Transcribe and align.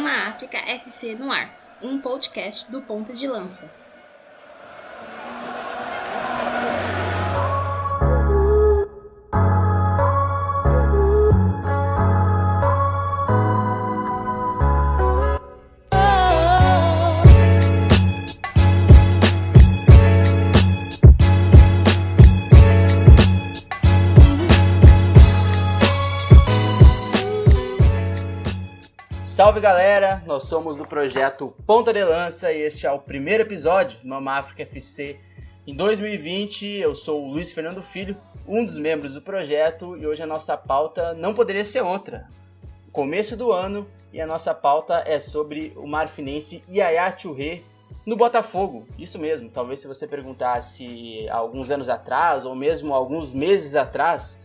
Mama 0.00 0.28
África 0.30 0.56
FC 0.56 1.14
no 1.14 1.30
ar, 1.30 1.54
um 1.82 2.00
podcast 2.00 2.70
do 2.72 2.80
Ponta 2.80 3.12
de 3.12 3.26
Lança. 3.26 3.70
Salve 29.60 29.74
galera, 29.74 30.22
nós 30.26 30.44
somos 30.44 30.78
do 30.78 30.86
projeto 30.86 31.54
Ponta 31.66 31.92
de 31.92 32.02
Lança 32.02 32.50
e 32.50 32.62
este 32.62 32.86
é 32.86 32.92
o 32.92 32.98
primeiro 32.98 33.42
episódio 33.42 34.00
do 34.00 34.08
Mama 34.08 34.38
África 34.38 34.62
FC 34.62 35.20
em 35.66 35.76
2020. 35.76 36.66
Eu 36.66 36.94
sou 36.94 37.22
o 37.22 37.30
Luiz 37.32 37.52
Fernando 37.52 37.82
Filho, 37.82 38.16
um 38.48 38.64
dos 38.64 38.78
membros 38.78 39.12
do 39.12 39.20
projeto 39.20 39.98
e 39.98 40.06
hoje 40.06 40.22
a 40.22 40.26
nossa 40.26 40.56
pauta 40.56 41.12
não 41.12 41.34
poderia 41.34 41.62
ser 41.62 41.82
outra. 41.82 42.26
Começo 42.90 43.36
do 43.36 43.52
ano 43.52 43.86
e 44.10 44.18
a 44.18 44.26
nossa 44.26 44.54
pauta 44.54 45.04
é 45.06 45.20
sobre 45.20 45.74
o 45.76 45.86
marfinense 45.86 46.64
Yaya 46.66 47.12
Touré 47.12 47.60
no 48.06 48.16
Botafogo. 48.16 48.86
Isso 48.98 49.18
mesmo, 49.18 49.50
talvez 49.50 49.80
se 49.80 49.86
você 49.86 50.06
perguntasse 50.06 51.28
alguns 51.28 51.70
anos 51.70 51.90
atrás 51.90 52.46
ou 52.46 52.54
mesmo 52.54 52.94
alguns 52.94 53.34
meses 53.34 53.76
atrás 53.76 54.40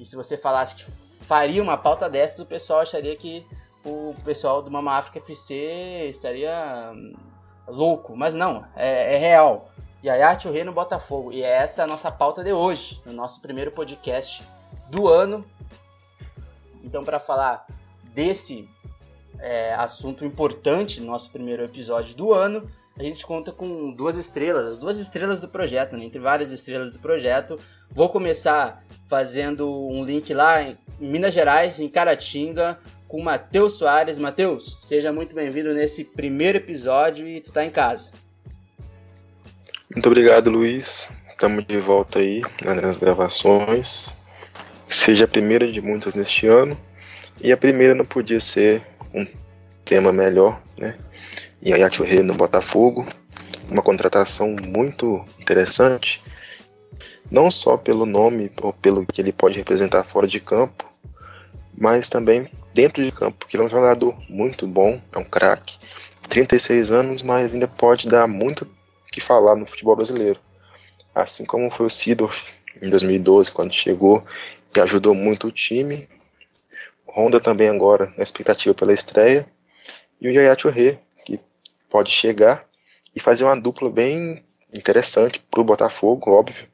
e 0.00 0.04
se 0.04 0.16
você 0.16 0.36
falasse 0.36 0.74
que 0.74 0.90
faria 1.24 1.62
uma 1.62 1.76
pauta 1.76 2.10
dessas, 2.10 2.40
o 2.40 2.46
pessoal 2.46 2.80
acharia 2.80 3.14
que 3.14 3.46
o 3.86 4.14
pessoal 4.24 4.60
do 4.60 4.70
Mama 4.70 4.92
África 4.92 5.18
FC 5.18 6.08
estaria 6.08 6.92
hum, 6.92 7.14
louco, 7.68 8.16
mas 8.16 8.34
não, 8.34 8.64
é, 8.74 9.14
é 9.14 9.18
real. 9.18 9.70
Yaya 10.04 10.36
Rei 10.52 10.64
no 10.64 10.72
Botafogo. 10.72 11.32
E 11.32 11.42
é 11.42 11.50
essa 11.50 11.84
a 11.84 11.86
nossa 11.86 12.10
pauta 12.10 12.44
de 12.44 12.52
hoje, 12.52 13.00
no 13.04 13.12
nosso 13.12 13.40
primeiro 13.40 13.72
podcast 13.72 14.42
do 14.88 15.08
ano. 15.08 15.44
Então, 16.82 17.02
para 17.02 17.18
falar 17.18 17.66
desse 18.14 18.68
é, 19.38 19.74
assunto 19.74 20.24
importante, 20.24 21.00
nosso 21.00 21.30
primeiro 21.30 21.64
episódio 21.64 22.14
do 22.14 22.32
ano, 22.32 22.70
a 22.98 23.02
gente 23.02 23.26
conta 23.26 23.52
com 23.52 23.90
duas 23.92 24.16
estrelas, 24.16 24.66
as 24.66 24.78
duas 24.78 24.98
estrelas 24.98 25.40
do 25.40 25.48
projeto, 25.48 25.96
né? 25.96 26.04
entre 26.04 26.18
várias 26.18 26.52
estrelas 26.52 26.92
do 26.92 26.98
projeto. 26.98 27.58
Vou 27.90 28.08
começar 28.08 28.84
fazendo 29.06 29.68
um 29.68 30.04
link 30.04 30.32
lá 30.32 30.62
em 30.62 30.78
Minas 30.98 31.34
Gerais, 31.34 31.78
em 31.78 31.88
Caratinga, 31.88 32.78
com 33.08 33.22
Matheus 33.22 33.74
Soares. 33.74 34.18
Matheus, 34.18 34.78
seja 34.82 35.12
muito 35.12 35.34
bem-vindo 35.34 35.72
nesse 35.72 36.04
primeiro 36.04 36.58
episódio 36.58 37.26
e 37.26 37.40
tu 37.40 37.52
tá 37.52 37.64
em 37.64 37.70
casa. 37.70 38.10
Muito 39.92 40.06
obrigado, 40.06 40.50
Luiz. 40.50 41.08
Estamos 41.28 41.64
de 41.66 41.78
volta 41.78 42.18
aí 42.18 42.42
nas 42.64 42.98
gravações. 42.98 44.14
Seja 44.86 45.24
a 45.24 45.28
primeira 45.28 45.70
de 45.70 45.80
muitas 45.80 46.14
neste 46.14 46.46
ano. 46.46 46.78
E 47.42 47.52
a 47.52 47.56
primeira 47.56 47.94
não 47.94 48.04
podia 48.04 48.40
ser 48.40 48.82
um 49.14 49.26
tema 49.84 50.12
melhor, 50.12 50.60
né? 50.76 50.96
E 51.62 51.72
a 51.72 51.88
Rei 51.88 52.22
no 52.22 52.34
Botafogo. 52.34 53.04
Uma 53.70 53.82
contratação 53.82 54.54
muito 54.66 55.24
interessante. 55.40 56.22
Não 57.30 57.50
só 57.50 57.76
pelo 57.76 58.06
nome 58.06 58.50
ou 58.62 58.72
pelo 58.72 59.04
que 59.04 59.20
ele 59.20 59.32
pode 59.32 59.58
representar 59.58 60.04
fora 60.04 60.26
de 60.26 60.38
campo, 60.40 60.84
mas 61.76 62.08
também 62.08 62.48
dentro 62.76 63.02
de 63.02 63.10
campo, 63.10 63.38
porque 63.38 63.56
ele 63.56 63.62
é 63.62 63.66
um 63.66 63.70
jogador 63.70 64.14
muito 64.28 64.66
bom, 64.66 65.00
é 65.10 65.18
um 65.18 65.24
craque, 65.24 65.78
36 66.28 66.92
anos, 66.92 67.22
mas 67.22 67.54
ainda 67.54 67.66
pode 67.66 68.06
dar 68.06 68.28
muito 68.28 68.68
que 69.10 69.18
falar 69.18 69.56
no 69.56 69.64
futebol 69.64 69.96
brasileiro. 69.96 70.38
Assim 71.14 71.46
como 71.46 71.70
foi 71.70 71.86
o 71.86 71.90
Sidorf 71.90 72.44
em 72.82 72.90
2012, 72.90 73.50
quando 73.50 73.72
chegou 73.72 74.22
e 74.76 74.80
ajudou 74.80 75.14
muito 75.14 75.46
o 75.46 75.50
time. 75.50 76.06
Honda 77.08 77.40
também 77.40 77.70
agora 77.70 78.12
na 78.14 78.22
expectativa 78.22 78.74
pela 78.74 78.92
estreia. 78.92 79.46
E 80.20 80.28
o 80.28 80.30
Yaya 80.30 80.54
Touré, 80.54 80.98
que 81.24 81.40
pode 81.88 82.10
chegar 82.10 82.66
e 83.14 83.20
fazer 83.20 83.44
uma 83.44 83.58
dupla 83.58 83.88
bem 83.88 84.44
interessante 84.76 85.40
para 85.50 85.62
o 85.62 85.64
Botafogo, 85.64 86.30
óbvio. 86.30 86.68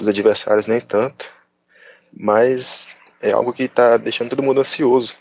Os 0.00 0.08
adversários 0.08 0.66
nem 0.66 0.80
tanto. 0.80 1.30
Mas 2.12 2.88
é 3.22 3.30
algo 3.30 3.52
que 3.52 3.64
está 3.64 3.96
deixando 3.96 4.30
todo 4.30 4.42
mundo 4.42 4.60
ansioso 4.60 5.14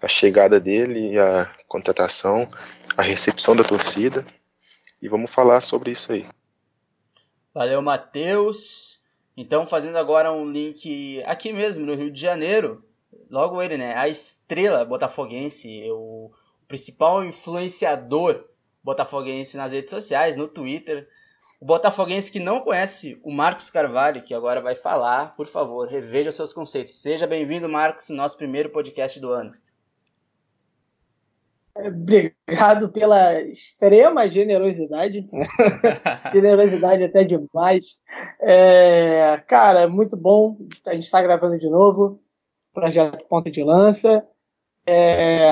a 0.00 0.08
chegada 0.08 0.60
dele, 0.60 1.18
a 1.18 1.50
contratação, 1.66 2.48
a 2.96 3.02
recepção 3.02 3.54
da 3.56 3.64
torcida. 3.64 4.24
E 5.00 5.08
vamos 5.08 5.30
falar 5.30 5.60
sobre 5.60 5.90
isso 5.90 6.12
aí. 6.12 6.26
Valeu, 7.54 7.80
Matheus. 7.82 9.00
Então, 9.36 9.64
fazendo 9.66 9.98
agora 9.98 10.32
um 10.32 10.50
link 10.50 11.22
aqui 11.24 11.52
mesmo, 11.52 11.86
no 11.86 11.94
Rio 11.94 12.10
de 12.10 12.20
Janeiro. 12.20 12.84
Logo 13.30 13.62
ele, 13.62 13.76
né? 13.76 13.94
A 13.96 14.08
estrela 14.08 14.84
botafoguense, 14.84 15.82
o 15.90 16.30
principal 16.66 17.24
influenciador 17.24 18.44
botafoguense 18.82 19.56
nas 19.56 19.72
redes 19.72 19.90
sociais, 19.90 20.36
no 20.36 20.48
Twitter. 20.48 21.08
O 21.60 21.64
botafoguense 21.64 22.30
que 22.30 22.40
não 22.40 22.60
conhece 22.60 23.20
o 23.22 23.32
Marcos 23.32 23.70
Carvalho, 23.70 24.22
que 24.22 24.34
agora 24.34 24.60
vai 24.60 24.74
falar, 24.74 25.34
por 25.36 25.46
favor, 25.46 25.88
reveja 25.88 26.32
seus 26.32 26.52
conceitos. 26.52 27.00
Seja 27.00 27.26
bem-vindo, 27.26 27.68
Marcos, 27.68 28.08
no 28.08 28.16
nosso 28.16 28.36
primeiro 28.36 28.70
podcast 28.70 29.18
do 29.20 29.32
ano. 29.32 29.52
Obrigado 31.86 32.90
pela 32.90 33.40
extrema 33.40 34.28
generosidade. 34.28 35.28
generosidade 36.32 37.04
até 37.04 37.22
demais. 37.22 38.00
É, 38.40 39.40
cara, 39.46 39.86
muito 39.86 40.16
bom. 40.16 40.58
A 40.84 40.94
gente 40.94 41.04
está 41.04 41.22
gravando 41.22 41.58
de 41.58 41.70
novo. 41.70 42.20
Projeto 42.74 43.24
Ponta 43.28 43.50
de 43.50 43.62
Lança. 43.62 44.26
É, 44.84 45.50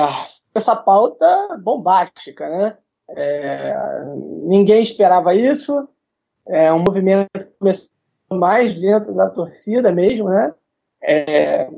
essa 0.53 0.75
pauta 0.75 1.57
bombástica, 1.63 2.49
né? 2.49 2.77
É, 3.09 3.73
ninguém 4.43 4.81
esperava 4.81 5.33
isso. 5.33 5.87
É 6.45 6.73
um 6.73 6.79
movimento 6.79 7.29
que 7.33 7.45
começou 7.57 7.89
mais 8.29 8.79
dentro 8.79 9.15
da 9.15 9.29
torcida 9.29 9.91
mesmo, 9.91 10.29
né? 10.29 10.53
É, 11.01 11.69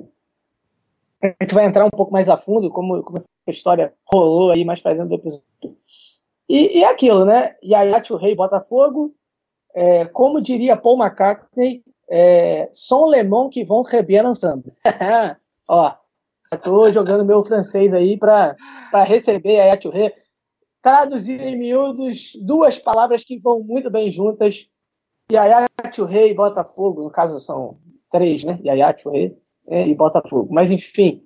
a 1.22 1.44
gente 1.44 1.53
vai 1.53 1.66
entrar 1.66 1.85
um 1.85 1.90
pouco 1.90 2.12
mais 2.12 2.30
a 2.30 2.38
fundo 2.38 2.69
como, 2.69 3.03
como 3.03 3.18
essa 3.18 3.28
história 3.50 3.94
rolou 4.06 4.52
aí 4.52 4.63
mais 4.63 4.80
fazendo 4.80 5.09
do 5.09 5.16
episódio. 5.16 5.78
E, 6.47 6.80
e 6.80 6.84
é 6.84 6.90
aquilo, 6.90 7.25
né? 7.25 7.56
Yaya 7.63 8.02
Rei 8.19 8.35
Botafogo, 8.35 9.13
é, 9.75 10.06
como 10.06 10.41
diria 10.41 10.78
Paul 10.78 10.97
McCartney, 10.97 11.84
é, 12.09 12.69
som 12.72 13.06
lemão 13.06 13.50
que 13.50 13.63
vão 13.63 13.84
reber 13.84 14.25
ensemble. 14.25 14.72
Ó, 15.68 15.94
estou 16.52 16.91
jogando 16.91 17.25
meu 17.25 17.44
francês 17.44 17.94
aí 17.94 18.18
para 18.18 18.56
receber 19.06 19.57
Yaya 19.57 19.80
Rei. 19.91 20.13
Traduzir 20.81 21.41
em 21.41 21.57
miúdos 21.57 22.31
duas 22.41 22.80
palavras 22.80 23.25
que 23.25 23.38
vão 23.38 23.62
muito 23.62 23.90
bem 23.91 24.09
juntas. 24.09 24.68
Yaya 25.31 25.68
Rei 26.07 26.31
e 26.31 26.34
Botafogo, 26.34 27.03
no 27.03 27.12
caso 27.12 27.40
são 27.40 27.78
três, 28.09 28.44
né? 28.46 28.57
Yaya 28.63 28.96
Rei 29.06 29.38
é, 29.69 29.88
e 29.88 29.96
Botafogo. 29.96 30.52
Mas, 30.52 30.72
enfim, 30.72 31.24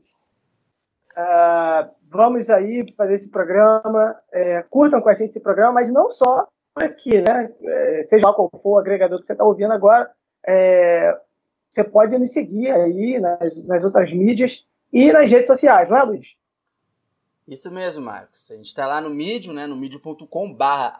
uh, 1.17 1.89
vamos 2.11 2.49
aí 2.49 2.85
fazer 2.95 3.15
esse 3.15 3.31
programa. 3.31 4.15
É, 4.31 4.61
curtam 4.63 5.01
com 5.01 5.09
a 5.09 5.15
gente 5.15 5.31
esse 5.31 5.39
programa, 5.39 5.73
mas 5.73 5.91
não 5.91 6.09
só 6.09 6.47
aqui, 6.75 7.21
né? 7.21 7.51
É, 7.63 8.03
seja 8.05 8.31
qual 8.33 8.49
for 8.49 8.59
o 8.63 8.77
agregador 8.77 9.19
que 9.19 9.25
você 9.25 9.33
está 9.33 9.43
ouvindo 9.43 9.71
agora, 9.71 10.11
é, 10.45 11.17
você 11.69 11.83
pode 11.83 12.17
nos 12.17 12.33
seguir 12.33 12.71
aí 12.71 13.19
nas, 13.19 13.65
nas 13.65 13.83
outras 13.83 14.11
mídias 14.11 14.65
e 14.91 15.11
nas 15.11 15.29
redes 15.29 15.47
sociais, 15.47 15.89
não 15.89 15.97
é, 15.97 16.03
Luiz? 16.03 16.35
Isso 17.47 17.71
mesmo, 17.71 18.03
Marcos. 18.03 18.51
A 18.51 18.55
gente 18.55 18.67
está 18.67 18.85
lá 18.87 19.01
no 19.01 19.09
Medium, 19.09 19.53
né, 19.53 19.67
no 19.67 19.75
medium.com 19.75 20.53
barra 20.53 20.95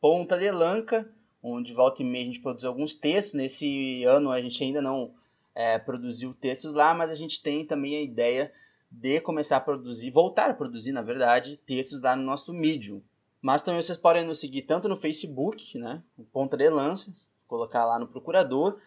ponta 0.00 0.38
de 0.38 0.50
lanca, 0.50 1.08
onde 1.42 1.72
volta 1.72 2.02
e 2.02 2.04
meia 2.04 2.24
a 2.24 2.26
gente 2.26 2.40
produz 2.40 2.64
alguns 2.64 2.94
textos. 2.94 3.34
Nesse 3.34 4.02
ano 4.04 4.30
a 4.30 4.40
gente 4.40 4.62
ainda 4.62 4.82
não 4.82 5.12
é, 5.60 5.78
produziu 5.78 6.32
textos 6.32 6.72
lá, 6.72 6.94
mas 6.94 7.12
a 7.12 7.14
gente 7.14 7.42
tem 7.42 7.66
também 7.66 7.96
a 7.96 8.02
ideia 8.02 8.52
de 8.90 9.20
começar 9.20 9.58
a 9.58 9.60
produzir, 9.60 10.10
voltar 10.10 10.50
a 10.50 10.54
produzir, 10.54 10.92
na 10.92 11.02
verdade, 11.02 11.56
textos 11.58 12.00
lá 12.00 12.16
no 12.16 12.22
nosso 12.22 12.52
Medium. 12.52 13.02
Mas 13.42 13.62
também 13.62 13.80
vocês 13.80 13.98
podem 13.98 14.26
nos 14.26 14.40
seguir 14.40 14.62
tanto 14.62 14.88
no 14.88 14.96
Facebook, 14.96 15.78
né, 15.78 16.02
o 16.16 16.24
Ponta 16.24 16.56
de 16.56 16.68
Lanças, 16.68 17.28
colocar 17.46 17.84
lá 17.84 17.98
no 17.98 18.08
procurador, 18.08 18.78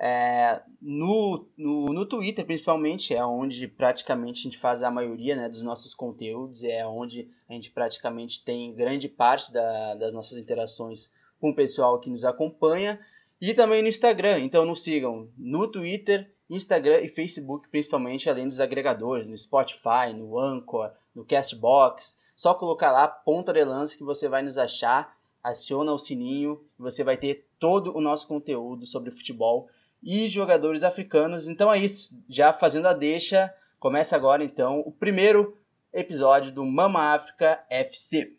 é, 0.00 0.62
no, 0.80 1.46
no, 1.56 1.86
no 1.86 2.06
Twitter, 2.06 2.44
principalmente, 2.44 3.14
é 3.14 3.24
onde 3.24 3.68
praticamente 3.68 4.40
a 4.40 4.42
gente 4.44 4.58
faz 4.58 4.82
a 4.82 4.90
maioria 4.90 5.36
né, 5.36 5.48
dos 5.48 5.62
nossos 5.62 5.94
conteúdos, 5.94 6.64
é 6.64 6.84
onde 6.86 7.30
a 7.48 7.52
gente 7.52 7.70
praticamente 7.70 8.44
tem 8.44 8.74
grande 8.74 9.08
parte 9.08 9.52
da, 9.52 9.94
das 9.94 10.12
nossas 10.12 10.38
interações 10.38 11.12
com 11.40 11.50
o 11.50 11.54
pessoal 11.54 12.00
que 12.00 12.10
nos 12.10 12.24
acompanha. 12.24 12.98
E 13.42 13.52
também 13.52 13.82
no 13.82 13.88
Instagram, 13.88 14.38
então 14.38 14.64
nos 14.64 14.84
sigam 14.84 15.28
no 15.36 15.66
Twitter 15.66 16.32
Instagram 16.48 17.00
e 17.00 17.08
Facebook, 17.08 17.68
principalmente, 17.70 18.30
além 18.30 18.46
dos 18.46 18.60
agregadores, 18.60 19.26
no 19.26 19.36
Spotify, 19.36 20.12
no 20.14 20.38
Anchor, 20.38 20.92
no 21.12 21.24
Castbox. 21.24 22.20
Só 22.36 22.54
colocar 22.54 22.92
lá 22.92 23.08
Ponta 23.08 23.52
de 23.52 23.64
Lance 23.64 23.98
que 23.98 24.04
você 24.04 24.28
vai 24.28 24.42
nos 24.42 24.58
achar, 24.58 25.16
aciona 25.42 25.92
o 25.92 25.98
sininho 25.98 26.62
e 26.78 26.82
você 26.82 27.02
vai 27.02 27.16
ter 27.16 27.48
todo 27.58 27.96
o 27.96 28.00
nosso 28.00 28.28
conteúdo 28.28 28.86
sobre 28.86 29.10
futebol 29.10 29.68
e 30.02 30.28
jogadores 30.28 30.84
africanos. 30.84 31.48
Então 31.48 31.72
é 31.72 31.78
isso, 31.78 32.14
já 32.28 32.52
fazendo 32.52 32.86
a 32.86 32.92
deixa, 32.92 33.52
começa 33.80 34.14
agora 34.14 34.44
então 34.44 34.80
o 34.80 34.92
primeiro 34.92 35.56
episódio 35.92 36.52
do 36.52 36.64
Mama 36.64 37.14
África 37.14 37.64
FC. 37.68 38.36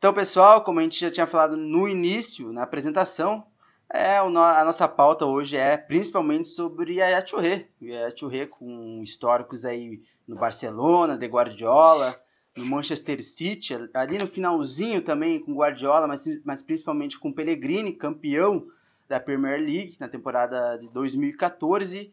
Então, 0.00 0.14
pessoal, 0.14 0.64
como 0.64 0.80
a 0.80 0.82
gente 0.82 0.98
já 0.98 1.10
tinha 1.10 1.26
falado 1.26 1.58
no 1.58 1.86
início, 1.86 2.54
na 2.54 2.62
apresentação, 2.62 3.46
é, 3.92 4.16
a 4.16 4.64
nossa 4.64 4.88
pauta 4.88 5.26
hoje 5.26 5.58
é 5.58 5.76
principalmente 5.76 6.48
sobre 6.48 7.02
a 7.02 7.20
Touré. 7.20 7.68
Yaya 7.82 8.10
com 8.46 9.02
históricos 9.04 9.66
aí 9.66 10.02
no 10.26 10.36
Barcelona, 10.36 11.18
de 11.18 11.26
Guardiola, 11.26 12.18
no 12.56 12.64
Manchester 12.64 13.22
City, 13.22 13.74
ali 13.92 14.16
no 14.16 14.26
finalzinho 14.26 15.02
também 15.02 15.38
com 15.38 15.52
Guardiola, 15.52 16.06
mas, 16.06 16.24
mas 16.46 16.62
principalmente 16.62 17.18
com 17.18 17.30
Pellegrini, 17.30 17.92
campeão 17.92 18.68
da 19.06 19.20
Premier 19.20 19.60
League 19.60 19.98
na 20.00 20.08
temporada 20.08 20.78
de 20.78 20.88
2014 20.88 22.10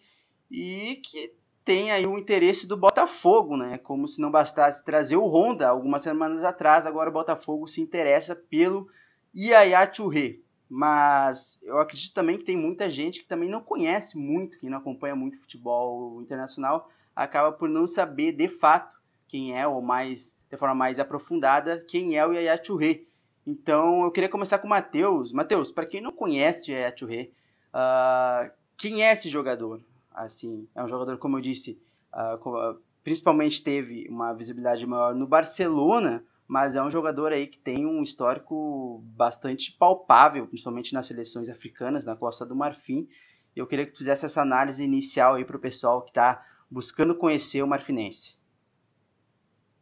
e 0.51 0.99
que 1.05 1.31
tem 1.67 1.91
aí 1.91 2.07
o 2.07 2.17
interesse 2.17 2.65
do 2.65 2.77
Botafogo, 2.77 3.57
né? 3.57 3.77
Como 3.79 4.07
se 4.07 4.21
não 4.21 4.31
bastasse 4.31 4.85
trazer 4.85 5.17
o 5.17 5.27
Honda 5.27 5.67
algumas 5.67 6.01
semanas 6.01 6.41
atrás, 6.45 6.85
agora 6.85 7.09
o 7.09 7.13
Botafogo 7.13 7.67
se 7.67 7.81
interessa 7.81 8.33
pelo 8.33 8.87
Yaya 9.35 9.85
Touré. 9.85 10.37
Mas 10.69 11.61
eu 11.63 11.77
acredito 11.77 12.13
também 12.13 12.37
que 12.37 12.45
tem 12.45 12.55
muita 12.55 12.89
gente 12.89 13.19
que 13.19 13.27
também 13.27 13.49
não 13.49 13.59
conhece 13.59 14.17
muito, 14.17 14.57
que 14.59 14.69
não 14.69 14.77
acompanha 14.77 15.13
muito 15.13 15.41
futebol 15.41 16.21
internacional, 16.21 16.89
acaba 17.13 17.51
por 17.51 17.67
não 17.67 17.85
saber 17.85 18.31
de 18.31 18.47
fato 18.47 18.97
quem 19.27 19.59
é, 19.59 19.67
ou 19.67 19.81
mais 19.81 20.37
de 20.49 20.55
forma 20.55 20.73
mais 20.73 20.99
aprofundada, 20.99 21.83
quem 21.85 22.17
é 22.17 22.25
o 22.25 22.31
Yaya 22.31 22.57
Touré. 22.57 23.01
Então 23.45 24.05
eu 24.05 24.11
queria 24.11 24.29
começar 24.29 24.59
com 24.59 24.67
o 24.67 24.69
Matheus. 24.69 25.33
Matheus, 25.33 25.69
para 25.69 25.85
quem 25.85 25.99
não 25.99 26.13
conhece 26.13 26.71
o 26.71 26.73
Yaya 26.73 26.93
Touré, 26.93 27.29
uh, 27.73 28.49
quem 28.77 29.03
é 29.03 29.11
esse 29.11 29.27
jogador? 29.27 29.81
Assim, 30.17 30.67
é 30.75 30.83
um 30.83 30.87
jogador, 30.87 31.19
como 31.19 31.37
eu 31.37 31.41
disse, 31.41 31.79
uh, 32.11 32.79
principalmente 33.03 33.63
teve 33.63 34.07
uma 34.09 34.33
visibilidade 34.33 34.85
maior 34.87 35.13
no 35.13 35.27
Barcelona, 35.27 36.25
mas 36.47 36.75
é 36.75 36.81
um 36.81 36.89
jogador 36.89 37.31
aí 37.31 37.45
que 37.45 37.59
tem 37.59 37.85
um 37.85 38.01
histórico 38.01 39.03
bastante 39.15 39.71
palpável, 39.73 40.47
principalmente 40.47 40.91
nas 40.91 41.05
seleções 41.05 41.49
africanas, 41.49 42.03
na 42.03 42.15
Costa 42.15 42.45
do 42.45 42.55
Marfim. 42.55 43.07
Eu 43.55 43.67
queria 43.67 43.85
que 43.85 43.91
tu 43.91 43.99
fizesse 43.99 44.25
essa 44.25 44.41
análise 44.41 44.83
inicial 44.83 45.35
aí 45.35 45.45
para 45.45 45.57
o 45.57 45.59
pessoal 45.59 46.01
que 46.01 46.09
está 46.09 46.43
buscando 46.69 47.13
conhecer 47.13 47.61
o 47.61 47.67
Marfinense. 47.67 48.37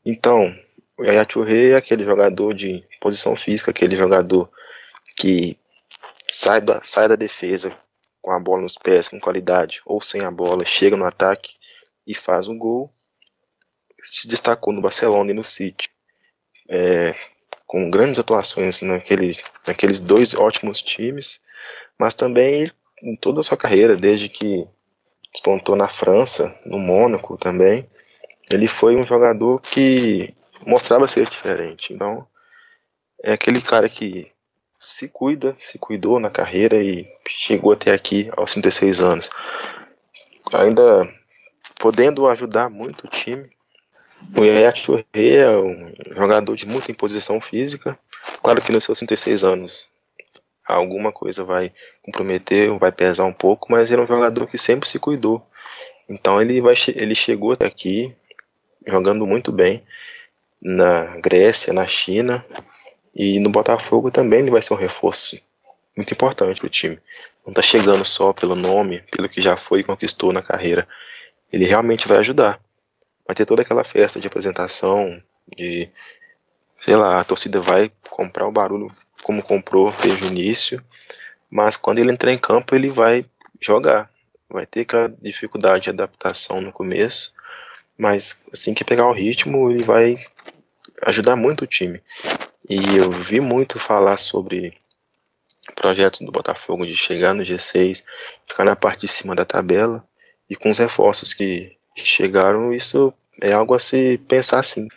Então, 0.06 0.54
o 0.98 1.04
Yaya 1.04 1.26
Touré 1.26 1.70
é 1.70 1.76
aquele 1.78 2.04
jogador 2.04 2.54
de 2.54 2.84
posição 3.00 3.38
física, 3.38 3.72
aquele 3.72 3.96
jogador 3.96 4.52
que 5.16 5.58
sai 6.30 6.60
da, 6.60 6.82
sai 6.84 7.08
da 7.08 7.16
defesa 7.16 7.72
com 8.25 8.31
a 8.31 8.39
bola 8.39 8.63
nos 8.63 8.75
pés, 8.75 9.07
com 9.07 9.19
qualidade, 9.19 9.83
ou 9.86 10.01
sem 10.01 10.22
a 10.22 10.31
bola, 10.31 10.66
chega 10.66 10.98
no 10.98 11.06
ataque 11.06 11.54
e 12.07 12.16
faz 12.16 12.48
um 12.48 12.57
gol. 12.57 12.92
Se 14.01 14.27
destacou 14.27 14.74
no 14.74 14.81
Barcelona 14.81 15.30
e 15.30 15.33
no 15.36 15.44
City 15.44 15.92
é, 16.68 17.13
com 17.68 17.88
grandes 17.92 18.18
atuações 18.18 18.81
naquele, 18.81 19.38
naqueles 19.68 20.00
dois 20.00 20.33
ótimos 20.33 20.81
times, 20.81 21.39
mas 22.00 22.16
também 22.16 22.72
em 23.04 23.16
toda 23.16 23.42
a 23.42 23.44
sua 23.44 23.57
carreira, 23.57 23.95
desde 23.95 24.27
que 24.27 24.68
despontou 25.31 25.75
na 25.75 25.88
França, 25.88 26.60
no 26.66 26.80
Mônaco 26.80 27.38
também, 27.38 27.88
ele 28.50 28.68
foi 28.68 28.95
um 28.95 29.06
jogador 29.06 29.62
que 29.62 30.33
mostrava 30.66 31.07
ser 31.07 31.30
diferente. 31.30 31.94
Então, 31.94 32.25
é 33.24 33.33
aquele 33.33 33.62
cara 33.62 33.88
que 33.88 34.33
se 34.86 35.08
cuida, 35.08 35.56
se 35.58 35.78
cuidou 35.78 36.20
na 36.20 36.30
carreira 36.30 36.82
e 36.82 37.08
chegou 37.28 37.72
até 37.72 37.92
aqui 37.92 38.30
aos 38.38 38.52
36 38.52 39.02
anos. 39.02 39.30
Ainda 40.54 41.12
podendo 41.80 42.28
ajudar 42.28 42.70
muito 42.70 43.06
o 43.06 43.10
time, 43.10 43.50
o 44.38 44.44
Yaya 44.44 44.74
é 45.14 45.58
um 45.58 45.94
jogador 46.16 46.56
de 46.56 46.66
muita 46.66 46.92
imposição 46.92 47.42
física. 47.42 47.98
Claro 48.42 48.62
que 48.62 48.72
nos 48.72 48.84
seus 48.84 49.00
36 49.00 49.44
anos 49.44 49.90
alguma 50.66 51.12
coisa 51.12 51.44
vai 51.44 51.74
comprometer, 52.04 52.72
vai 52.78 52.92
pesar 52.92 53.26
um 53.26 53.34
pouco, 53.34 53.68
mas 53.72 53.92
ele 53.92 54.02
é 54.02 54.04
um 54.04 54.08
jogador 54.08 54.48
que 54.48 54.58
sempre 54.58 54.88
se 54.88 55.00
cuidou. 55.00 55.46
Então 56.08 56.42
ele, 56.42 56.62
vai, 56.62 56.76
ele 56.96 57.16
chegou 57.16 57.52
até 57.52 57.66
aqui 57.66 58.16
jogando 58.86 59.26
muito 59.26 59.52
bem 59.52 59.84
na 60.62 61.18
Grécia, 61.18 61.74
na 61.74 61.88
China 61.88 62.46
e 63.16 63.40
no 63.40 63.50
Botafogo 63.50 64.12
também 64.12 64.40
ele 64.40 64.52
vai 64.52 64.62
ser 64.62 64.74
um 64.74 64.78
reforço 64.78 65.40
muito 65.96 66.14
importante 66.14 66.60
para 66.60 66.68
o 66.68 66.70
time. 66.70 67.00
Não 67.46 67.52
está 67.52 67.62
chegando 67.62 68.04
só 68.04 68.34
pelo 68.34 68.56
nome, 68.56 69.02
pelo 69.12 69.30
que 69.30 69.42
já 69.42 69.56
foi 69.56 69.80
e 69.80 69.84
conquistou 69.84 70.34
na 70.34 70.42
carreira. 70.42 70.88
Ele 71.54 71.66
realmente 71.66 72.08
vai 72.08 72.18
ajudar 72.18 72.60
vai 73.26 73.36
ter 73.36 73.46
toda 73.46 73.64
aquela 73.64 73.84
festa 73.84 74.20
de 74.20 74.28
apresentação, 74.28 75.22
de 75.56 75.90
sei 76.84 76.96
lá, 76.96 77.20
a 77.20 77.24
torcida 77.24 77.60
vai 77.60 77.92
comprar 78.10 78.48
o 78.48 78.52
barulho 78.52 78.88
como 79.24 79.44
comprou 79.44 79.92
desde 80.04 80.24
o 80.24 80.28
início, 80.28 80.84
mas 81.50 81.76
quando 81.76 82.00
ele 82.00 82.12
entrar 82.12 82.32
em 82.32 82.38
campo 82.38 82.76
ele 82.76 82.92
vai 82.92 83.26
jogar, 83.60 84.12
vai 84.48 84.66
ter 84.68 84.82
aquela 84.82 85.10
dificuldade 85.10 85.86
de 85.86 85.90
adaptação 85.90 86.62
no 86.62 86.72
começo, 86.72 87.34
mas 87.98 88.50
assim 88.54 88.74
que 88.74 88.84
pegar 88.84 89.08
o 89.08 89.14
ritmo 89.14 89.72
ele 89.72 89.84
vai 89.84 90.18
ajudar 91.04 91.36
muito 91.36 91.64
o 91.64 91.68
time. 91.68 92.02
E 92.68 92.98
eu 92.98 93.12
vi 93.12 93.40
muito 93.40 93.80
falar 93.80 94.18
sobre 94.18 94.76
projetos 95.76 96.22
do 96.22 96.32
Botafogo 96.32 96.86
de 96.86 96.96
chegar 96.96 97.34
no 97.34 97.44
G6, 97.44 98.04
ficar 98.48 98.66
na 98.66 98.76
parte 98.76 99.02
de 99.02 99.08
cima 99.08 99.36
da 99.36 99.46
tabela 99.46 100.04
e 100.50 100.56
com 100.56 100.70
os 100.70 100.78
reforços 100.78 101.34
que 101.34 101.78
chegaram, 101.96 102.74
isso 102.74 103.14
é 103.42 103.52
algo 103.52 103.74
a 103.74 103.80
se 103.80 104.18
pensar 104.28 104.60
assim. 104.60 104.88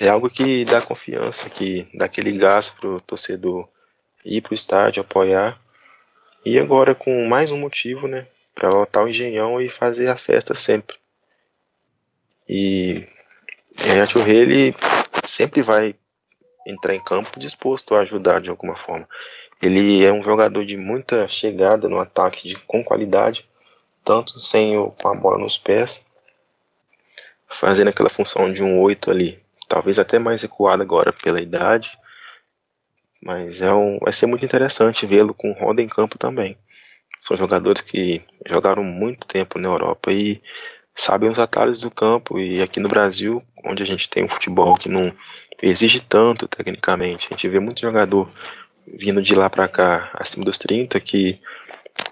É 0.00 0.08
algo 0.08 0.30
que 0.30 0.64
dá 0.64 0.80
confiança, 0.80 1.50
que 1.50 1.88
dá 1.94 2.04
aquele 2.06 2.32
gás 2.32 2.70
pro 2.70 3.00
torcedor 3.00 3.68
ir 4.24 4.42
pro 4.42 4.54
estádio, 4.54 5.00
apoiar. 5.02 5.60
E 6.44 6.58
agora 6.58 6.94
com 6.94 7.26
mais 7.26 7.50
um 7.50 7.58
motivo, 7.58 8.06
né, 8.06 8.26
para 8.54 8.70
lotar 8.70 9.04
o 9.04 9.08
engenhão 9.08 9.60
e 9.60 9.68
fazer 9.68 10.08
a 10.08 10.16
festa 10.16 10.54
sempre. 10.54 10.96
E 12.48 13.06
a 14.00 14.06
Churré, 14.06 14.34
ele 14.34 14.74
sempre 15.26 15.62
vai 15.62 15.94
entrar 16.68 16.94
em 16.94 17.00
campo 17.00 17.40
disposto 17.40 17.94
a 17.94 18.00
ajudar 18.00 18.40
de 18.40 18.50
alguma 18.50 18.76
forma. 18.76 19.08
Ele 19.60 20.04
é 20.04 20.12
um 20.12 20.22
jogador 20.22 20.64
de 20.64 20.76
muita 20.76 21.28
chegada 21.28 21.88
no 21.88 21.98
ataque, 21.98 22.48
de, 22.48 22.56
com 22.66 22.84
qualidade, 22.84 23.44
tanto 24.04 24.38
sem 24.38 24.76
o, 24.76 24.90
com 24.90 25.08
a 25.08 25.14
bola 25.14 25.38
nos 25.38 25.58
pés, 25.58 26.04
fazendo 27.48 27.88
aquela 27.88 28.10
função 28.10 28.52
de 28.52 28.62
um 28.62 28.80
8 28.80 29.10
ali. 29.10 29.42
Talvez 29.66 29.98
até 29.98 30.18
mais 30.18 30.42
recuado 30.42 30.82
agora 30.82 31.12
pela 31.12 31.40
idade. 31.40 31.90
Mas 33.20 33.60
é 33.60 33.72
um, 33.72 33.98
vai 33.98 34.12
ser 34.12 34.26
muito 34.26 34.44
interessante 34.44 35.06
vê-lo 35.06 35.34
com 35.34 35.52
roda 35.52 35.82
em 35.82 35.88
campo 35.88 36.16
também. 36.16 36.56
São 37.18 37.36
jogadores 37.36 37.82
que 37.82 38.22
jogaram 38.46 38.84
muito 38.84 39.26
tempo 39.26 39.58
na 39.58 39.68
Europa 39.68 40.12
e 40.12 40.40
sabem 40.94 41.28
os 41.28 41.38
atalhos 41.38 41.80
do 41.80 41.90
campo. 41.90 42.38
E 42.38 42.62
aqui 42.62 42.78
no 42.78 42.88
Brasil, 42.88 43.42
onde 43.64 43.82
a 43.82 43.86
gente 43.86 44.08
tem 44.08 44.24
um 44.24 44.28
futebol 44.28 44.74
que 44.74 44.88
não 44.88 45.12
exige 45.62 46.00
tanto 46.00 46.46
tecnicamente, 46.46 47.26
a 47.26 47.30
gente 47.30 47.48
vê 47.48 47.58
muito 47.58 47.80
jogador 47.80 48.26
vindo 48.86 49.22
de 49.22 49.34
lá 49.34 49.50
para 49.50 49.68
cá 49.68 50.10
acima 50.14 50.44
dos 50.44 50.58
30 50.58 50.98
que 51.00 51.40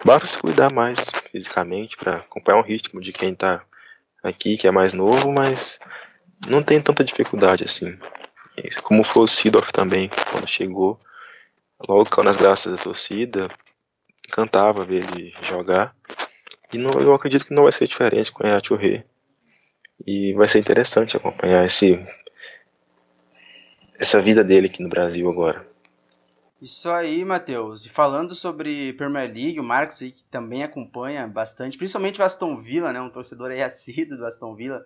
basta 0.05 0.27
se 0.27 0.39
cuidar 0.39 0.73
mais 0.73 1.11
fisicamente 1.31 1.97
para 1.97 2.17
acompanhar 2.17 2.59
o 2.59 2.65
ritmo 2.65 3.01
de 3.01 3.13
quem 3.13 3.33
está 3.33 3.65
aqui, 4.23 4.57
que 4.57 4.67
é 4.67 4.71
mais 4.71 4.93
novo, 4.93 5.33
mas 5.33 5.79
não 6.49 6.63
tem 6.63 6.81
tanta 6.81 7.05
dificuldade 7.05 7.65
assim. 7.65 7.99
Como 8.83 9.05
foi 9.05 9.25
o 9.25 9.29
Sidorf 9.29 9.73
também, 9.73 10.09
quando 10.31 10.47
chegou, 10.47 10.99
logo 11.89 12.09
caiu 12.09 12.25
nas 12.25 12.37
graças 12.37 12.73
da 12.73 12.83
torcida, 12.83 13.49
encantava 14.27 14.85
ver 14.85 15.05
ele 15.05 15.35
jogar. 15.43 15.95
E 16.73 16.79
não, 16.79 16.91
eu 17.01 17.15
acredito 17.15 17.47
que 17.47 17.55
não 17.55 17.65
vai 17.65 17.73
ser 17.73 17.87
diferente 17.87 18.33
com 18.33 18.47
a 18.47 18.63
Churré. 18.63 19.05
E 20.07 20.35
vai 20.35 20.49
ser 20.49 20.59
interessante 20.59 21.17
acompanhar 21.17 21.65
esse, 21.65 22.05
essa 23.99 24.21
vida 24.21 24.43
dele 24.43 24.67
aqui 24.67 24.83
no 24.83 24.89
Brasil 24.89 25.29
agora. 25.29 25.67
Isso 26.61 26.91
aí, 26.91 27.25
Matheus. 27.25 27.85
E 27.85 27.89
falando 27.91 28.35
sobre 28.35 28.95
Premier 28.95 29.31
League, 29.33 29.61
o 29.61 29.65
Marcos 29.65 30.01
aí 30.03 30.11
que 30.11 30.25
também 30.25 30.63
acompanha 30.63 31.27
bastante, 31.27 31.77
principalmente 31.77 32.21
o 32.21 32.25
Aston 32.25 32.63
Villa, 32.63 32.93
né? 32.93 33.01
Um 33.01 33.11
torcedor 33.11 33.51
aí 33.51 33.61
assíduo 33.63 34.17
do 34.17 34.27
Aston 34.27 34.55
Villa, 34.55 34.85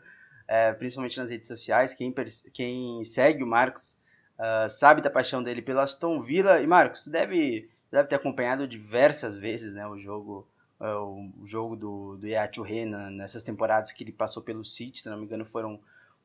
é, 0.49 0.73
principalmente 0.73 1.19
nas 1.19 1.31
redes 1.31 1.47
sociais. 1.47 1.95
Quem, 1.95 2.13
quem 2.53 3.05
segue 3.05 3.45
o 3.45 3.47
Marcos 3.47 3.97
uh, 4.37 4.69
sabe 4.69 5.01
da 5.01 5.09
paixão 5.09 5.43
dele 5.43 5.63
pelo 5.63 5.81
Aston 5.81 6.21
Villa. 6.23 6.61
E 6.61 6.67
Marcos, 6.67 7.07
deve, 7.07 7.71
deve 7.91 8.09
ter 8.09 8.17
acompanhado 8.17 8.67
diversas 8.67 9.37
vezes, 9.37 9.73
né? 9.73 9.87
O 9.87 9.97
jogo, 9.97 10.49
uh, 10.81 11.33
o 11.41 11.47
jogo 11.47 11.77
do, 11.77 12.17
do 12.17 12.27
Touré 12.53 12.85
nessas 12.85 13.45
temporadas 13.45 13.93
que 13.93 14.03
ele 14.03 14.13
passou 14.13 14.43
pelo 14.43 14.65
City, 14.65 15.03
se 15.03 15.09
não 15.09 15.19
me 15.19 15.25
engano 15.25 15.45
foram 15.45 15.79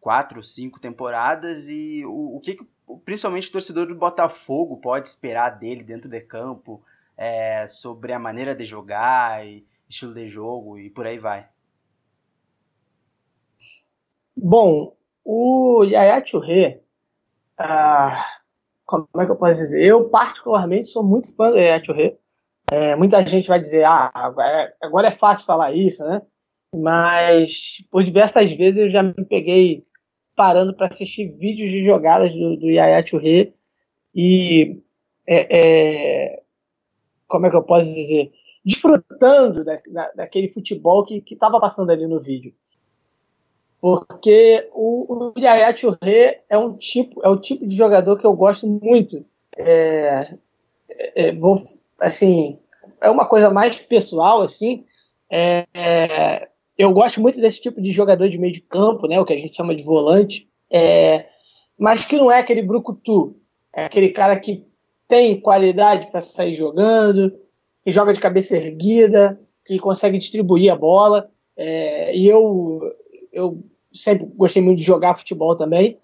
quatro, 0.05 0.43
cinco 0.43 0.79
temporadas, 0.79 1.67
e 1.67 2.05
o, 2.05 2.35
o 2.35 2.39
que, 2.39 2.53
que 2.53 2.67
principalmente 3.03 3.49
o 3.49 3.51
torcedor 3.51 3.87
do 3.87 3.95
Botafogo 3.95 4.77
pode 4.77 5.09
esperar 5.09 5.57
dele 5.57 5.83
dentro 5.83 6.07
de 6.07 6.21
campo, 6.21 6.79
é, 7.17 7.65
sobre 7.65 8.13
a 8.13 8.19
maneira 8.19 8.53
de 8.53 8.65
jogar, 8.65 9.43
e 9.43 9.65
estilo 9.89 10.13
de 10.13 10.29
jogo 10.29 10.77
e 10.77 10.91
por 10.91 11.07
aí 11.07 11.17
vai. 11.17 11.47
Bom, 14.37 14.95
o 15.23 15.83
Yaya 15.83 16.21
Touré, 16.21 16.81
ah, 17.57 18.23
como 18.85 19.07
é 19.17 19.25
que 19.25 19.31
eu 19.31 19.35
posso 19.35 19.59
dizer? 19.59 19.83
Eu, 19.83 20.07
particularmente, 20.09 20.87
sou 20.87 21.03
muito 21.03 21.35
fã 21.35 21.49
do 21.49 21.57
Yaya 21.57 21.83
Touré. 21.83 22.15
É, 22.71 22.95
muita 22.95 23.25
gente 23.25 23.47
vai 23.47 23.59
dizer, 23.59 23.83
ah, 23.85 24.11
agora 24.79 25.07
é 25.07 25.11
fácil 25.11 25.47
falar 25.47 25.71
isso, 25.71 26.07
né? 26.07 26.21
Mas 26.71 27.77
por 27.89 28.03
diversas 28.03 28.53
vezes 28.53 28.81
eu 28.81 28.91
já 28.91 29.01
me 29.01 29.25
peguei 29.25 29.83
parando 30.35 30.75
para 30.75 30.87
assistir 30.87 31.31
vídeos 31.37 31.69
de 31.69 31.83
jogadas 31.83 32.33
do, 32.33 32.57
do 32.57 32.69
Yaya 32.69 33.03
Touré 33.03 33.53
e 34.13 34.81
é, 35.27 35.57
é, 35.57 36.43
como 37.27 37.47
é 37.47 37.49
que 37.49 37.55
eu 37.55 37.63
posso 37.63 37.93
dizer? 37.93 38.31
Desfrutando 38.63 39.63
da, 39.63 39.79
da, 39.87 40.11
daquele 40.13 40.49
futebol 40.49 41.03
que 41.03 41.23
estava 41.31 41.59
passando 41.59 41.91
ali 41.91 42.07
no 42.07 42.19
vídeo. 42.19 42.53
Porque 43.79 44.67
o, 44.73 45.31
o 45.31 45.39
Yaya 45.39 45.73
Touré 45.73 46.43
é 46.49 46.57
um 46.57 46.75
tipo, 46.75 47.21
é 47.23 47.29
o 47.29 47.37
tipo 47.37 47.67
de 47.67 47.75
jogador 47.75 48.17
que 48.17 48.25
eu 48.25 48.33
gosto 48.33 48.67
muito. 48.67 49.23
É, 49.57 50.35
é, 50.89 51.31
vou, 51.33 51.61
assim, 51.99 52.57
é 53.01 53.09
uma 53.09 53.27
coisa 53.27 53.49
mais 53.49 53.79
pessoal, 53.79 54.41
assim. 54.41 54.85
É, 55.29 55.67
é, 55.73 56.49
eu 56.77 56.91
gosto 56.91 57.21
muito 57.21 57.39
desse 57.39 57.61
tipo 57.61 57.81
de 57.81 57.91
jogador 57.91 58.27
de 58.27 58.37
meio 58.37 58.53
de 58.53 58.61
campo, 58.61 59.07
né, 59.07 59.19
o 59.19 59.25
que 59.25 59.33
a 59.33 59.37
gente 59.37 59.55
chama 59.55 59.75
de 59.75 59.83
volante, 59.83 60.47
é, 60.71 61.25
mas 61.77 62.03
que 62.05 62.17
não 62.17 62.31
é 62.31 62.39
aquele 62.39 62.61
brucutu. 62.61 63.35
É 63.73 63.85
aquele 63.85 64.09
cara 64.09 64.39
que 64.39 64.65
tem 65.07 65.39
qualidade 65.39 66.09
para 66.09 66.21
sair 66.21 66.55
jogando, 66.55 67.33
que 67.83 67.91
joga 67.91 68.13
de 68.13 68.19
cabeça 68.19 68.55
erguida, 68.55 69.39
que 69.65 69.77
consegue 69.79 70.17
distribuir 70.17 70.71
a 70.71 70.75
bola. 70.75 71.29
É, 71.57 72.15
e 72.15 72.27
eu, 72.27 72.81
eu 73.31 73.63
sempre 73.93 74.27
gostei 74.35 74.61
muito 74.61 74.79
de 74.79 74.83
jogar 74.83 75.15
futebol 75.15 75.55
também, 75.55 75.97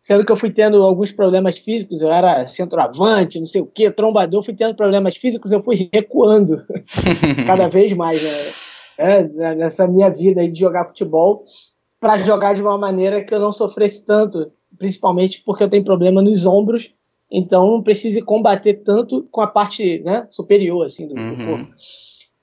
sendo 0.00 0.24
que 0.24 0.32
eu 0.32 0.36
fui 0.36 0.50
tendo 0.50 0.82
alguns 0.82 1.12
problemas 1.12 1.58
físicos, 1.58 2.02
eu 2.02 2.12
era 2.12 2.46
centroavante, 2.46 3.40
não 3.40 3.46
sei 3.46 3.60
o 3.60 3.66
que, 3.66 3.90
trombador, 3.90 4.42
fui 4.42 4.54
tendo 4.54 4.74
problemas 4.74 5.16
físicos, 5.16 5.52
eu 5.52 5.62
fui 5.62 5.88
recuando. 5.92 6.64
Cada 7.46 7.68
vez 7.68 7.92
mais 7.92 8.22
né, 8.22 8.52
é, 8.98 9.54
nessa 9.54 9.86
minha 9.86 10.10
vida 10.10 10.40
aí 10.40 10.48
de 10.48 10.58
jogar 10.58 10.88
futebol, 10.88 11.44
para 12.00 12.18
jogar 12.18 12.54
de 12.54 12.62
uma 12.62 12.76
maneira 12.76 13.24
que 13.24 13.32
eu 13.32 13.40
não 13.40 13.52
sofresse 13.52 14.04
tanto, 14.04 14.52
principalmente 14.76 15.42
porque 15.44 15.62
eu 15.62 15.68
tenho 15.68 15.84
problema 15.84 16.20
nos 16.20 16.44
ombros, 16.44 16.92
então 17.30 17.70
não 17.70 17.82
precise 17.82 18.20
combater 18.20 18.74
tanto 18.82 19.26
com 19.30 19.40
a 19.40 19.46
parte 19.46 20.00
né, 20.00 20.26
superior 20.30 20.86
assim 20.86 21.06
do, 21.06 21.14
uhum. 21.14 21.36
do 21.36 21.44
corpo. 21.44 21.74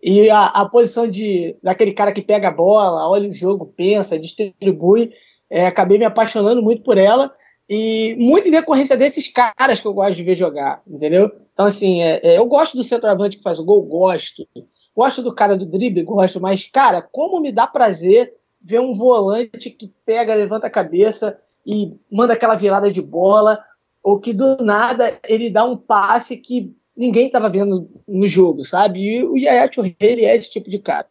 E 0.02 0.30
a, 0.30 0.46
a, 0.46 0.70
posição 0.70 1.08
de 1.08 1.58
daquele 1.64 1.92
cara 1.92 2.12
que 2.12 2.22
pega 2.22 2.50
a 2.50 2.52
bola, 2.52 3.10
olha 3.10 3.30
o 3.30 3.34
jogo, 3.34 3.74
pensa, 3.76 4.20
distribui, 4.20 5.12
é, 5.50 5.66
acabei 5.66 5.98
me 5.98 6.06
apaixonando 6.06 6.62
muito 6.62 6.84
por 6.84 6.98
ela 6.98 7.34
e 7.68 8.16
muito 8.20 8.48
em 8.48 8.52
decorrência 8.52 8.96
desses 8.96 9.28
caras 9.28 9.80
que 9.80 9.88
eu 9.88 9.94
gosto 9.94 10.16
de 10.16 10.24
ver 10.24 10.38
jogar, 10.38 10.84
entendeu? 10.88 11.32
Então, 11.54 11.66
assim, 11.66 12.02
é, 12.02 12.20
é, 12.22 12.38
eu 12.38 12.46
gosto 12.46 12.78
do 12.78 12.84
centroavante 12.84 13.38
que 13.38 13.44
faz 13.44 13.60
o 13.60 13.66
gol, 13.66 13.82
gosto. 13.82 14.48
Gosto 14.96 15.22
do 15.22 15.34
cara 15.34 15.58
do 15.58 15.66
drible, 15.66 16.04
gosto. 16.04 16.40
Mas, 16.40 16.66
cara, 16.66 17.02
como 17.02 17.42
me 17.42 17.52
dá 17.52 17.68
prazer 17.68 18.34
ver 18.62 18.80
um 18.80 18.96
volante 18.96 19.70
que 19.70 19.92
pega, 20.06 20.34
levanta 20.34 20.68
a 20.68 20.72
cabeça 20.72 21.38
e 21.66 21.94
manda 22.12 22.34
aquela 22.34 22.56
virada 22.56 22.92
de 22.92 23.02
bola, 23.02 23.64
ou 24.02 24.20
que 24.20 24.34
do 24.34 24.58
nada 24.64 25.20
ele 25.28 25.50
dá 25.50 25.66
um 25.66 25.76
passe 25.76 26.38
que 26.38 26.74
ninguém 26.96 27.28
estava 27.28 27.50
vendo 27.50 27.90
no 28.08 28.28
jogo, 28.28 28.64
sabe? 28.64 29.00
E 29.02 29.24
o 29.24 29.38
Yaya 29.38 29.70
Touré, 29.70 29.96
ele 30.00 30.24
é 30.24 30.36
esse 30.36 30.50
tipo 30.50 30.70
de 30.70 30.80
cara. 30.80 31.08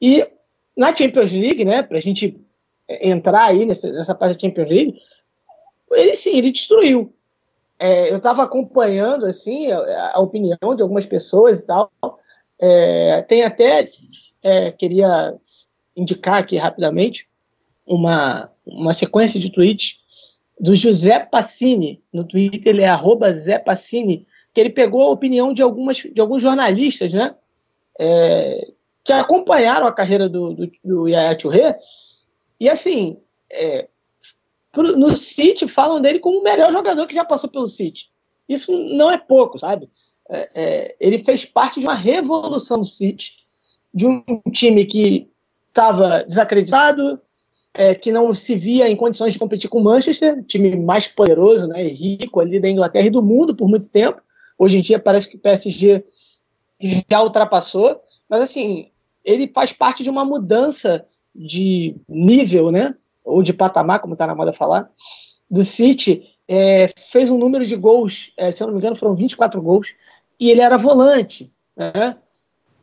E 0.00 0.26
na 0.76 0.94
Champions 0.94 1.32
League, 1.32 1.64
né, 1.64 1.82
pra 1.82 2.00
gente 2.00 2.38
entrar 2.88 3.44
aí 3.44 3.64
nessa, 3.64 3.90
nessa 3.90 4.14
parte 4.14 4.34
da 4.34 4.40
Champions 4.40 4.68
League, 4.68 4.94
ele 5.92 6.14
sim, 6.14 6.36
ele 6.36 6.50
destruiu. 6.50 7.12
É, 7.78 8.10
eu 8.10 8.16
estava 8.16 8.42
acompanhando, 8.42 9.24
assim, 9.24 9.70
a, 9.70 10.12
a, 10.14 10.20
opinião 10.20 10.74
de 10.74 10.82
algumas 10.82 11.06
pessoas 11.06 11.60
e 11.60 11.66
tal. 11.66 11.90
É, 12.60 13.22
tem 13.22 13.44
até, 13.44 13.90
é, 14.42 14.72
queria 14.72 15.34
indicar 15.96 16.36
aqui 16.36 16.56
rapidamente, 16.56 17.26
uma, 17.86 18.50
uma 18.66 18.92
sequência 18.92 19.40
de 19.40 19.50
tweets 19.50 20.00
do 20.60 20.74
José 20.74 21.20
Passini, 21.20 22.02
no 22.12 22.24
Twitter 22.24 22.74
ele 22.74 22.82
é 22.82 22.88
arroba 22.88 23.32
Zé 23.32 23.58
que 23.58 24.60
ele 24.60 24.70
pegou 24.70 25.02
a 25.02 25.10
opinião 25.10 25.52
de, 25.52 25.62
algumas, 25.62 25.98
de 25.98 26.20
alguns 26.20 26.42
jornalistas, 26.42 27.12
né? 27.12 27.34
É, 27.98 28.72
que 29.04 29.12
acompanharam 29.12 29.86
a 29.86 29.92
carreira 29.92 30.28
do, 30.28 30.54
do, 30.54 30.70
do 30.84 31.08
Yaya 31.08 31.36
Touré, 31.36 31.78
e 32.60 32.68
assim, 32.68 33.18
é, 33.50 33.88
no 34.76 35.16
City 35.16 35.66
falam 35.66 36.00
dele 36.00 36.18
como 36.18 36.40
o 36.40 36.42
melhor 36.42 36.72
jogador 36.72 37.06
que 37.06 37.14
já 37.14 37.24
passou 37.24 37.48
pelo 37.48 37.68
City. 37.68 38.10
Isso 38.48 38.72
não 38.72 39.10
é 39.10 39.16
pouco, 39.16 39.58
sabe? 39.58 39.90
É, 40.28 40.48
é, 40.54 40.96
ele 41.00 41.18
fez 41.18 41.44
parte 41.44 41.80
de 41.80 41.86
uma 41.86 41.94
revolução 41.94 42.78
no 42.78 42.84
City, 42.84 43.32
de 43.92 44.06
um 44.06 44.22
time 44.52 44.84
que 44.84 45.30
estava 45.68 46.24
desacreditado, 46.24 47.20
é, 47.72 47.94
que 47.94 48.10
não 48.10 48.34
se 48.34 48.56
via 48.56 48.88
em 48.88 48.96
condições 48.96 49.32
de 49.32 49.38
competir 49.38 49.70
com 49.70 49.80
o 49.80 49.84
Manchester, 49.84 50.44
time 50.44 50.76
mais 50.76 51.06
poderoso 51.06 51.68
né, 51.68 51.84
e 51.86 51.92
rico 51.92 52.40
ali 52.40 52.58
da 52.58 52.68
Inglaterra 52.68 53.06
e 53.06 53.10
do 53.10 53.22
mundo 53.22 53.54
por 53.54 53.68
muito 53.68 53.90
tempo. 53.90 54.20
Hoje 54.58 54.78
em 54.78 54.80
dia 54.80 54.98
parece 54.98 55.28
que 55.28 55.36
o 55.36 55.40
PSG 55.40 56.04
já 57.10 57.22
ultrapassou, 57.22 58.00
mas 58.28 58.40
assim, 58.40 58.90
ele 59.24 59.50
faz 59.54 59.72
parte 59.72 60.02
de 60.02 60.10
uma 60.10 60.24
mudança 60.24 61.06
de 61.34 61.96
nível, 62.08 62.72
né? 62.72 62.94
Ou 63.24 63.42
de 63.42 63.52
patamar, 63.52 64.00
como 64.00 64.14
está 64.14 64.26
na 64.26 64.34
moda 64.34 64.52
falar, 64.52 64.90
do 65.50 65.64
City. 65.64 66.22
É, 66.48 66.90
fez 66.96 67.28
um 67.28 67.38
número 67.38 67.66
de 67.66 67.76
gols, 67.76 68.32
é, 68.36 68.50
se 68.50 68.62
eu 68.62 68.66
não 68.66 68.74
me 68.74 68.80
engano, 68.80 68.96
foram 68.96 69.14
24 69.14 69.60
gols, 69.60 69.88
e 70.38 70.50
ele 70.50 70.60
era 70.60 70.76
volante, 70.76 71.50
né? 71.76 72.16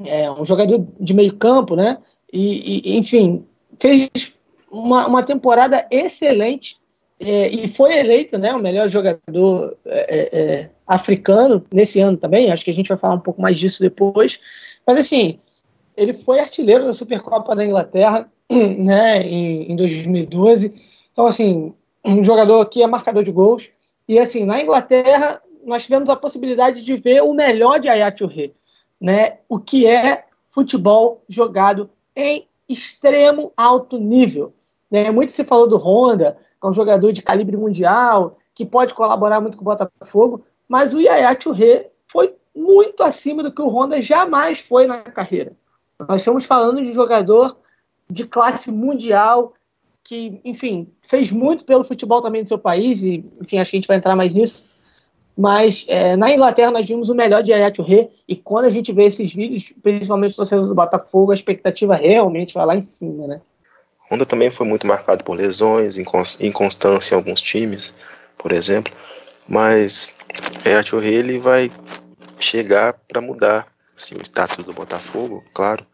É, 0.06 0.30
um 0.30 0.44
jogador 0.44 0.86
de 1.00 1.14
meio 1.14 1.36
campo, 1.36 1.76
né? 1.76 1.98
E, 2.32 2.82
e 2.92 2.98
enfim, 2.98 3.46
fez 3.80 4.10
uma, 4.70 5.08
uma 5.08 5.24
temporada 5.24 5.88
excelente 5.90 6.78
é, 7.20 7.48
e 7.48 7.68
foi 7.68 7.98
eleito 7.98 8.38
né, 8.38 8.54
o 8.54 8.60
melhor 8.60 8.90
jogador 8.90 9.78
é, 9.86 10.18
é, 10.18 10.40
é, 10.42 10.70
africano 10.86 11.66
nesse 11.72 12.00
ano 12.00 12.18
também. 12.18 12.52
Acho 12.52 12.66
que 12.66 12.72
a 12.72 12.74
gente 12.74 12.90
vai 12.90 12.98
falar 12.98 13.16
um 13.16 13.22
pouco 13.22 13.42
mais 13.42 13.58
disso 13.58 13.82
depois. 13.82 14.40
Mas 14.86 15.00
assim, 15.00 15.40
ele 15.96 16.14
foi 16.14 16.40
artilheiro 16.40 16.86
da 16.86 16.94
Supercopa 16.94 17.56
da 17.56 17.66
Inglaterra 17.66 18.30
né, 18.50 19.22
em, 19.22 19.72
em 19.72 19.76
2012. 19.76 20.74
Então, 21.12 21.26
assim, 21.26 21.74
um 22.04 22.24
jogador 22.24 22.66
que 22.66 22.84
é 22.84 22.88
marcador 22.88 23.24
de 23.24 23.32
gols. 23.32 23.70
E 24.08 24.20
assim, 24.20 24.46
na 24.46 24.62
Inglaterra, 24.62 25.42
nós 25.66 25.84
tivemos 25.84 26.10
a 26.10 26.16
possibilidade 26.16 26.84
de 26.84 26.96
ver 26.96 27.22
o 27.22 27.34
melhor 27.34 27.80
de 27.80 27.90
Ayat 27.90 28.18
Touré, 28.18 28.52
né? 29.02 29.40
O 29.50 29.60
que 29.60 29.88
é 29.88 30.26
futebol 30.48 31.24
jogado 31.28 31.90
em 32.16 32.48
extremo 32.70 33.52
alto 33.58 33.98
nível. 33.98 34.54
Né? 34.90 35.12
Muito 35.12 35.32
se 35.32 35.44
falou 35.44 35.68
do 35.68 35.78
Honda, 35.78 36.38
que 36.60 36.66
é 36.66 36.70
um 36.70 36.74
jogador 36.74 37.12
de 37.12 37.22
calibre 37.22 37.58
mundial, 37.58 38.38
que 38.54 38.66
pode 38.66 38.94
colaborar 38.94 39.42
muito 39.42 39.58
com 39.58 39.64
o 39.64 39.66
Botafogo, 39.66 40.46
mas 40.68 40.94
o 40.94 41.00
Yaya 41.00 41.36
Touré 41.36 41.90
foi 42.08 42.34
muito 42.56 43.04
acima 43.04 43.44
do 43.44 43.52
que 43.52 43.62
o 43.62 43.68
Honda 43.68 44.02
jamais 44.02 44.60
foi 44.60 44.88
na 44.88 45.00
carreira. 45.00 45.54
Nós 46.00 46.22
estamos 46.22 46.46
falando 46.46 46.82
de 46.82 46.90
um 46.90 46.94
jogador 46.94 47.58
de 48.10 48.26
classe 48.26 48.72
mundial, 48.72 49.54
que, 50.04 50.40
enfim, 50.46 50.88
fez 51.02 51.32
muito 51.32 51.66
pelo 51.66 51.84
futebol 51.84 52.22
também 52.22 52.44
do 52.44 52.48
seu 52.48 52.60
país, 52.60 53.02
e, 53.04 53.26
enfim, 53.42 53.58
acho 53.58 53.72
que 53.72 53.78
a 53.78 53.80
gente 53.80 53.88
vai 53.88 53.98
entrar 53.98 54.16
mais 54.16 54.34
nisso. 54.34 54.70
Mas 55.38 55.86
é, 55.90 56.16
na 56.16 56.32
Inglaterra 56.32 56.72
nós 56.72 56.88
vimos 56.88 57.10
o 57.10 57.16
melhor 57.16 57.44
de 57.44 57.52
Yaya 57.52 57.72
Touré, 57.72 58.10
e 58.28 58.36
quando 58.36 58.66
a 58.66 58.70
gente 58.70 58.94
vê 58.94 59.06
esses 59.06 59.34
vídeos, 59.34 59.74
principalmente 59.84 60.36
torcedor 60.36 60.68
do 60.68 60.76
Botafogo, 60.76 61.32
a 61.32 61.36
expectativa 61.36 61.96
realmente 61.96 62.54
vai 62.54 62.66
lá 62.66 62.76
em 62.76 62.82
cima, 62.82 63.28
né? 63.28 63.42
Honda 64.10 64.26
também 64.26 64.52
foi 64.52 64.66
muito 64.66 64.88
marcado 64.88 65.24
por 65.24 65.36
lesões, 65.36 65.98
inconstância 65.98 67.14
em 67.14 67.18
alguns 67.18 67.42
times, 67.42 67.94
por 68.38 68.52
exemplo, 68.52 68.94
mas 69.50 70.14
é, 70.64 70.76
a 70.76 70.84
Touré 70.84 71.10
ele 71.10 71.40
vai 71.40 71.72
chegar 72.40 72.94
para 73.08 73.20
mudar 73.20 73.66
assim, 73.98 74.16
o 74.16 74.22
status 74.22 74.64
do 74.64 74.74
Botafogo, 74.74 75.44
claro, 75.54 75.86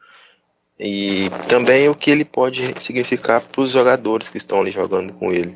e 0.80 1.30
também 1.48 1.88
o 1.88 1.96
que 1.96 2.12
ele 2.12 2.26
pode 2.26 2.80
significar 2.82 3.42
para 3.42 3.62
os 3.62 3.72
jogadores 3.72 4.30
que 4.30 4.38
estão 4.38 4.60
ali 4.60 4.72
jogando 4.72 5.14
com 5.14 5.32
ele. 5.32 5.56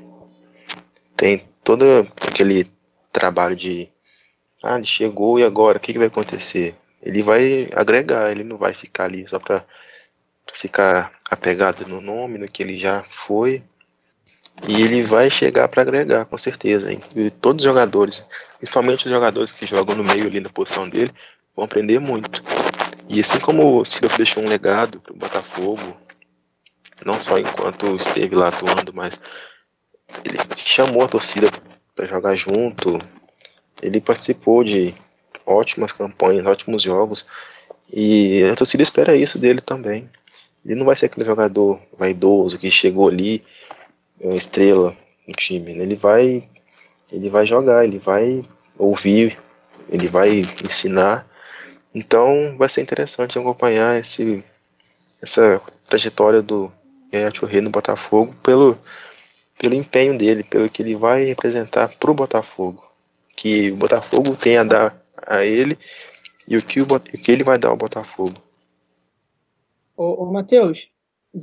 Tem 1.18 1.44
todo 1.64 2.08
aquele 2.22 2.75
trabalho 3.16 3.56
de 3.56 3.90
ah, 4.64 4.78
ele 4.78 4.86
chegou 4.86 5.40
e 5.40 5.44
agora 5.44 5.78
o 5.78 5.82
que, 5.82 5.94
que 5.94 6.00
vai 6.00 6.08
acontecer? 6.08 6.76
ele 7.06 7.22
vai 7.22 7.70
agregar, 7.74 8.32
ele 8.32 8.44
não 8.44 8.58
vai 8.58 8.74
ficar 8.74 9.06
ali 9.06 9.28
só 9.30 9.38
para 9.38 9.64
ficar 10.52 11.14
apegado 11.30 11.88
no 11.88 12.02
nome, 12.02 12.40
no 12.40 12.48
que 12.48 12.64
ele 12.64 12.78
já 12.78 13.04
foi. 13.04 13.64
E 14.68 14.82
ele 14.82 15.04
vai 15.04 15.30
chegar 15.30 15.68
para 15.68 15.84
agregar, 15.84 16.26
com 16.26 16.38
certeza. 16.38 16.92
Hein? 16.92 17.00
E 17.16 17.30
todos 17.30 17.64
os 17.64 17.70
jogadores, 17.70 18.26
principalmente 18.58 19.06
os 19.06 19.14
jogadores 19.14 19.52
que 19.52 19.68
jogam 19.68 19.96
no 19.96 20.04
meio 20.04 20.26
ali 20.26 20.40
na 20.40 20.50
posição 20.50 20.90
dele, 20.90 21.14
vão 21.56 21.66
aprender 21.66 22.00
muito. 22.00 22.42
E 23.08 23.20
assim 23.20 23.40
como 23.40 23.80
o 23.80 23.86
Silva 23.86 24.18
deixou 24.18 24.42
um 24.42 24.50
legado 24.50 25.00
para 25.00 25.14
o 25.14 25.18
Botafogo, 25.18 25.96
não 27.06 27.22
só 27.22 27.38
enquanto 27.38 27.96
esteve 27.98 28.36
lá 28.36 28.48
atuando, 28.48 28.94
mas 28.94 29.20
ele 30.24 30.38
chamou 30.56 31.04
a 31.04 31.08
torcida 31.08 31.52
para 31.96 32.06
jogar 32.06 32.36
junto, 32.36 33.00
ele 33.82 34.02
participou 34.02 34.64
de 34.64 34.94
ótimas 35.46 35.92
campanhas, 35.92 36.46
ótimos 36.46 36.84
jogos, 36.84 37.26
e 37.92 38.44
a 38.44 38.56
torcida 38.56 38.84
espera 38.84 39.16
isso 39.16 39.40
dele 39.40 39.62
também. 39.62 40.10
Ele 40.66 40.76
não 40.76 40.86
vai 40.86 40.96
ser 40.96 41.06
aquele 41.06 41.26
jogador 41.26 41.80
vaidoso 41.98 42.58
que 42.58 42.70
chegou 42.70 43.08
ali, 43.08 43.44
é 44.20 44.28
uma 44.28 44.36
estrela 44.36 44.96
no 45.28 45.34
time. 45.34 45.74
Né? 45.74 45.84
Ele 45.84 45.96
vai, 45.96 46.50
ele 47.12 47.30
vai 47.30 47.46
jogar, 47.46 47.86
ele 47.86 48.00
vai 48.00 48.44
ouvir, 48.78 49.38
ele 49.90 50.08
vai 50.08 50.40
ensinar. 50.40 51.28
Então 51.94 52.56
vai 52.58 52.68
ser 52.68 52.82
interessante 52.82 53.38
acompanhar 53.38 54.00
esse, 54.00 54.44
essa 55.22 55.62
trajetória 55.86 56.42
do 56.42 56.72
Rei 57.48 57.62
no 57.62 57.70
Botafogo 57.70 58.36
pelo, 58.44 58.78
pelo 59.58 59.76
empenho 59.76 60.18
dele, 60.18 60.44
pelo 60.44 60.70
que 60.70 60.82
ele 60.82 60.96
vai 60.96 61.24
representar 61.24 61.90
para 61.98 62.12
o 62.12 62.16
Botafogo. 62.16 62.84
Que 63.36 63.72
o 63.72 63.76
Botafogo 63.76 64.36
tem 64.36 64.58
a 64.58 64.64
dar 64.64 64.98
a 65.26 65.44
ele 65.46 65.78
e 66.48 66.58
o 66.58 66.66
que, 66.66 66.82
o, 66.82 66.86
o 66.86 67.00
que 67.00 67.32
ele 67.32 67.44
vai 67.44 67.58
dar 67.58 67.70
ao 67.70 67.78
Botafogo 67.78 68.46
o, 69.98 70.24
o 70.24 70.32
Matheus, 70.34 70.88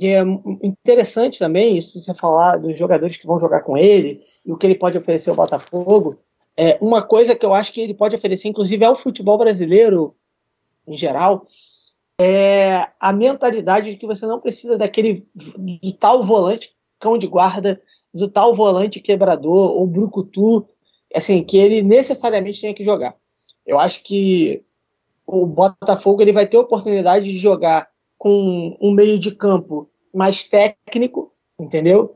é 0.01 0.21
interessante 0.63 1.39
também 1.39 1.77
isso 1.77 1.99
você 1.99 2.13
falar 2.13 2.57
dos 2.57 2.77
jogadores 2.77 3.17
que 3.17 3.27
vão 3.27 3.39
jogar 3.39 3.61
com 3.61 3.77
ele 3.77 4.23
e 4.45 4.51
o 4.51 4.57
que 4.57 4.65
ele 4.65 4.75
pode 4.75 4.97
oferecer 4.97 5.29
ao 5.29 5.35
Botafogo. 5.35 6.15
É 6.57 6.77
uma 6.81 7.01
coisa 7.01 7.35
que 7.35 7.45
eu 7.45 7.53
acho 7.53 7.71
que 7.71 7.81
ele 7.81 7.93
pode 7.93 8.15
oferecer, 8.15 8.47
inclusive 8.47 8.83
ao 8.85 8.95
futebol 8.95 9.37
brasileiro 9.37 10.15
em 10.87 10.97
geral, 10.97 11.47
é 12.19 12.87
a 12.99 13.13
mentalidade 13.13 13.91
de 13.91 13.97
que 13.97 14.05
você 14.05 14.25
não 14.25 14.39
precisa 14.39 14.77
daquele 14.77 15.25
tal 15.99 16.21
volante 16.21 16.73
cão 16.99 17.17
de 17.17 17.27
guarda, 17.27 17.81
do 18.13 18.27
tal 18.27 18.55
volante 18.55 18.99
quebrador 18.99 19.71
ou 19.71 19.87
brucutu, 19.87 20.67
assim 21.13 21.43
que 21.43 21.57
ele 21.57 21.81
necessariamente 21.81 22.61
tenha 22.61 22.73
que 22.73 22.83
jogar. 22.83 23.15
Eu 23.65 23.79
acho 23.79 24.03
que 24.03 24.63
o 25.25 25.45
Botafogo 25.45 26.21
ele 26.21 26.33
vai 26.33 26.45
ter 26.45 26.57
oportunidade 26.57 27.25
de 27.25 27.37
jogar 27.37 27.87
com 28.17 28.77
um 28.79 28.91
meio 28.91 29.17
de 29.17 29.31
campo 29.31 29.89
mais 30.13 30.43
técnico, 30.43 31.31
entendeu? 31.59 32.15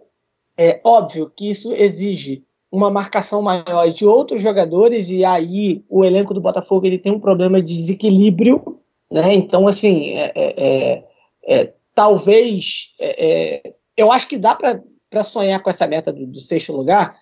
É 0.58 0.80
óbvio 0.84 1.32
que 1.36 1.50
isso 1.50 1.74
exige 1.74 2.44
uma 2.72 2.90
marcação 2.90 3.42
maior 3.42 3.90
de 3.92 4.06
outros 4.06 4.42
jogadores 4.42 5.10
e 5.10 5.24
aí 5.24 5.84
o 5.90 6.04
elenco 6.04 6.34
do 6.34 6.42
Botafogo 6.42 6.86
ele 6.86 7.00
tem 7.00 7.12
um 7.12 7.20
problema 7.20 7.62
de 7.62 7.74
desequilíbrio, 7.74 8.80
né? 9.10 9.34
Então 9.34 9.68
assim, 9.68 10.12
é, 10.12 10.32
é, 10.36 10.54
é, 10.58 11.04
é 11.48 11.74
talvez 11.96 12.94
é, 13.00 13.26
é, 13.66 13.74
eu 13.96 14.12
acho 14.12 14.28
que 14.28 14.38
dá 14.38 14.54
para 14.54 14.82
sonhar 15.24 15.62
com 15.62 15.70
essa 15.70 15.88
meta 15.88 16.12
do, 16.12 16.26
do 16.26 16.40
sexto 16.40 16.74
lugar 16.74 17.18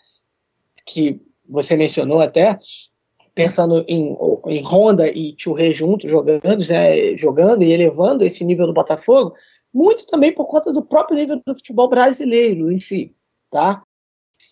que 0.85 1.21
você 1.47 1.75
mencionou 1.75 2.19
até, 2.19 2.59
pensando 3.33 3.83
em, 3.87 4.15
em 4.47 4.63
Honda 4.63 5.07
e 5.09 5.35
Churré 5.37 5.73
juntos 5.73 6.09
jogando, 6.09 6.41
né, 6.67 7.17
jogando 7.17 7.63
e 7.63 7.71
elevando 7.71 8.23
esse 8.23 8.43
nível 8.43 8.67
do 8.67 8.73
Botafogo, 8.73 9.35
muito 9.73 10.07
também 10.07 10.33
por 10.33 10.45
conta 10.45 10.71
do 10.71 10.81
próprio 10.81 11.17
nível 11.17 11.41
do 11.45 11.53
futebol 11.53 11.89
brasileiro 11.89 12.71
em 12.71 12.79
si, 12.79 13.13
tá? 13.51 13.83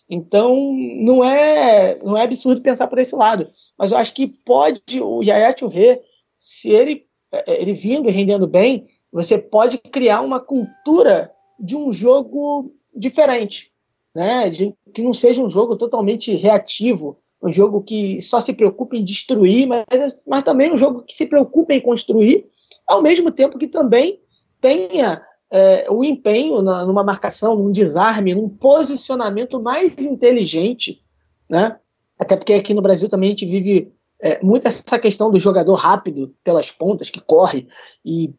Então 0.08 0.54
não 1.00 1.24
é 1.24 1.98
não 2.02 2.16
é 2.16 2.22
absurdo 2.22 2.60
pensar 2.60 2.86
por 2.88 2.98
esse 2.98 3.16
lado, 3.16 3.50
mas 3.78 3.90
eu 3.90 3.96
acho 3.96 4.12
que 4.12 4.26
pode 4.26 5.00
o 5.00 5.22
Yaya 5.22 5.56
Churré, 5.56 6.02
se 6.38 6.68
ele 6.68 7.06
é, 7.32 7.62
ele 7.62 7.72
vindo 7.72 8.08
e 8.08 8.12
rendendo 8.12 8.46
bem, 8.46 8.86
você 9.10 9.38
pode 9.38 9.78
criar 9.78 10.20
uma 10.20 10.38
cultura 10.38 11.32
de 11.58 11.74
um 11.74 11.90
jogo 11.90 12.74
diferente, 12.94 13.70
né? 14.14 14.48
De, 14.48 14.74
que 14.92 15.02
não 15.02 15.14
seja 15.14 15.42
um 15.42 15.50
jogo 15.50 15.76
totalmente 15.76 16.34
reativo, 16.34 17.18
um 17.42 17.52
jogo 17.52 17.82
que 17.82 18.22
só 18.22 18.40
se 18.40 18.52
preocupa 18.52 18.96
em 18.96 19.04
destruir, 19.04 19.66
mas, 19.66 20.22
mas 20.26 20.42
também 20.42 20.72
um 20.72 20.76
jogo 20.76 21.02
que 21.02 21.14
se 21.14 21.26
preocupa 21.26 21.74
em 21.74 21.80
construir, 21.80 22.46
ao 22.86 23.02
mesmo 23.02 23.30
tempo 23.30 23.58
que 23.58 23.66
também 23.66 24.20
tenha 24.60 25.22
é, 25.50 25.86
o 25.90 26.02
empenho 26.02 26.62
na, 26.62 26.86
numa 26.86 27.04
marcação, 27.04 27.54
num 27.54 27.70
desarme, 27.70 28.34
num 28.34 28.48
posicionamento 28.48 29.60
mais 29.60 29.98
inteligente, 29.98 31.02
né? 31.48 31.78
Até 32.18 32.36
porque 32.36 32.54
aqui 32.54 32.72
no 32.72 32.82
Brasil 32.82 33.08
também 33.08 33.28
a 33.28 33.30
gente 33.30 33.46
vive 33.46 33.92
é, 34.20 34.42
muito 34.42 34.66
essa 34.66 34.98
questão 34.98 35.30
do 35.30 35.38
jogador 35.38 35.74
rápido 35.74 36.34
pelas 36.42 36.70
pontas, 36.70 37.10
que 37.10 37.20
corre, 37.20 37.68
e, 38.04 38.32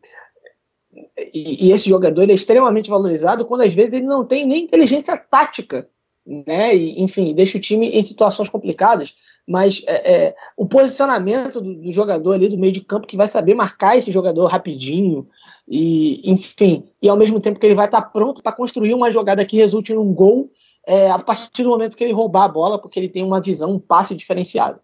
e, 1.33 1.67
e 1.67 1.71
esse 1.71 1.89
jogador 1.89 2.29
é 2.29 2.33
extremamente 2.33 2.89
valorizado 2.89 3.45
quando 3.45 3.61
às 3.61 3.73
vezes 3.73 3.93
ele 3.93 4.05
não 4.05 4.25
tem 4.25 4.45
nem 4.45 4.63
inteligência 4.63 5.17
tática 5.17 5.89
né? 6.25 6.75
E, 6.75 7.01
enfim, 7.01 7.33
deixa 7.33 7.57
o 7.57 7.61
time 7.61 7.89
em 7.89 8.03
situações 8.03 8.49
complicadas, 8.49 9.13
mas 9.47 9.83
é, 9.85 10.13
é, 10.13 10.35
o 10.57 10.65
posicionamento 10.65 11.61
do, 11.61 11.75
do, 11.75 11.91
jogador 11.91 12.33
ali 12.33 12.49
do 12.49 12.57
meio 12.57 12.73
de 12.73 12.81
campo 12.81 13.05
que 13.05 13.15
vai 13.17 13.27
saber 13.27 13.53
marcar 13.53 13.95
esse 13.95 14.11
jogador 14.11 14.47
rapidinho 14.47 15.27
e, 15.67 16.29
enfim, 16.29 16.85
e 16.99 17.07
ao 17.07 17.17
mesmo 17.17 17.39
tempo 17.39 17.59
que 17.59 17.65
ele 17.65 17.75
vai 17.75 17.85
estar 17.85 18.01
pronto 18.01 18.41
para 18.41 18.51
construir 18.55 18.93
uma 18.93 19.11
jogada 19.11 19.45
que 19.45 19.57
resulte 19.57 19.93
num 19.93 20.11
gol 20.11 20.49
é, 20.87 21.11
a 21.11 21.19
partir 21.19 21.63
do 21.63 21.69
momento 21.69 21.95
que 21.95 22.03
ele 22.03 22.13
roubar 22.13 22.45
a 22.45 22.49
bola, 22.49 22.79
porque 22.79 22.99
ele 22.99 23.09
tem 23.09 23.23
uma 23.23 23.41
visão, 23.41 23.71
um 23.71 23.79
passe 23.79 24.15
diferenciado. 24.15 24.79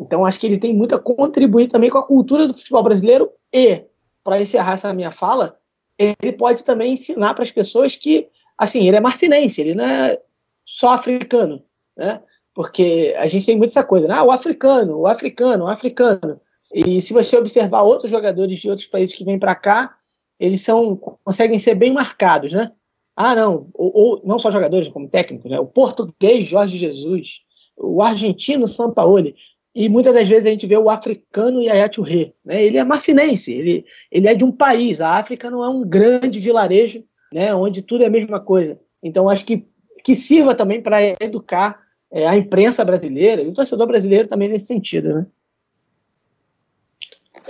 Então 0.00 0.24
acho 0.24 0.40
que 0.40 0.46
ele 0.46 0.58
tem 0.58 0.74
muito 0.74 0.94
a 0.94 0.98
contribuir 0.98 1.68
também 1.68 1.90
com 1.90 1.98
a 1.98 2.06
cultura 2.06 2.46
do 2.46 2.54
futebol 2.54 2.82
brasileiro 2.82 3.30
e, 3.52 3.84
para 4.26 4.42
encerrar 4.42 4.72
essa 4.72 4.92
minha 4.92 5.12
fala, 5.12 5.56
ele 5.96 6.32
pode 6.32 6.64
também 6.64 6.94
ensinar 6.94 7.32
para 7.32 7.44
as 7.44 7.52
pessoas 7.52 7.94
que, 7.94 8.28
assim, 8.58 8.84
ele 8.84 8.96
é 8.96 9.00
marfinense, 9.00 9.60
ele 9.60 9.76
não 9.76 9.84
é 9.84 10.20
só 10.64 10.88
africano, 10.94 11.62
né? 11.96 12.20
Porque 12.52 13.14
a 13.18 13.28
gente 13.28 13.46
tem 13.46 13.56
muito 13.56 13.70
essa 13.70 13.84
coisa, 13.84 14.08
né? 14.08 14.14
Ah, 14.14 14.24
o 14.24 14.32
africano, 14.32 14.98
o 14.98 15.06
africano, 15.06 15.64
o 15.64 15.68
africano. 15.68 16.40
E 16.74 17.00
se 17.00 17.12
você 17.12 17.36
observar 17.36 17.82
outros 17.82 18.10
jogadores 18.10 18.58
de 18.58 18.68
outros 18.68 18.88
países 18.88 19.14
que 19.14 19.24
vêm 19.24 19.38
para 19.38 19.54
cá, 19.54 19.96
eles 20.40 20.60
são 20.60 20.96
conseguem 20.96 21.60
ser 21.60 21.76
bem 21.76 21.92
marcados, 21.92 22.52
né? 22.52 22.72
Ah, 23.14 23.32
não, 23.32 23.68
ou, 23.74 23.92
ou, 23.94 24.22
não 24.24 24.40
só 24.40 24.50
jogadores 24.50 24.88
como 24.88 25.08
técnicos, 25.08 25.48
né? 25.48 25.60
O 25.60 25.66
português 25.66 26.48
Jorge 26.48 26.76
Jesus, 26.78 27.42
o 27.76 28.02
argentino 28.02 28.66
Sampaoli, 28.66 29.36
e 29.78 29.90
muitas 29.90 30.14
das 30.14 30.26
vezes 30.26 30.46
a 30.46 30.50
gente 30.50 30.66
vê 30.66 30.78
o 30.78 30.88
africano 30.88 31.60
Yaya 31.60 31.86
Touré, 31.86 32.32
né? 32.42 32.64
Ele 32.64 32.78
é 32.78 32.82
marfinense, 32.82 33.52
ele, 33.52 33.84
ele 34.10 34.26
é 34.26 34.34
de 34.34 34.42
um 34.42 34.50
país, 34.50 35.02
a 35.02 35.18
África 35.18 35.50
não 35.50 35.62
é 35.62 35.68
um 35.68 35.86
grande 35.86 36.40
vilarejo, 36.40 37.04
né? 37.30 37.54
Onde 37.54 37.82
tudo 37.82 38.02
é 38.02 38.06
a 38.06 38.10
mesma 38.10 38.40
coisa. 38.40 38.80
Então 39.02 39.28
acho 39.28 39.44
que 39.44 39.66
que 40.02 40.14
sirva 40.14 40.54
também 40.54 40.80
para 40.80 40.98
educar 41.20 41.82
é, 42.10 42.26
a 42.26 42.36
imprensa 42.36 42.84
brasileira 42.84 43.42
e 43.42 43.48
o 43.48 43.52
torcedor 43.52 43.86
brasileiro 43.86 44.28
também 44.28 44.48
nesse 44.48 44.66
sentido, 44.66 45.12
né? 45.12 45.26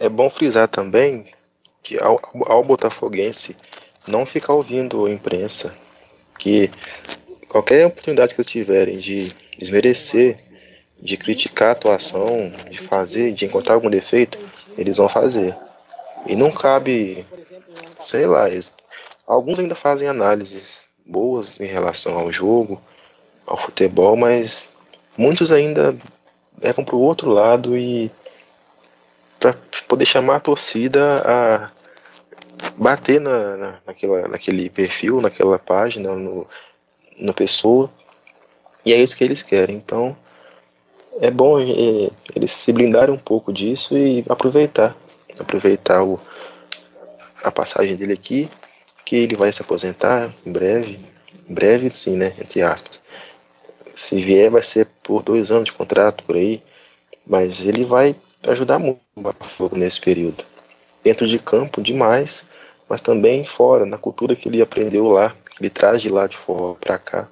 É 0.01 0.09
bom 0.09 0.29
frisar 0.29 0.67
também 0.67 1.27
que 1.81 2.03
ao, 2.03 2.19
ao 2.47 2.65
botafoguense 2.65 3.55
não 4.09 4.27
ficar 4.27 4.55
ouvindo 4.55 5.07
a 5.07 5.13
imprensa, 5.13 5.77
que 6.39 6.71
qualquer 7.49 7.87
oportunidade 7.87 8.35
que 8.35 8.41
eles 8.41 8.51
tiverem 8.51 8.99
de 8.99 9.33
desmerecer, 9.59 10.41
de 11.01 11.17
criticar 11.17 11.69
a 11.69 11.73
atuação, 11.73 12.51
de 12.71 12.79
fazer, 12.87 13.33
de 13.33 13.45
encontrar 13.45 13.75
algum 13.75 13.91
defeito, 13.91 14.39
eles 14.77 14.97
vão 14.97 15.09
fazer. 15.09 15.57
E 16.27 16.35
não 16.35 16.51
cabe, 16.51 17.27
sei 18.01 18.27
lá, 18.27 18.49
eles, 18.49 18.73
alguns 19.27 19.59
ainda 19.59 19.75
fazem 19.75 20.09
análises 20.09 20.89
boas 21.05 21.61
em 21.61 21.67
relação 21.67 22.19
ao 22.19 22.33
jogo, 22.33 22.81
ao 23.47 23.57
futebol, 23.57 24.17
mas 24.17 24.69
muitos 25.17 25.53
ainda 25.53 25.97
levam 26.61 26.85
para 26.85 26.97
o 26.97 27.01
outro 27.01 27.31
lado 27.31 27.77
e 27.77 28.11
para 29.39 29.55
poder 29.87 30.07
chamar 30.07 30.37
a 30.37 30.41
torcida 30.41 31.23
a 31.25 31.71
bater 32.77 33.21
na, 33.21 33.57
na, 33.57 33.79
naquela, 33.87 34.29
naquele 34.29 34.69
perfil, 34.71 35.21
naquela 35.21 35.59
página, 35.59 36.15
no, 36.15 36.47
na 37.19 37.33
pessoa. 37.33 37.91
E 38.85 38.93
é 38.93 38.97
isso 38.97 39.17
que 39.17 39.25
eles 39.25 39.43
querem. 39.43 39.77
Então 39.77 40.17
é 41.21 41.31
bom 41.31 41.59
é, 41.59 42.11
eles 42.35 42.51
se 42.51 42.73
blindarem 42.73 43.15
um 43.15 43.19
pouco 43.19 43.53
disso 43.53 43.97
e 43.97 44.25
aproveitar. 44.29 44.97
Aproveitar 45.39 46.03
o, 46.03 46.19
a 47.45 47.51
passagem 47.51 47.97
dele 47.97 48.15
aqui 48.15 48.49
que 49.05 49.17
ele 49.17 49.37
vai 49.37 49.53
se 49.53 49.63
aposentar 49.63 50.35
em 50.45 50.53
breve, 50.53 50.99
em 51.49 51.55
breve 51.55 51.91
sim, 51.95 52.17
né, 52.17 52.35
entre 52.41 52.61
aspas. 52.61 53.01
Se 53.95 54.21
vier 54.21 54.51
vai 54.51 54.63
ser 54.63 54.89
por 55.03 55.23
dois 55.23 55.51
anos 55.51 55.67
de 55.67 55.73
contrato 55.73 56.25
por 56.25 56.37
aí, 56.37 56.61
mas 57.25 57.65
ele 57.65 57.85
vai 57.85 58.17
ajudar 58.49 58.79
muito 58.79 59.01
o 59.15 59.21
Botafogo 59.21 59.77
nesse 59.77 60.01
período. 60.01 60.45
Dentro 61.05 61.27
de 61.27 61.39
campo, 61.39 61.81
demais, 61.81 62.47
mas 62.89 63.01
também 63.01 63.47
fora, 63.47 63.87
na 63.87 63.97
cultura 63.97 64.35
que 64.35 64.49
ele 64.49 64.61
aprendeu 64.61 65.07
lá, 65.07 65.35
que 65.51 65.63
ele 65.63 65.71
traz 65.71 66.03
de 66.03 66.09
lá 66.09 66.27
de 66.27 66.37
fora 66.37 66.77
para 66.81 66.99
cá. 66.99 67.29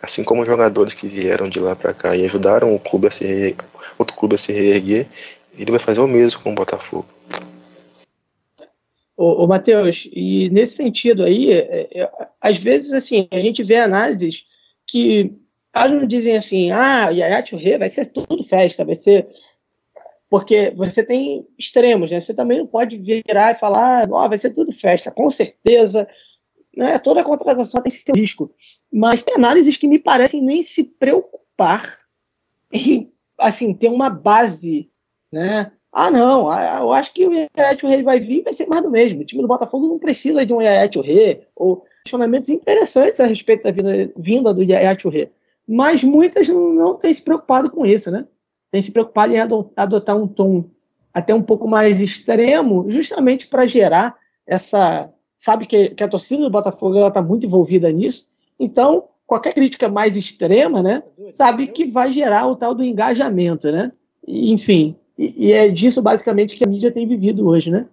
Assim 0.00 0.22
como 0.22 0.46
jogadores 0.46 0.94
que 0.94 1.08
vieram 1.08 1.48
de 1.48 1.58
lá 1.58 1.74
para 1.74 1.92
cá 1.92 2.16
e 2.16 2.24
ajudaram 2.24 2.74
o 2.74 2.78
clube 2.78 3.08
a 3.08 3.10
se 3.10 3.56
outro 3.98 4.16
clube 4.16 4.36
a 4.36 4.38
se 4.38 4.52
reerguer, 4.52 5.06
ele 5.58 5.70
vai 5.72 5.80
fazer 5.80 6.00
o 6.00 6.06
mesmo 6.06 6.40
com 6.40 6.52
o 6.52 6.54
Botafogo. 6.54 7.06
Ô, 9.16 9.48
Matheus, 9.48 10.08
e 10.12 10.48
nesse 10.50 10.76
sentido 10.76 11.24
aí, 11.24 11.52
é, 11.52 11.88
é, 11.92 12.10
às 12.40 12.56
vezes 12.58 12.92
assim, 12.92 13.26
a 13.32 13.40
gente 13.40 13.64
vê 13.64 13.76
análises 13.76 14.44
que 14.86 15.32
elas 15.74 16.00
não 16.00 16.06
dizem 16.06 16.36
assim, 16.36 16.70
ah, 16.70 17.08
Yaya 17.10 17.42
Touré 17.42 17.78
vai 17.78 17.90
ser 17.90 18.06
tudo 18.06 18.44
festa, 18.44 18.84
vai 18.84 18.94
ser 18.94 19.26
porque 20.30 20.72
você 20.76 21.02
tem 21.02 21.46
extremos, 21.58 22.10
né? 22.10 22.20
Você 22.20 22.34
também 22.34 22.58
não 22.58 22.66
pode 22.66 22.98
virar 22.98 23.52
e 23.52 23.58
falar, 23.58 24.08
ó, 24.10 24.24
oh, 24.24 24.28
vai 24.28 24.38
ser 24.38 24.50
tudo 24.50 24.72
festa, 24.72 25.10
com 25.10 25.30
certeza. 25.30 26.06
Né? 26.78 26.98
Toda 26.98 27.24
contratação 27.24 27.82
tem 27.82 27.90
seu 27.90 28.14
risco. 28.14 28.54
Mas 28.92 29.22
tem 29.22 29.34
análises 29.34 29.76
que 29.76 29.88
me 29.88 29.98
parecem 29.98 30.40
nem 30.40 30.62
se 30.62 30.84
preocupar 30.84 31.98
em 32.72 33.12
assim, 33.36 33.74
ter 33.74 33.88
uma 33.88 34.08
base, 34.08 34.88
né? 35.32 35.72
Ah, 35.92 36.10
não, 36.10 36.48
ah, 36.50 36.78
eu 36.80 36.92
acho 36.92 37.12
que 37.12 37.26
o 37.26 37.88
Rei 37.88 38.02
vai 38.02 38.20
vir 38.20 38.44
vai 38.44 38.52
ser 38.52 38.66
mais 38.66 38.82
do 38.82 38.90
mesmo. 38.90 39.20
O 39.20 39.24
time 39.24 39.42
do 39.42 39.48
Botafogo 39.48 39.88
não 39.88 39.98
precisa 39.98 40.46
de 40.46 40.52
um 40.52 40.58
Rei 41.02 41.42
ou 41.56 41.84
questionamentos 42.04 42.50
interessantes 42.50 43.18
a 43.18 43.26
respeito 43.26 43.64
da 43.64 43.70
vinda, 43.70 44.12
vinda 44.16 44.54
do 44.54 44.62
Rei. 45.08 45.32
Mas 45.66 46.04
muitas 46.04 46.48
não, 46.48 46.94
têm 46.94 47.12
se 47.12 47.22
preocupado 47.22 47.70
com 47.70 47.84
isso, 47.84 48.10
né? 48.10 48.26
tem 48.70 48.82
se 48.82 48.92
preocupado 48.92 49.32
em 49.34 49.38
adotar 49.38 50.16
um 50.16 50.28
tom 50.28 50.70
até 51.12 51.34
um 51.34 51.42
pouco 51.42 51.66
mais 51.66 52.00
extremo, 52.00 52.90
justamente 52.90 53.46
para 53.46 53.66
gerar 53.66 54.16
essa. 54.46 55.12
Sabe 55.38 55.66
que, 55.66 55.90
que, 55.90 56.02
a 56.02 56.08
torcida 56.08 56.42
do 56.42 56.50
Botafogo 56.50 57.06
está 57.06 57.22
muito 57.22 57.46
envolvida 57.46 57.90
nisso, 57.92 58.28
então 58.58 59.04
qualquer 59.24 59.54
crítica 59.54 59.88
mais 59.88 60.16
extrema, 60.16 60.82
né, 60.82 61.02
sabe 61.28 61.68
que 61.68 61.84
vai 61.84 62.12
gerar 62.12 62.46
o 62.48 62.56
tal 62.56 62.74
do 62.74 62.82
engajamento, 62.82 63.70
né? 63.70 63.92
E, 64.26 64.52
enfim, 64.52 64.96
e, 65.16 65.48
e, 65.48 65.52
é 65.52 65.68
disso 65.68 66.02
basicamente 66.02 66.56
que 66.56 66.64
a 66.64 66.68
mídia 66.68 66.90
tem 66.90 67.06
vivido 67.06 67.46
hoje, 67.46 67.70
né? 67.70 67.86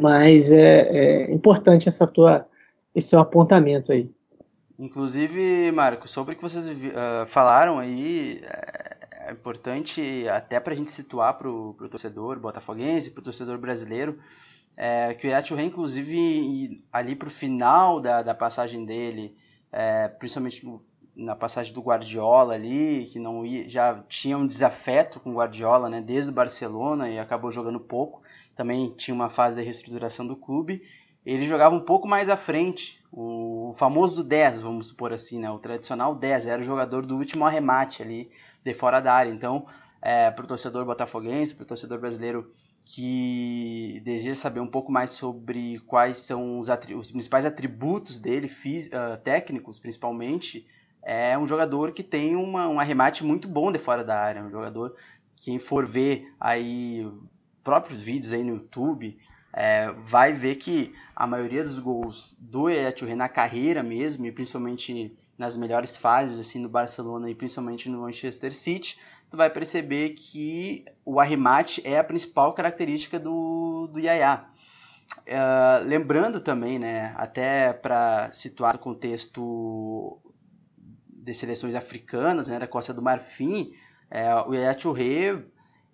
Mas 0.00 0.50
é, 0.50 1.26
é 1.28 1.32
importante 1.32 1.88
essa 1.88 2.06
tua, 2.06 2.46
esse 2.94 3.08
seu 3.08 3.20
apontamento 3.20 3.92
aí. 3.92 4.10
Inclusive, 4.78 5.70
Marco, 5.70 6.08
sobre 6.08 6.34
o 6.34 6.36
que 6.36 6.42
vocês 6.42 6.66
uh, 6.66 7.26
falaram 7.26 7.78
aí, 7.78 8.40
é, 8.42 9.28
é 9.28 9.32
importante 9.32 10.26
até 10.28 10.58
para 10.58 10.72
a 10.72 10.76
gente 10.76 10.90
situar 10.90 11.34
para 11.38 11.48
o 11.48 11.74
torcedor 11.88 12.40
botafoguense, 12.40 13.10
para 13.10 13.20
o 13.20 13.24
torcedor 13.24 13.58
brasileiro, 13.58 14.18
é, 14.76 15.14
que 15.14 15.26
o 15.26 15.30
Yacht 15.30 15.54
Rey, 15.54 15.66
inclusive, 15.66 16.82
ali 16.92 17.14
para 17.14 17.28
o 17.28 17.30
final 17.30 18.00
da, 18.00 18.22
da 18.22 18.34
passagem 18.34 18.84
dele, 18.84 19.36
é, 19.70 20.08
principalmente 20.08 20.66
na 21.14 21.36
passagem 21.36 21.72
do 21.72 21.82
Guardiola 21.82 22.54
ali, 22.54 23.06
que 23.06 23.18
não 23.18 23.44
ia, 23.44 23.68
já 23.68 24.02
tinha 24.08 24.36
um 24.36 24.46
desafeto 24.46 25.20
com 25.20 25.30
o 25.30 25.34
Guardiola, 25.34 25.88
né, 25.88 26.00
desde 26.00 26.30
o 26.30 26.34
Barcelona 26.34 27.08
e 27.08 27.18
acabou 27.18 27.50
jogando 27.50 27.78
pouco. 27.78 28.22
Também 28.56 28.94
tinha 28.96 29.14
uma 29.14 29.28
fase 29.28 29.56
de 29.56 29.62
reestruturação 29.62 30.26
do 30.26 30.36
clube. 30.36 30.82
Ele 31.24 31.46
jogava 31.46 31.74
um 31.74 31.80
pouco 31.80 32.08
mais 32.08 32.28
à 32.28 32.36
frente, 32.36 33.00
o 33.12 33.72
famoso 33.76 34.24
10, 34.24 34.60
vamos 34.60 34.88
supor 34.88 35.12
assim, 35.12 35.38
né, 35.38 35.50
o 35.50 35.58
tradicional 35.58 36.14
10, 36.14 36.46
era 36.46 36.60
o 36.60 36.64
jogador 36.64 37.04
do 37.04 37.16
último 37.16 37.44
arremate 37.44 38.02
ali, 38.02 38.30
de 38.64 38.74
fora 38.74 39.00
da 39.00 39.12
área. 39.12 39.30
Então, 39.30 39.66
é, 40.00 40.30
para 40.30 40.44
o 40.44 40.48
torcedor 40.48 40.84
botafoguense, 40.84 41.54
para 41.54 41.62
o 41.62 41.66
torcedor 41.66 42.00
brasileiro 42.00 42.52
que 42.84 44.02
deseja 44.04 44.34
saber 44.34 44.60
um 44.60 44.66
pouco 44.66 44.90
mais 44.90 45.12
sobre 45.12 45.78
quais 45.86 46.18
são 46.18 46.58
os, 46.58 46.68
os 46.96 47.10
principais 47.10 47.44
atributos 47.44 48.18
dele, 48.18 48.48
uh, 48.48 49.16
técnicos 49.22 49.78
principalmente, 49.78 50.66
é 51.02 51.36
um 51.38 51.46
jogador 51.46 51.92
que 51.92 52.02
tem 52.02 52.36
uma, 52.36 52.68
um 52.68 52.78
arremate 52.78 53.24
muito 53.24 53.48
bom 53.48 53.70
de 53.72 53.78
fora 53.78 54.04
da 54.04 54.20
área, 54.20 54.42
um 54.42 54.50
jogador 54.50 54.94
quem 55.36 55.58
for 55.58 55.84
ver 55.84 56.32
aí 56.40 57.10
próprios 57.64 58.00
vídeos 58.00 58.32
aí 58.32 58.44
no 58.44 58.54
YouTube, 58.54 59.18
é, 59.52 59.92
vai 60.04 60.32
ver 60.32 60.56
que 60.56 60.94
a 61.14 61.26
maioria 61.26 61.62
dos 61.62 61.78
gols 61.78 62.36
do 62.40 62.70
Etuhe 62.70 63.14
na 63.14 63.28
carreira 63.28 63.82
mesmo, 63.82 64.24
e 64.24 64.32
principalmente 64.32 65.16
nas 65.36 65.56
melhores 65.56 65.96
fases 65.96 66.38
assim 66.38 66.60
no 66.60 66.68
Barcelona 66.68 67.28
e 67.28 67.34
principalmente 67.34 67.88
no 67.88 68.02
Manchester 68.02 68.54
City, 68.54 68.98
tu 69.32 69.36
vai 69.38 69.48
perceber 69.48 70.10
que 70.10 70.84
o 71.06 71.18
arremate 71.18 71.80
é 71.86 71.98
a 71.98 72.04
principal 72.04 72.52
característica 72.52 73.18
do, 73.18 73.88
do 73.90 73.98
Yaya. 73.98 74.44
Uh, 75.20 75.86
lembrando 75.86 76.38
também, 76.38 76.78
né, 76.78 77.14
até 77.16 77.72
para 77.72 78.30
situar 78.30 78.76
o 78.76 78.78
contexto 78.78 80.20
de 81.08 81.32
seleções 81.32 81.74
africanas, 81.74 82.48
né, 82.48 82.58
da 82.58 82.66
Costa 82.66 82.92
do 82.92 83.00
Marfim, 83.00 83.72
é, 84.10 84.34
o 84.34 84.52
Yaya 84.52 84.74
Touré, 84.74 85.42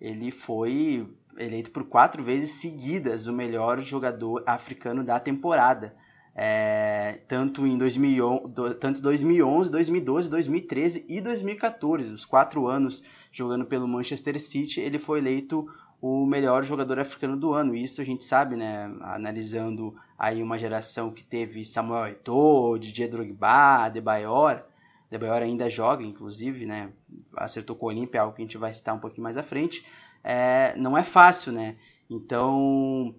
ele 0.01 0.31
foi 0.31 1.07
eleito 1.37 1.71
por 1.71 1.85
quatro 1.85 2.21
vezes 2.21 2.59
seguidas 2.59 3.25
o 3.25 3.31
melhor 3.31 3.79
jogador 3.79 4.43
africano 4.45 5.01
da 5.01 5.17
temporada 5.17 5.95
é, 6.35 7.19
tanto 7.27 7.65
em 7.65 7.77
2011, 7.77 8.53
tanto 8.79 9.01
2011, 9.01 9.69
2012, 9.71 10.29
2013 10.29 11.05
e 11.07 11.19
2014, 11.19 12.11
os 12.11 12.25
quatro 12.25 12.67
anos 12.67 13.03
jogando 13.31 13.65
pelo 13.65 13.87
Manchester 13.87 14.39
City, 14.39 14.79
ele 14.79 14.99
foi 14.99 15.19
eleito 15.19 15.67
o 16.01 16.25
melhor 16.25 16.63
jogador 16.63 16.99
africano 16.99 17.35
do 17.35 17.53
ano. 17.53 17.75
Isso 17.75 18.01
a 18.01 18.05
gente 18.05 18.23
sabe, 18.23 18.55
né? 18.55 18.91
Analisando 19.01 19.95
aí 20.17 20.41
uma 20.41 20.57
geração 20.57 21.11
que 21.11 21.23
teve 21.23 21.63
Samuel 21.65 22.07
Eto'o, 22.07 22.79
Didier 22.79 23.09
Drogba, 23.09 23.85
Adebayor. 23.85 24.63
Adebayor 25.07 25.41
ainda 25.41 25.69
joga, 25.69 26.03
inclusive, 26.03 26.65
né? 26.65 26.89
Acertou 27.35 27.75
com 27.75 27.87
o 27.87 27.89
Olímpia, 27.89 28.21
algo 28.21 28.35
que 28.35 28.41
a 28.41 28.45
gente 28.45 28.57
vai 28.57 28.73
citar 28.73 28.95
um 28.95 28.99
pouquinho 28.99 29.23
mais 29.23 29.37
à 29.37 29.43
frente. 29.43 29.85
É, 30.23 30.73
não 30.77 30.97
é 30.97 31.03
fácil, 31.03 31.51
né? 31.51 31.75
Então, 32.09 33.13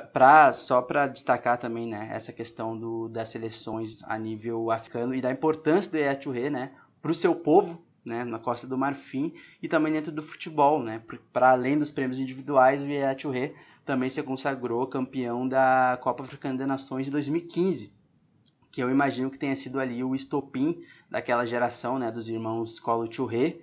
pra, 0.00 0.52
só 0.52 0.82
para 0.82 1.06
destacar 1.06 1.58
também 1.58 1.86
né, 1.86 2.08
essa 2.12 2.32
questão 2.32 2.76
do, 2.76 3.08
das 3.08 3.28
seleções 3.28 4.02
a 4.04 4.18
nível 4.18 4.70
africano 4.70 5.14
e 5.14 5.20
da 5.20 5.30
importância 5.30 5.90
do 5.90 5.96
Eyaturé 5.96 6.50
né, 6.50 6.72
para 7.00 7.10
o 7.10 7.14
seu 7.14 7.34
povo 7.34 7.84
né, 8.04 8.24
na 8.24 8.38
Costa 8.38 8.66
do 8.66 8.76
Marfim 8.76 9.32
e 9.62 9.68
também 9.68 9.92
dentro 9.92 10.12
do 10.12 10.22
futebol. 10.22 10.82
Né, 10.82 11.02
para 11.32 11.50
além 11.50 11.78
dos 11.78 11.90
prêmios 11.90 12.18
individuais, 12.18 12.82
o 12.82 12.86
Eyaturé 12.86 13.54
também 13.84 14.10
se 14.10 14.22
consagrou 14.22 14.86
campeão 14.86 15.46
da 15.46 15.98
Copa 16.02 16.24
Africana 16.24 16.58
das 16.58 16.68
Nações 16.68 17.06
de 17.06 17.12
2015, 17.12 17.92
que 18.70 18.82
eu 18.82 18.90
imagino 18.90 19.30
que 19.30 19.38
tenha 19.38 19.54
sido 19.54 19.78
ali 19.78 20.02
o 20.02 20.14
estopim 20.14 20.82
daquela 21.10 21.46
geração 21.46 21.98
né, 21.98 22.10
dos 22.10 22.28
irmãos 22.28 22.80
Colo 22.80 23.06
Touré, 23.06 23.58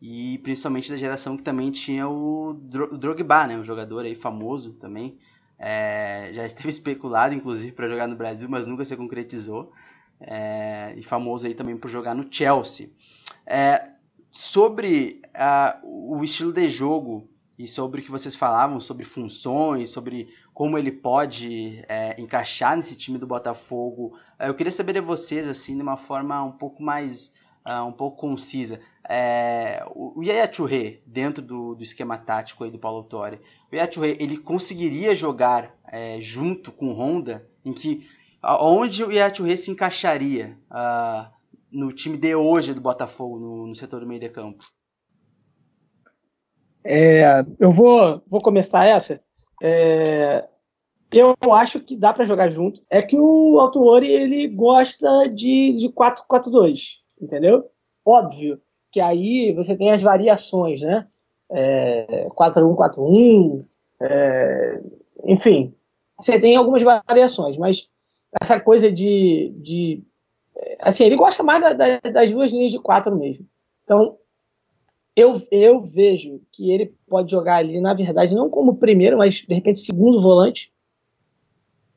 e 0.00 0.38
principalmente 0.38 0.90
da 0.90 0.96
geração 0.96 1.36
que 1.36 1.42
também 1.42 1.70
tinha 1.70 2.08
o 2.08 2.54
Drogba, 2.98 3.46
né, 3.46 3.56
um 3.56 3.64
jogador 3.64 4.04
aí 4.04 4.14
famoso 4.14 4.74
também, 4.74 5.18
é, 5.58 6.30
já 6.32 6.44
esteve 6.44 6.68
especulado, 6.70 7.34
inclusive, 7.34 7.72
para 7.72 7.88
jogar 7.88 8.06
no 8.06 8.16
Brasil, 8.16 8.48
mas 8.48 8.66
nunca 8.66 8.84
se 8.84 8.96
concretizou. 8.96 9.72
É, 10.18 10.94
e 10.96 11.02
famoso 11.02 11.46
aí 11.46 11.52
também 11.52 11.76
por 11.76 11.90
jogar 11.90 12.14
no 12.14 12.26
Chelsea. 12.30 12.88
É, 13.46 13.90
sobre 14.30 15.20
o 15.82 16.24
estilo 16.24 16.52
de 16.52 16.68
jogo 16.70 17.28
e 17.58 17.66
sobre 17.66 18.00
o 18.00 18.04
que 18.04 18.10
vocês 18.10 18.34
falavam 18.34 18.80
sobre 18.80 19.04
funções, 19.04 19.90
sobre 19.90 20.28
como 20.52 20.78
ele 20.78 20.92
pode 20.92 21.84
é, 21.88 22.20
encaixar 22.20 22.76
nesse 22.76 22.96
time 22.96 23.18
do 23.18 23.26
Botafogo, 23.26 24.18
é, 24.38 24.48
eu 24.48 24.54
queria 24.54 24.72
saber 24.72 24.94
de 24.94 25.00
vocês 25.00 25.48
assim 25.48 25.74
de 25.76 25.82
uma 25.82 25.96
forma 25.96 26.42
um 26.42 26.52
pouco 26.52 26.82
mais 26.82 27.32
uh, 27.66 27.84
um 27.84 27.92
pouco 27.92 28.16
concisa. 28.16 28.80
É, 29.08 29.84
o 29.94 30.22
Yaya 30.22 30.48
Touré, 30.48 31.00
dentro 31.06 31.42
do, 31.42 31.74
do, 31.74 31.82
esquema 31.82 32.16
tático 32.16 32.64
aí 32.64 32.70
do 32.70 32.78
Paulo 32.78 33.02
Torre, 33.04 33.40
o 33.70 33.74
Yaya 33.74 33.88
Touré, 33.88 34.16
ele 34.18 34.36
conseguiria 34.36 35.14
jogar 35.14 35.74
é, 35.88 36.20
junto 36.20 36.72
com 36.72 36.92
Honda, 36.92 37.46
em 37.64 37.72
que 37.72 38.06
onde 38.42 39.04
o 39.04 39.12
Yaya 39.12 39.30
Touré 39.30 39.56
se 39.56 39.70
encaixaria 39.70 40.56
uh, 40.70 41.30
no 41.70 41.92
time 41.92 42.16
de 42.16 42.34
hoje 42.34 42.72
do 42.72 42.80
Botafogo, 42.80 43.38
no, 43.38 43.66
no 43.66 43.76
setor 43.76 44.00
do 44.00 44.06
meio 44.06 44.20
de 44.20 44.28
campo? 44.28 44.64
É, 46.84 47.44
eu 47.58 47.72
vou, 47.72 48.22
vou 48.28 48.40
começar 48.40 48.84
essa. 48.84 49.20
É, 49.60 50.48
eu 51.12 51.34
acho 51.52 51.80
que 51.80 51.96
dá 51.96 52.12
para 52.12 52.26
jogar 52.26 52.50
junto. 52.50 52.80
É 52.88 53.02
que 53.02 53.18
o 53.18 53.58
Autuori 53.58 54.08
ele 54.08 54.46
gosta 54.48 55.28
de, 55.28 55.72
de 55.78 55.88
4-4-2 55.92 57.05
entendeu? 57.20 57.70
Óbvio 58.04 58.60
que 58.90 59.00
aí 59.00 59.52
você 59.52 59.76
tem 59.76 59.90
as 59.90 60.02
variações, 60.02 60.80
né? 60.82 61.06
É, 61.50 62.28
4-1-4-1, 62.30 63.64
é, 64.00 64.82
enfim, 65.24 65.74
você 66.18 66.40
tem 66.40 66.56
algumas 66.56 66.82
variações, 66.82 67.56
mas 67.56 67.88
essa 68.40 68.58
coisa 68.58 68.90
de, 68.90 69.54
de 69.58 70.02
assim, 70.80 71.04
ele 71.04 71.16
gosta 71.16 71.42
mais 71.42 71.60
da, 71.60 71.72
da, 71.72 72.10
das 72.10 72.30
duas 72.30 72.50
linhas 72.50 72.72
de 72.72 72.78
quatro 72.78 73.14
mesmo. 73.16 73.46
Então, 73.84 74.18
eu, 75.14 75.40
eu 75.50 75.80
vejo 75.80 76.40
que 76.52 76.70
ele 76.70 76.94
pode 77.08 77.30
jogar 77.30 77.56
ali, 77.56 77.80
na 77.80 77.94
verdade, 77.94 78.34
não 78.34 78.50
como 78.50 78.76
primeiro, 78.76 79.16
mas 79.16 79.36
de 79.36 79.54
repente 79.54 79.78
segundo 79.78 80.20
volante. 80.20 80.72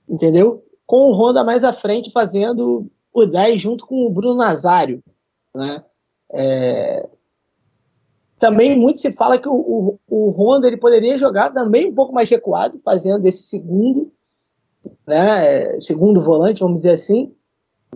Entendeu? 0.08 0.66
Com 0.86 1.12
o 1.12 1.14
Honda 1.14 1.44
mais 1.44 1.64
à 1.64 1.74
frente 1.74 2.12
fazendo 2.12 2.90
o 3.22 3.28
10 3.28 3.62
junto 3.62 3.86
com 3.86 4.06
o 4.06 4.10
Bruno 4.10 4.36
Nazário. 4.36 5.04
Né? 5.54 5.84
É... 6.32 7.08
Também 8.38 8.78
muito 8.78 9.02
se 9.02 9.12
fala 9.12 9.38
que 9.38 9.50
o, 9.50 9.54
o, 9.54 10.00
o, 10.08 10.30
Honda 10.32 10.68
ele 10.68 10.78
poderia 10.78 11.18
jogar 11.18 11.52
também 11.52 11.90
um 11.90 11.96
pouco 11.96 12.14
mais 12.14 12.30
recuado, 12.30 12.80
fazendo 12.84 13.26
esse 13.26 13.44
segundo, 13.44 14.14
né, 15.06 15.80
segundo 15.82 16.24
volante, 16.24 16.62
vamos 16.62 16.78
dizer 16.78 16.94
assim, 16.94 17.34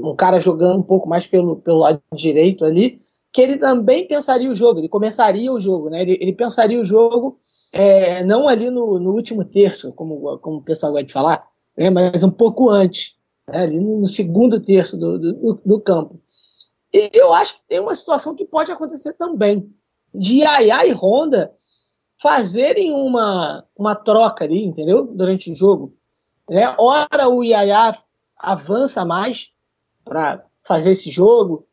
um 0.02 0.14
cara 0.16 0.42
jogando 0.42 0.80
um 0.80 0.84
pouco 0.84 1.08
mais 1.08 1.26
pelo, 1.26 1.56
pelo 1.58 1.80
lado 1.80 2.02
direito 2.14 2.66
ali, 2.66 3.02
que 3.32 3.42
ele 3.42 3.58
também 3.58 4.06
pensaria 4.06 4.52
o 4.52 4.56
jogo, 4.56 4.80
ele 4.80 4.90
começaria 4.90 5.52
o 5.52 5.60
jogo, 5.60 5.90
né? 5.90 6.02
Ele, 6.02 6.18
ele 6.22 6.34
pensaria 6.34 6.80
o 6.80 6.86
jogo 6.86 7.40
é, 7.72 8.24
não 8.24 8.48
ali 8.48 8.70
no, 8.70 9.00
no, 9.00 9.12
último 9.12 9.44
terço, 9.44 9.92
como, 9.94 10.38
como 10.38 10.58
o 10.58 10.62
pessoal 10.62 10.92
gosta 10.92 11.08
de 11.08 11.14
falar, 11.14 11.44
né? 11.76 11.90
mas 11.90 12.24
um 12.24 12.30
pouco 12.30 12.70
antes, 12.70 13.16
né? 13.50 13.64
ali 13.64 13.80
no, 13.80 14.08
segundo 14.08 14.60
terço 14.60 14.98
do, 14.98 15.20
do, 15.20 15.62
do, 15.66 15.82
campo. 15.82 16.20
Eu 16.92 17.34
acho 17.34 17.56
que 17.56 17.62
tem 17.68 17.80
uma 17.80 17.96
situação 17.96 18.36
que 18.36 18.46
pode 18.46 18.72
acontecer 18.72 19.14
também, 19.14 19.74
de 20.14 20.42
Yaya 20.42 20.86
e 20.86 20.92
Honda 20.92 21.54
fazerem 22.22 22.94
uma, 22.94 23.66
uma 23.76 23.96
troca 23.96 24.46
ali, 24.46 24.64
entendeu? 24.64 25.06
Durante 25.06 25.52
o 25.52 25.56
jogo. 25.56 25.96
Né? 26.50 26.74
Ora 26.78 27.28
o 27.28 27.44
Yaya 27.44 27.98
avança 28.38 29.04
mais 29.04 29.52
para 30.06 30.46
fazer 30.64 30.92
esse 30.92 31.10
jogo, 31.10 31.66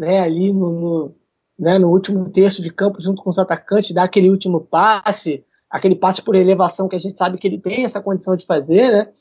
né, 0.00 0.20
ali 0.20 0.52
no, 0.52 0.70
no, 0.70 1.14
né, 1.58 1.78
no 1.78 1.88
último 1.88 2.28
terço 2.30 2.62
de 2.62 2.70
campo, 2.70 3.00
junto 3.00 3.22
com 3.22 3.30
os 3.30 3.38
atacantes, 3.38 3.92
dar 3.92 4.04
aquele 4.04 4.30
último 4.30 4.60
passe, 4.60 5.44
aquele 5.70 5.94
passe 5.94 6.22
por 6.22 6.34
elevação 6.34 6.88
que 6.88 6.96
a 6.96 7.00
gente 7.00 7.16
sabe 7.16 7.38
que 7.38 7.46
ele 7.46 7.58
tem 7.58 7.84
essa 7.84 8.00
condição 8.00 8.36
de 8.36 8.46
fazer, 8.46 8.92
né? 8.92 9.12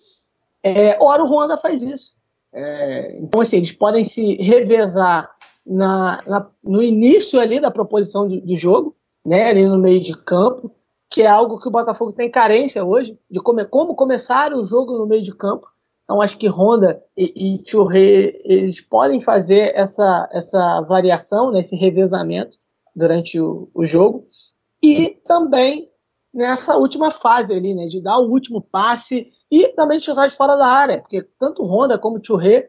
É, 0.65 0.97
ora 0.99 1.23
o 1.23 1.27
Honda 1.27 1.57
faz 1.57 1.83
isso. 1.83 2.15
É, 2.51 3.19
então, 3.19 3.41
assim, 3.41 3.57
eles 3.57 3.71
podem 3.71 4.03
se 4.03 4.33
revezar 4.37 5.29
na, 5.63 6.23
na, 6.25 6.49
no 6.63 6.81
início 6.81 7.39
ali 7.39 7.59
da 7.59 7.69
proposição 7.69 8.27
do, 8.27 8.41
do, 8.41 8.55
jogo, 8.55 8.95
né, 9.23 9.47
ali 9.47 9.67
no 9.67 9.77
meio 9.77 9.99
de 9.99 10.13
campo, 10.13 10.71
que 11.07 11.21
é 11.21 11.27
algo 11.27 11.59
que 11.59 11.67
o 11.67 11.71
Botafogo 11.71 12.13
tem 12.13 12.31
carência 12.31 12.83
hoje, 12.83 13.15
de 13.29 13.39
como, 13.41 13.63
como 13.67 13.95
começar 13.95 14.53
o 14.55 14.65
jogo 14.65 14.97
no 14.97 15.05
meio 15.05 15.21
de 15.21 15.35
campo. 15.35 15.67
Então, 16.03 16.19
acho 16.19 16.35
que 16.35 16.47
Honda 16.47 17.03
e, 17.15 17.59
e 17.59 17.63
eles 18.43 18.81
podem 18.81 19.19
fazer 19.19 19.71
essa, 19.75 20.27
essa 20.31 20.81
variação, 20.81 21.51
né, 21.51 21.59
esse 21.59 21.75
revezamento 21.75 22.57
durante 22.95 23.39
o, 23.39 23.69
o 23.71 23.85
jogo. 23.85 24.25
E 24.81 25.09
também 25.25 25.91
nessa 26.33 26.75
última 26.75 27.11
fase 27.11 27.53
ali, 27.53 27.75
né, 27.75 27.85
de 27.85 28.01
dar 28.01 28.17
o 28.17 28.31
último 28.31 28.61
passe 28.61 29.31
e 29.55 29.69
também 29.69 30.01
chutar 30.01 30.27
de 30.27 30.35
fora 30.35 30.57
da 30.57 30.67
área, 30.67 30.99
porque 30.99 31.25
tanto 31.39 31.63
Honda 31.63 31.97
como 31.97 32.19
Churré 32.21 32.67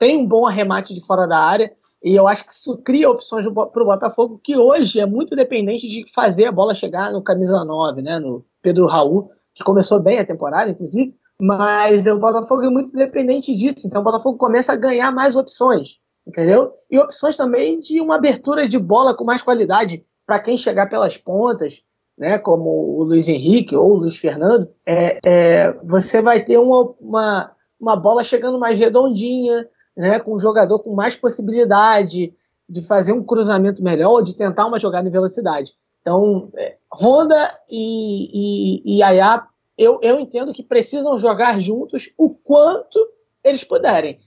tem 0.00 0.18
um 0.18 0.26
bom 0.26 0.44
arremate 0.44 0.92
de 0.92 1.00
fora 1.00 1.28
da 1.28 1.38
área, 1.38 1.72
e 2.02 2.12
eu 2.12 2.26
acho 2.26 2.44
que 2.44 2.52
isso 2.52 2.76
cria 2.78 3.08
opções 3.08 3.46
para 3.46 3.82
o 3.82 3.86
Botafogo, 3.86 4.40
que 4.42 4.56
hoje 4.56 4.98
é 4.98 5.06
muito 5.06 5.36
dependente 5.36 5.86
de 5.86 6.04
fazer 6.12 6.46
a 6.46 6.52
bola 6.52 6.74
chegar 6.74 7.12
no 7.12 7.22
camisa 7.22 7.64
9, 7.64 8.02
né, 8.02 8.18
no 8.18 8.44
Pedro 8.60 8.86
Raul, 8.86 9.30
que 9.54 9.62
começou 9.62 10.00
bem 10.00 10.18
a 10.18 10.26
temporada, 10.26 10.72
inclusive, 10.72 11.14
mas 11.40 12.04
o 12.08 12.18
Botafogo 12.18 12.64
é 12.64 12.68
muito 12.68 12.90
dependente 12.90 13.54
disso, 13.54 13.86
então 13.86 14.00
o 14.00 14.04
Botafogo 14.04 14.36
começa 14.36 14.72
a 14.72 14.76
ganhar 14.76 15.12
mais 15.12 15.36
opções, 15.36 15.98
entendeu? 16.26 16.72
E 16.90 16.98
opções 16.98 17.36
também 17.36 17.78
de 17.78 18.00
uma 18.00 18.16
abertura 18.16 18.66
de 18.66 18.76
bola 18.76 19.14
com 19.14 19.22
mais 19.22 19.40
qualidade 19.40 20.04
para 20.26 20.40
quem 20.40 20.58
chegar 20.58 20.88
pelas 20.88 21.16
pontas, 21.16 21.80
né, 22.16 22.38
como 22.38 22.70
o 22.98 23.04
Luiz 23.04 23.28
Henrique 23.28 23.74
ou 23.74 23.92
o 23.92 23.96
Luiz 23.96 24.16
Fernando, 24.16 24.68
é, 24.86 25.18
é, 25.24 25.72
você 25.84 26.22
vai 26.22 26.44
ter 26.44 26.58
uma, 26.58 26.94
uma, 27.00 27.52
uma 27.80 27.96
bola 27.96 28.22
chegando 28.22 28.58
mais 28.58 28.78
redondinha, 28.78 29.68
né, 29.96 30.18
com 30.18 30.34
um 30.34 30.40
jogador 30.40 30.78
com 30.78 30.94
mais 30.94 31.16
possibilidade 31.16 32.34
de 32.68 32.82
fazer 32.82 33.12
um 33.12 33.22
cruzamento 33.22 33.82
melhor 33.82 34.10
ou 34.10 34.22
de 34.22 34.34
tentar 34.34 34.66
uma 34.66 34.80
jogada 34.80 35.08
em 35.08 35.12
velocidade. 35.12 35.72
Então, 36.00 36.50
é, 36.56 36.76
Honda 36.92 37.58
e, 37.68 38.82
e, 38.84 38.96
e 38.96 39.02
Ayá 39.02 39.46
eu, 39.76 39.98
eu 40.02 40.18
entendo 40.18 40.52
que 40.52 40.62
precisam 40.62 41.18
jogar 41.18 41.60
juntos 41.60 42.12
o 42.16 42.30
quanto 42.30 42.98
eles 43.42 43.64
puderem. 43.64 44.20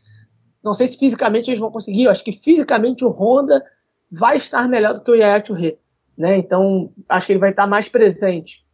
Não 0.63 0.73
sei 0.73 0.87
se 0.87 0.97
fisicamente 0.97 1.49
eles 1.49 1.59
vão 1.59 1.71
conseguir, 1.71 2.03
eu 2.03 2.11
acho 2.11 2.23
que 2.23 2.33
fisicamente 2.33 3.05
o 3.05 3.09
Honda 3.09 3.63
vai 4.11 4.37
estar 4.37 4.67
melhor 4.67 4.93
do 4.93 5.01
que 5.01 5.11
o 5.11 5.15
Yaya 5.15 5.41
Touré, 5.41 5.77
né? 6.17 6.37
Então, 6.37 6.91
acho 7.07 7.27
que 7.27 7.33
ele 7.33 7.39
vai 7.39 7.51
estar 7.51 7.67
mais 7.67 7.87
presente. 7.87 8.65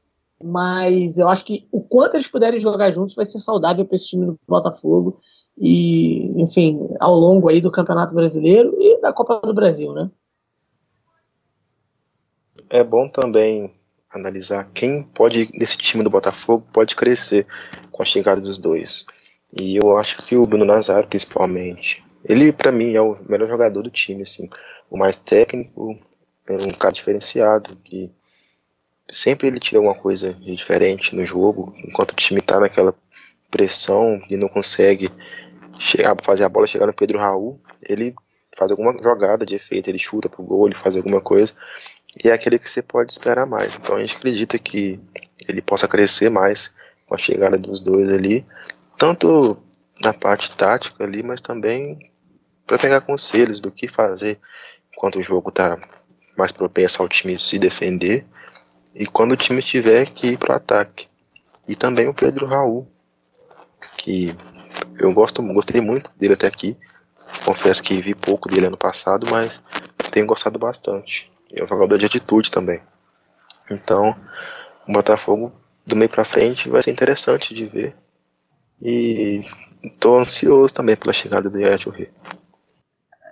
Mas 0.43 1.17
eu 1.17 1.27
acho 1.27 1.45
que 1.45 1.67
o 1.71 1.82
quanto 1.82 2.15
eles 2.15 2.27
puderem 2.27 2.60
jogar 2.60 2.91
juntos 2.91 3.15
vai 3.15 3.25
ser 3.25 3.39
saudável 3.39 3.86
para 3.86 3.95
esse 3.95 4.08
time 4.08 4.25
do 4.25 4.39
Botafogo 4.47 5.19
e, 5.58 6.41
enfim, 6.41 6.79
ao 6.99 7.15
longo 7.15 7.49
aí 7.49 7.62
do 7.62 7.71
Campeonato 7.71 8.13
Brasileiro 8.13 8.75
e 8.79 8.99
da 8.99 9.13
Copa 9.13 9.39
do 9.41 9.53
Brasil, 9.53 9.93
né? 9.93 10.10
É 12.69 12.84
bom 12.84 13.08
também 13.08 13.71
analisar 14.10 14.69
quem 14.73 15.03
pode, 15.03 15.49
nesse 15.53 15.77
time 15.77 16.03
do 16.03 16.10
Botafogo, 16.10 16.65
pode 16.73 16.95
crescer 16.95 17.45
com 17.91 18.01
a 18.01 18.06
chegada 18.06 18.41
dos 18.41 18.58
dois. 18.58 19.06
E 19.60 19.75
eu 19.75 19.95
acho 19.97 20.17
que 20.17 20.36
o 20.36 20.45
Bruno 20.45 20.65
Nazário, 20.65 21.08
principalmente, 21.08 22.03
ele 22.25 22.51
para 22.51 22.71
mim 22.71 22.93
é 22.93 23.01
o 23.01 23.17
melhor 23.27 23.47
jogador 23.47 23.82
do 23.82 23.91
time, 23.91 24.23
assim, 24.23 24.49
o 24.89 24.97
mais 24.97 25.15
técnico, 25.15 25.97
é 26.47 26.53
um 26.53 26.71
cara 26.71 26.93
diferenciado, 26.93 27.75
que 27.77 28.12
sempre 29.12 29.47
ele 29.47 29.60
tira 29.60 29.77
alguma 29.77 29.95
coisa 29.95 30.34
diferente 30.34 31.15
no 31.15 31.25
jogo, 31.25 31.73
enquanto 31.77 32.12
o 32.12 32.15
time 32.15 32.41
tá 32.41 32.60
naquela 32.60 32.93
pressão 33.49 34.21
e 34.29 34.36
não 34.36 34.47
consegue 34.47 35.10
chegar, 35.79 36.15
fazer 36.21 36.43
a 36.43 36.49
bola 36.49 36.67
chegar 36.67 36.88
no 36.88 36.93
Pedro 36.93 37.19
Raul, 37.19 37.60
ele 37.82 38.15
faz 38.58 38.71
alguma 38.71 38.95
jogada 39.01 39.45
de 39.45 39.56
efeito, 39.56 39.89
ele 39.89 39.99
chuta 39.99 40.29
pro 40.29 40.43
gol, 40.43 40.67
ele 40.67 40.75
faz 40.75 40.95
alguma 40.95 41.21
coisa 41.21 41.53
e 42.23 42.29
é 42.29 42.34
aquele 42.34 42.60
que 42.60 42.69
você 42.69 42.82
pode 42.82 43.12
esperar 43.12 43.45
mais. 43.45 43.75
Então 43.75 43.95
a 43.95 43.99
gente 43.99 44.17
acredita 44.17 44.58
que 44.60 44.99
ele 45.47 45.62
possa 45.62 45.88
crescer 45.88 46.29
mais 46.29 46.73
com 47.06 47.15
a 47.15 47.17
chegada 47.17 47.58
dos 47.58 47.79
dois 47.79 48.12
ali, 48.12 48.45
tanto 48.97 49.58
na 50.01 50.13
parte 50.13 50.56
tática 50.56 51.03
ali, 51.03 51.23
mas 51.23 51.41
também 51.41 52.12
para 52.65 52.77
pegar 52.77 53.01
conselhos 53.01 53.60
do 53.60 53.71
que 53.71 53.88
fazer 53.88 54.39
enquanto 54.91 55.19
o 55.19 55.23
jogo 55.23 55.49
está 55.49 55.77
mais 56.38 56.52
propenso 56.52 57.02
ao 57.02 57.10
time 57.10 57.38
se 57.38 57.60
defender 57.60 58.26
e 58.96 59.06
quando 59.06 59.32
o 59.32 59.38
time 59.38 59.62
tiver 59.62 60.06
que 60.06 60.28
ir 60.28 60.38
para 60.38 60.54
o 60.54 60.58
ataque. 60.58 61.08
E 61.67 61.76
também 61.76 62.08
o 62.08 62.13
Pedro 62.13 62.46
Raul, 62.46 62.88
que 63.98 64.36
eu 65.00 65.13
gosto, 65.13 65.41
gostei 65.54 65.82
muito 65.82 66.12
dele 66.17 66.34
até 66.34 66.48
aqui. 66.48 66.78
Confesso 67.46 67.82
que 67.82 68.02
vi 68.02 68.13
pouco 68.13 68.50
dele 68.50 68.67
ano 68.67 68.78
passado, 68.78 69.28
mas 69.30 69.63
tenho 70.12 70.26
gostado 70.26 70.60
bastante. 70.60 71.32
É 71.52 71.63
um 71.63 71.67
jogador 71.67 71.98
de 71.98 72.06
atitude 72.06 72.52
também. 72.52 72.82
Então, 73.69 74.15
o 74.88 74.91
Botafogo 74.91 75.52
do 75.86 75.96
meio 75.96 76.10
para 76.10 76.26
frente 76.26 76.69
vai 76.69 76.82
ser 76.82 76.91
interessante 76.91 77.54
de 77.54 77.65
ver. 77.65 77.96
E 78.82 79.46
estou 79.84 80.19
ansioso 80.19 80.74
também 80.74 80.96
pela 80.96 81.13
chegada 81.13 81.50
do 81.50 81.60
Yaya 81.60 81.80
Touré. 81.80 82.10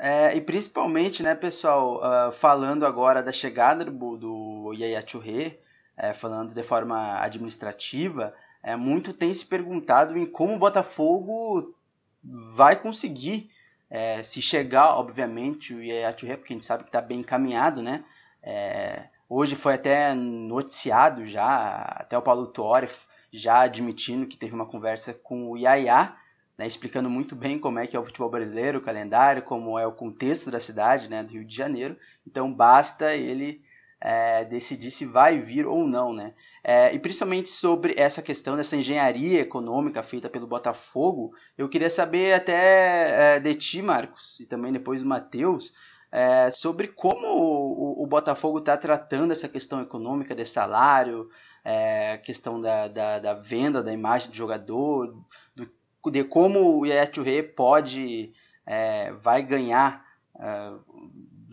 É, 0.03 0.35
e 0.35 0.41
principalmente, 0.41 1.21
né, 1.21 1.35
pessoal, 1.35 2.01
uh, 2.01 2.31
falando 2.31 2.87
agora 2.87 3.21
da 3.21 3.31
chegada 3.31 3.85
do, 3.85 4.17
do 4.17 4.73
Yaya 4.73 5.03
Touré, 5.03 5.59
é, 5.95 6.11
falando 6.11 6.55
de 6.55 6.63
forma 6.63 7.19
administrativa, 7.19 8.33
é, 8.63 8.75
muito 8.75 9.13
tem 9.13 9.31
se 9.31 9.45
perguntado 9.45 10.17
em 10.17 10.25
como 10.25 10.55
o 10.55 10.57
Botafogo 10.57 11.75
vai 12.23 12.75
conseguir 12.81 13.51
é, 13.91 14.23
se 14.23 14.41
chegar, 14.41 14.95
obviamente, 14.95 15.71
o 15.71 15.83
Yaya 15.83 16.11
Touré, 16.13 16.35
porque 16.35 16.53
a 16.53 16.55
gente 16.55 16.65
sabe 16.65 16.81
que 16.81 16.89
está 16.89 16.99
bem 16.99 17.19
encaminhado, 17.19 17.83
né? 17.83 18.03
É, 18.41 19.03
hoje 19.29 19.55
foi 19.55 19.75
até 19.75 20.15
noticiado 20.15 21.27
já, 21.27 21.75
até 21.95 22.17
o 22.17 22.23
Paulo 22.23 22.47
Tuori 22.47 22.89
já 23.31 23.59
admitindo 23.59 24.25
que 24.25 24.35
teve 24.35 24.55
uma 24.55 24.65
conversa 24.65 25.13
com 25.13 25.51
o 25.51 25.57
Yaya, 25.57 26.15
né, 26.61 26.67
explicando 26.67 27.09
muito 27.09 27.35
bem 27.35 27.57
como 27.57 27.79
é 27.79 27.87
que 27.87 27.97
é 27.97 27.99
o 27.99 28.05
futebol 28.05 28.29
brasileiro, 28.29 28.77
o 28.77 28.83
calendário, 28.83 29.41
como 29.41 29.79
é 29.79 29.87
o 29.87 29.91
contexto 29.91 30.51
da 30.51 30.59
cidade, 30.59 31.09
né, 31.09 31.23
do 31.23 31.33
Rio 31.33 31.43
de 31.43 31.55
Janeiro. 31.55 31.97
Então 32.25 32.53
basta 32.53 33.15
ele 33.15 33.63
é, 33.99 34.45
decidir 34.45 34.91
se 34.91 35.03
vai 35.03 35.39
vir 35.39 35.65
ou 35.65 35.87
não, 35.87 36.13
né? 36.13 36.35
É, 36.63 36.93
e 36.93 36.99
principalmente 36.99 37.49
sobre 37.49 37.95
essa 37.97 38.21
questão 38.21 38.55
dessa 38.55 38.77
engenharia 38.77 39.41
econômica 39.41 40.03
feita 40.03 40.29
pelo 40.29 40.45
Botafogo, 40.45 41.33
eu 41.57 41.67
queria 41.67 41.89
saber 41.89 42.33
até 42.33 43.37
é, 43.37 43.39
de 43.39 43.55
ti, 43.55 43.81
Marcos, 43.81 44.39
e 44.39 44.45
também 44.45 44.71
depois 44.71 45.01
do 45.01 45.09
Matheus, 45.09 45.73
é, 46.11 46.51
sobre 46.51 46.89
como 46.89 47.25
o, 47.25 48.03
o 48.03 48.05
Botafogo 48.05 48.59
está 48.59 48.77
tratando 48.77 49.31
essa 49.31 49.49
questão 49.49 49.81
econômica 49.81 50.35
de 50.35 50.45
salário, 50.45 51.27
é, 51.65 52.19
questão 52.19 52.61
da, 52.61 52.87
da, 52.87 53.17
da, 53.17 53.33
venda 53.33 53.81
da 53.81 53.91
imagem 53.91 54.29
do 54.29 54.35
jogador, 54.35 55.07
do, 55.55 55.71
de 56.09 56.23
como 56.23 56.79
o 56.79 56.85
Yaya 56.85 57.09
pode, 57.55 58.31
é, 58.65 59.11
vai 59.11 59.43
ganhar 59.43 60.05
é, 60.39 60.71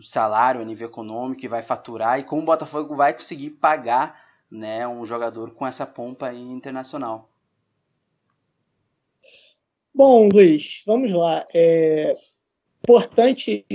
salário 0.01 0.61
a 0.61 0.65
nível 0.65 0.87
econômico 0.87 1.43
e 1.43 1.47
vai 1.47 1.61
faturar 1.61 2.19
e 2.19 2.23
como 2.23 2.41
o 2.41 2.45
Botafogo 2.45 2.95
vai 2.95 3.13
conseguir 3.13 3.51
pagar 3.51 4.19
né, 4.49 4.87
um 4.87 5.05
jogador 5.05 5.51
com 5.51 5.67
essa 5.67 5.85
pompa 5.85 6.33
internacional. 6.33 7.29
Bom, 9.93 10.29
Luiz, 10.31 10.81
vamos 10.85 11.11
lá. 11.11 11.45
É 11.53 12.15
importante, 12.83 13.65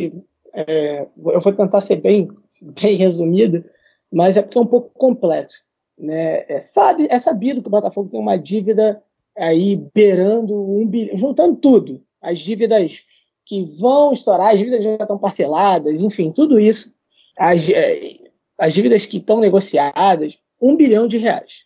é, 0.52 1.02
eu 1.02 1.40
vou 1.40 1.52
tentar 1.52 1.80
ser 1.80 1.96
bem, 1.96 2.28
bem 2.62 2.96
resumido, 2.96 3.64
mas 4.10 4.36
é 4.36 4.42
porque 4.42 4.58
é 4.58 4.60
um 4.60 4.66
pouco 4.66 4.90
complexo. 4.90 5.64
Né? 5.98 6.44
É, 6.48 6.60
sabe, 6.60 7.06
é 7.10 7.20
sabido 7.20 7.62
que 7.62 7.68
o 7.68 7.70
Botafogo 7.70 8.08
tem 8.08 8.18
uma 8.18 8.36
dívida 8.36 9.02
aí 9.36 9.76
beirando 9.94 10.54
um 10.54 10.86
bilhão, 10.86 11.16
juntando 11.16 11.56
tudo, 11.56 12.02
as 12.20 12.38
dívidas 12.38 13.04
que 13.44 13.64
vão 13.78 14.12
estourar, 14.12 14.52
as 14.52 14.58
dívidas 14.58 14.84
já 14.84 14.94
estão 14.94 15.18
parceladas, 15.18 16.02
enfim, 16.02 16.32
tudo 16.32 16.58
isso, 16.58 16.92
as, 17.36 17.68
é, 17.68 18.16
as 18.58 18.72
dívidas 18.72 19.04
que 19.04 19.18
estão 19.18 19.40
negociadas, 19.40 20.38
um 20.60 20.76
bilhão 20.76 21.06
de 21.06 21.18
reais. 21.18 21.64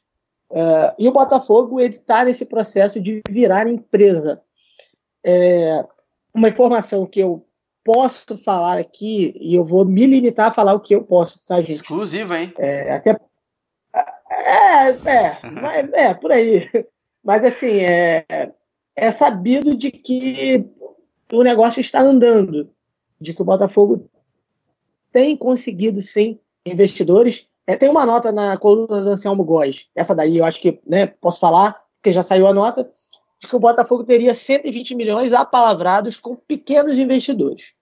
Uh, 0.50 0.90
e 0.98 1.06
o 1.06 1.12
Botafogo 1.12 1.78
está 1.78 2.24
nesse 2.24 2.46
processo 2.46 2.98
de 2.98 3.20
virar 3.28 3.68
empresa. 3.68 4.40
É, 5.22 5.84
uma 6.32 6.48
informação 6.48 7.04
que 7.04 7.20
eu 7.20 7.46
posso 7.84 8.36
falar 8.38 8.78
aqui, 8.78 9.34
e 9.40 9.54
eu 9.54 9.64
vou 9.64 9.84
me 9.84 10.06
limitar 10.06 10.48
a 10.48 10.52
falar 10.52 10.74
o 10.74 10.80
que 10.80 10.94
eu 10.94 11.02
posso, 11.02 11.44
tá, 11.44 11.56
gente? 11.56 11.72
Exclusivo, 11.72 12.34
hein? 12.34 12.52
É, 12.58 12.92
até. 12.92 13.18
É, 13.94 14.88
é, 14.90 15.38
é, 15.94 16.04
é, 16.04 16.14
por 16.14 16.32
aí. 16.32 16.68
Mas 17.28 17.44
assim, 17.44 17.80
é, 17.80 18.24
é 18.96 19.12
sabido 19.12 19.76
de 19.76 19.90
que 19.90 20.64
o 21.30 21.42
negócio 21.42 21.78
está 21.78 22.00
andando, 22.00 22.70
de 23.20 23.34
que 23.34 23.42
o 23.42 23.44
Botafogo 23.44 24.08
tem 25.12 25.36
conseguido 25.36 26.00
sim 26.00 26.40
investidores. 26.64 27.46
É, 27.66 27.76
tem 27.76 27.90
uma 27.90 28.06
nota 28.06 28.32
na 28.32 28.56
coluna 28.56 29.02
do 29.02 29.10
Anselmo 29.10 29.44
Góes, 29.44 29.90
essa 29.94 30.14
daí 30.14 30.38
eu 30.38 30.44
acho 30.46 30.58
que 30.58 30.80
né, 30.86 31.06
posso 31.06 31.38
falar, 31.38 31.78
porque 31.96 32.14
já 32.14 32.22
saiu 32.22 32.46
a 32.46 32.54
nota, 32.54 32.90
de 33.38 33.46
que 33.46 33.54
o 33.54 33.60
Botafogo 33.60 34.04
teria 34.04 34.34
120 34.34 34.94
milhões 34.94 35.34
apalavrados 35.34 36.16
com 36.16 36.34
pequenos 36.34 36.96
investidores. 36.96 37.72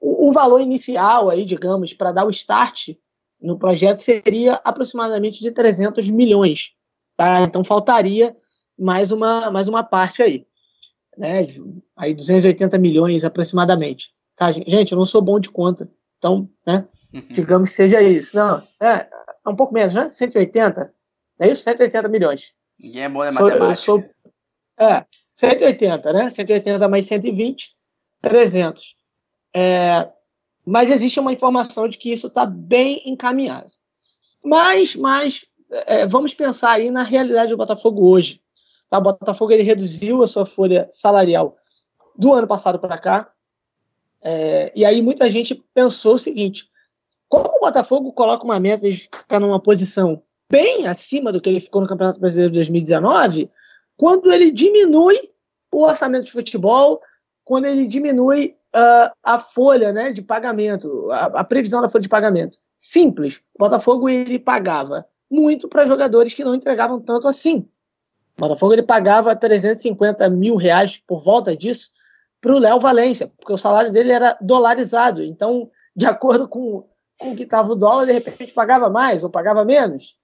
O, 0.00 0.28
o 0.28 0.32
valor 0.32 0.60
inicial 0.60 1.30
aí, 1.30 1.44
digamos, 1.44 1.92
para 1.94 2.12
dar 2.12 2.26
o 2.26 2.30
start 2.30 2.90
no 3.42 3.58
projeto 3.58 3.98
seria 3.98 4.54
aproximadamente 4.62 5.40
de 5.40 5.50
300 5.50 6.08
milhões. 6.10 6.76
Tá? 7.20 7.42
Então 7.42 7.62
faltaria 7.62 8.34
mais 8.78 9.12
uma, 9.12 9.50
mais 9.50 9.68
uma 9.68 9.84
parte 9.84 10.22
aí. 10.22 10.46
Né? 11.18 11.48
Aí 11.94 12.14
280 12.14 12.78
milhões 12.78 13.26
aproximadamente. 13.26 14.14
Tá, 14.34 14.50
gente, 14.50 14.92
eu 14.92 14.96
não 14.96 15.04
sou 15.04 15.20
bom 15.20 15.38
de 15.38 15.50
conta. 15.50 15.86
Então, 16.16 16.48
né? 16.66 16.88
Uhum. 17.12 17.26
Digamos 17.30 17.68
que 17.68 17.76
seja 17.76 18.00
isso. 18.00 18.34
Não, 18.34 18.66
é, 18.80 19.06
é 19.44 19.48
um 19.50 19.54
pouco 19.54 19.74
menos, 19.74 19.94
né? 19.94 20.10
180. 20.10 20.94
É 21.40 21.48
isso? 21.48 21.62
180 21.62 22.08
milhões. 22.08 22.54
Ninguém 22.78 23.02
é 23.02 23.08
bom 23.10 23.22
na 23.22 23.32
matemática. 23.32 23.76
Sou, 23.76 24.02
é, 24.78 25.04
180, 25.34 26.12
né? 26.14 26.30
180 26.30 26.88
mais 26.88 27.04
120, 27.04 27.76
300. 28.22 28.96
É, 29.54 30.08
mas 30.64 30.90
existe 30.90 31.20
uma 31.20 31.34
informação 31.34 31.86
de 31.86 31.98
que 31.98 32.10
isso 32.10 32.28
está 32.28 32.46
bem 32.46 33.02
encaminhado. 33.04 33.70
Mas, 34.42 34.96
mas 34.96 35.44
é, 35.70 36.06
vamos 36.06 36.34
pensar 36.34 36.72
aí 36.72 36.90
na 36.90 37.02
realidade 37.02 37.50
do 37.50 37.56
Botafogo 37.56 38.08
hoje. 38.08 38.40
Tá? 38.88 38.98
O 38.98 39.02
Botafogo 39.02 39.52
ele 39.52 39.62
reduziu 39.62 40.22
a 40.22 40.26
sua 40.26 40.44
folha 40.44 40.88
salarial 40.90 41.56
do 42.16 42.32
ano 42.32 42.46
passado 42.46 42.78
para 42.78 42.98
cá. 42.98 43.30
É, 44.22 44.72
e 44.74 44.84
aí 44.84 45.00
muita 45.00 45.30
gente 45.30 45.54
pensou 45.72 46.14
o 46.14 46.18
seguinte: 46.18 46.68
como 47.28 47.48
o 47.48 47.60
Botafogo 47.60 48.12
coloca 48.12 48.44
uma 48.44 48.60
meta 48.60 48.90
de 48.90 48.96
ficar 48.96 49.40
numa 49.40 49.60
posição 49.60 50.22
bem 50.50 50.88
acima 50.88 51.32
do 51.32 51.40
que 51.40 51.48
ele 51.48 51.60
ficou 51.60 51.80
no 51.80 51.86
Campeonato 51.86 52.20
Brasileiro 52.20 52.52
de 52.52 52.58
2019, 52.58 53.50
quando 53.96 54.32
ele 54.32 54.50
diminui 54.50 55.30
o 55.72 55.84
orçamento 55.84 56.24
de 56.24 56.32
futebol, 56.32 57.00
quando 57.44 57.66
ele 57.66 57.86
diminui 57.86 58.56
uh, 58.74 59.12
a 59.22 59.38
folha 59.38 59.92
né, 59.92 60.12
de 60.12 60.22
pagamento, 60.22 61.08
a, 61.10 61.26
a, 61.26 61.44
previsão 61.44 61.80
da 61.80 61.88
folha 61.88 62.02
de 62.02 62.08
pagamento. 62.08 62.58
Simples. 62.76 63.36
O 63.54 63.58
Botafogo 63.58 64.08
ele 64.08 64.38
pagava 64.38 65.06
muito 65.30 65.68
para 65.68 65.86
jogadores 65.86 66.34
que 66.34 66.44
não 66.44 66.54
entregavam 66.54 67.00
tanto 67.00 67.28
assim. 67.28 67.68
O 68.36 68.40
Botafogo 68.40 68.72
ele 68.72 68.82
pagava 68.82 69.36
350 69.36 70.28
mil 70.30 70.56
reais 70.56 71.00
por 71.06 71.20
volta 71.20 71.56
disso 71.56 71.90
para 72.40 72.54
o 72.54 72.58
Léo 72.58 72.80
Valência, 72.80 73.30
porque 73.36 73.52
o 73.52 73.58
salário 73.58 73.92
dele 73.92 74.12
era 74.12 74.36
dolarizado. 74.40 75.22
Então, 75.22 75.70
de 75.94 76.06
acordo 76.06 76.48
com, 76.48 76.88
com 77.18 77.32
o 77.32 77.36
que 77.36 77.42
estava 77.42 77.70
o 77.70 77.76
dólar, 77.76 78.06
de 78.06 78.12
repente 78.12 78.52
pagava 78.52 78.88
mais 78.88 79.22
ou 79.22 79.30
pagava 79.30 79.64
menos. 79.64 80.16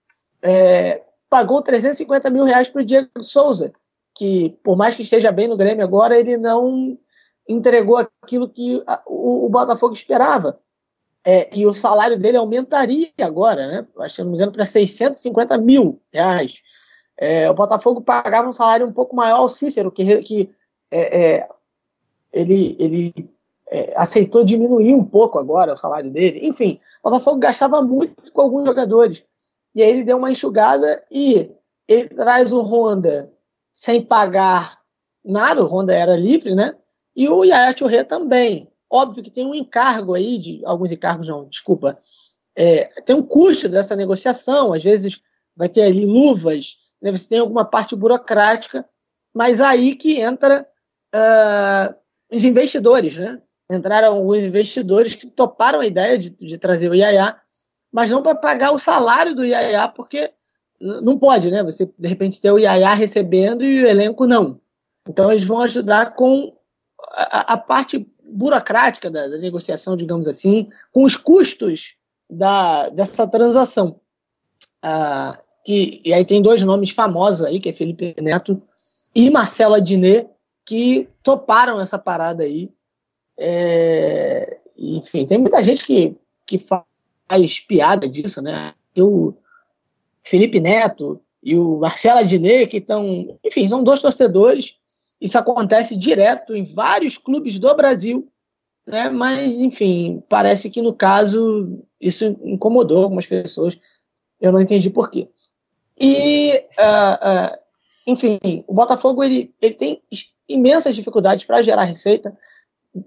É, 0.42 1.03
pagou 1.29 1.61
350 1.61 2.31
mil 2.31 2.45
reais 2.45 2.69
para 2.69 2.81
o 2.81 2.85
Diego 2.85 3.11
Souza, 3.21 3.73
que 4.14 4.59
por 4.62 4.77
mais 4.77 4.95
que 4.95 5.03
esteja 5.03 5.31
bem 5.31 5.47
no 5.47 5.57
Grêmio 5.57 5.85
agora, 5.85 6.19
ele 6.19 6.38
não 6.38 6.99
entregou 7.47 7.99
aquilo 7.99 8.49
que 8.49 8.83
o, 9.07 9.47
o 9.47 9.49
Botafogo 9.49 9.95
esperava. 9.95 10.59
É, 11.29 11.51
e 11.53 11.67
o 11.67 11.75
salário 11.75 12.17
dele 12.17 12.37
aumentaria 12.37 13.11
agora, 13.21 13.67
né? 13.67 14.09
Se 14.09 14.23
não 14.23 14.31
me 14.31 14.37
engano, 14.37 14.53
para 14.53 14.65
650 14.65 15.59
mil 15.59 16.01
reais. 16.12 16.62
É, 17.19 17.51
o 17.51 17.55
Botafogo 17.55 18.01
pagava 18.01 18.49
um 18.49 18.53
salário 18.53 18.87
um 18.87 18.93
pouco 18.93 19.17
maior 19.17 19.39
ao 19.39 19.49
Cícero, 19.49 19.91
que, 19.91 20.23
que 20.23 20.51
é, 20.89 21.21
é 21.21 21.49
ele, 22.33 22.77
ele 22.79 23.31
é, 23.69 23.93
aceitou 23.97 24.45
diminuir 24.45 24.95
um 24.95 25.05
pouco 25.05 25.37
agora 25.37 25.73
o 25.73 25.77
salário 25.77 26.12
dele. 26.12 26.47
Enfim, 26.47 26.79
o 27.03 27.11
Botafogo 27.11 27.41
gastava 27.41 27.83
muito 27.83 28.31
com 28.33 28.43
alguns 28.43 28.65
jogadores. 28.65 29.25
E 29.75 29.83
aí 29.83 29.91
ele 29.91 30.05
deu 30.05 30.19
uma 30.19 30.31
enxugada 30.31 31.03
e 31.11 31.51
ele 31.89 32.09
traz 32.09 32.53
o 32.53 32.62
Honda 32.62 33.33
sem 33.73 34.01
pagar 34.01 34.81
nada, 35.25 35.65
o 35.65 35.67
Honda 35.67 35.93
era 35.93 36.15
livre, 36.15 36.55
né? 36.55 36.77
E 37.17 37.29
o 37.29 37.45
Yaya 37.45 37.75
Touré 37.75 38.05
também. 38.05 38.71
Óbvio 38.90 39.22
que 39.22 39.31
tem 39.31 39.44
um 39.44 39.55
encargo 39.55 40.14
aí, 40.14 40.38
de 40.38 40.64
alguns 40.64 40.92
encargos 40.92 41.29
não, 41.29 41.49
desculpa. 41.49 41.99
É, 42.55 42.85
tem 43.03 43.14
um 43.14 43.22
custo 43.22 43.68
dessa 43.68 43.94
negociação, 43.96 44.72
às 44.72 44.83
vezes 44.83 45.20
vai 45.55 45.68
ter 45.68 45.83
ali 45.83 46.07
luvas, 46.07 46.77
né, 47.01 47.11
você 47.11 47.29
tem 47.29 47.38
alguma 47.38 47.64
parte 47.64 47.94
burocrática, 47.94 48.88
mas 49.35 49.61
aí 49.61 49.94
que 49.94 50.20
entra 50.20 50.66
uh, 51.14 51.94
os 52.35 52.44
investidores, 52.44 53.16
né? 53.16 53.40
Entraram 53.70 54.14
alguns 54.14 54.44
investidores 54.44 55.14
que 55.14 55.27
toparam 55.27 55.81
a 55.81 55.87
ideia 55.87 56.16
de, 56.16 56.31
de 56.31 56.57
trazer 56.57 56.88
o 56.88 56.94
Yaya, 56.94 57.37
mas 57.92 58.11
não 58.11 58.22
para 58.22 58.35
pagar 58.35 58.70
o 58.72 58.79
salário 58.79 59.35
do 59.35 59.44
Yaya, 59.44 59.88
porque 59.88 60.33
não 60.81 61.18
pode, 61.18 61.51
né? 61.51 61.62
Você, 61.64 61.90
de 61.99 62.09
repente, 62.09 62.40
ter 62.40 62.53
o 62.53 62.59
Yaya 62.59 62.94
recebendo 62.94 63.64
e 63.64 63.83
o 63.83 63.87
elenco 63.87 64.27
não. 64.27 64.61
Então, 65.09 65.31
eles 65.31 65.44
vão 65.44 65.61
ajudar 65.62 66.14
com 66.14 66.57
a, 67.12 67.55
a 67.55 67.57
parte 67.57 68.09
burocrática 68.37 69.11
da, 69.11 69.27
da, 69.27 69.38
negociação, 69.38 69.96
digamos 69.96 70.29
assim, 70.29 70.68
com 70.92 71.05
os 71.05 71.16
custos 71.16 71.94
da, 72.29 72.88
dessa 72.90 73.27
transação. 73.27 73.99
Ah, 74.83 75.40
que, 75.64 76.01
e 76.05 76.12
aí 76.12 76.25
tem 76.25 76.42
dois 76.42 76.62
nomes 76.62 76.90
famosos 76.90 77.44
aí, 77.44 77.59
que 77.59 77.68
é 77.68 77.72
Felipe 77.72 78.14
Neto 78.20 78.62
e 79.14 79.31
Marcelo 79.31 79.75
Adnet, 79.75 80.29
que 80.64 81.09
toparam 81.22 81.81
essa 81.81 81.99
parada 81.99 82.44
aí. 82.44 82.70
É, 83.38 84.61
enfim, 84.79 85.27
tem 85.27 85.38
muita 85.38 85.62
gente 85.62 85.85
que, 85.85 86.14
que 86.44 86.59
faz 86.59 87.61
piada 87.61 88.09
disso, 88.09 88.42
né? 88.42 88.75
O 88.99 89.35
Felipe 90.22 90.61
Neto 90.61 91.20
e 91.42 91.57
o 91.57 91.79
Marcelo 91.79 92.20
Adnet, 92.20 92.66
que 92.66 92.79
estão, 92.79 93.38
enfim, 93.44 93.66
são 93.66 93.83
dois 93.83 94.01
torcedores. 94.01 94.75
Isso 95.20 95.38
acontece 95.38 95.96
direto 95.96 96.55
em 96.55 96.64
vários 96.64 97.16
clubes 97.16 97.59
do 97.59 97.74
Brasil, 97.74 98.31
né? 98.87 99.09
Mas, 99.09 99.53
enfim, 99.55 100.22
parece 100.28 100.70
que 100.70 100.80
no 100.80 100.95
caso 100.95 101.82
isso 102.01 102.24
incomodou 102.45 103.05
algumas 103.05 103.26
pessoas. 103.26 103.78
Eu 104.41 104.53
não 104.53 104.61
entendi 104.61 104.91
por 104.91 105.11
quê. 105.11 105.28
E, 105.99 106.64
uh, 106.78 107.53
uh, 107.53 107.59
enfim, 108.07 108.38
o 108.66 108.74
Botafogo 108.74 109.24
ele, 109.24 109.55
ele 109.61 109.74
tem 109.74 110.03
imensas 110.49 110.95
dificuldades 110.95 111.45
para 111.45 111.62
gerar 111.62 111.84
receita, 111.84 112.36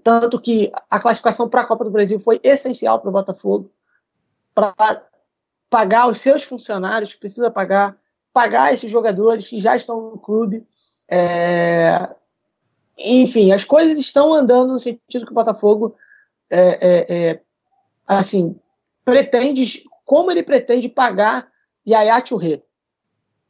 tanto 0.02 0.40
que 0.40 0.70
a 0.88 1.00
classificação 1.00 1.48
para 1.48 1.62
a 1.62 1.66
Copa 1.66 1.84
do 1.84 1.90
Brasil 1.90 2.20
foi 2.20 2.40
essencial 2.42 3.00
para 3.00 3.08
o 3.08 3.12
Botafogo, 3.12 3.72
para 4.54 4.74
pagar 5.68 6.08
os 6.08 6.20
seus 6.20 6.42
funcionários, 6.42 7.14
precisa 7.14 7.50
pagar, 7.50 7.96
pagar 8.32 8.74
esses 8.74 8.90
jogadores 8.90 9.48
que 9.48 9.60
já 9.60 9.76
estão 9.76 10.10
no 10.10 10.18
clube. 10.18 10.66
É, 11.10 12.08
enfim, 12.96 13.52
as 13.52 13.64
coisas 13.64 13.98
estão 13.98 14.32
andando 14.32 14.72
no 14.72 14.78
sentido 14.78 15.26
que 15.26 15.32
o 15.32 15.34
Botafogo 15.34 15.96
é, 16.48 16.78
é, 16.80 17.30
é 17.30 17.40
assim 18.06 18.56
pretende, 19.04 19.84
como 20.04 20.30
ele 20.30 20.42
pretende 20.42 20.88
pagar 20.88 21.48
Yaya 21.86 22.20
Touré 22.22 22.62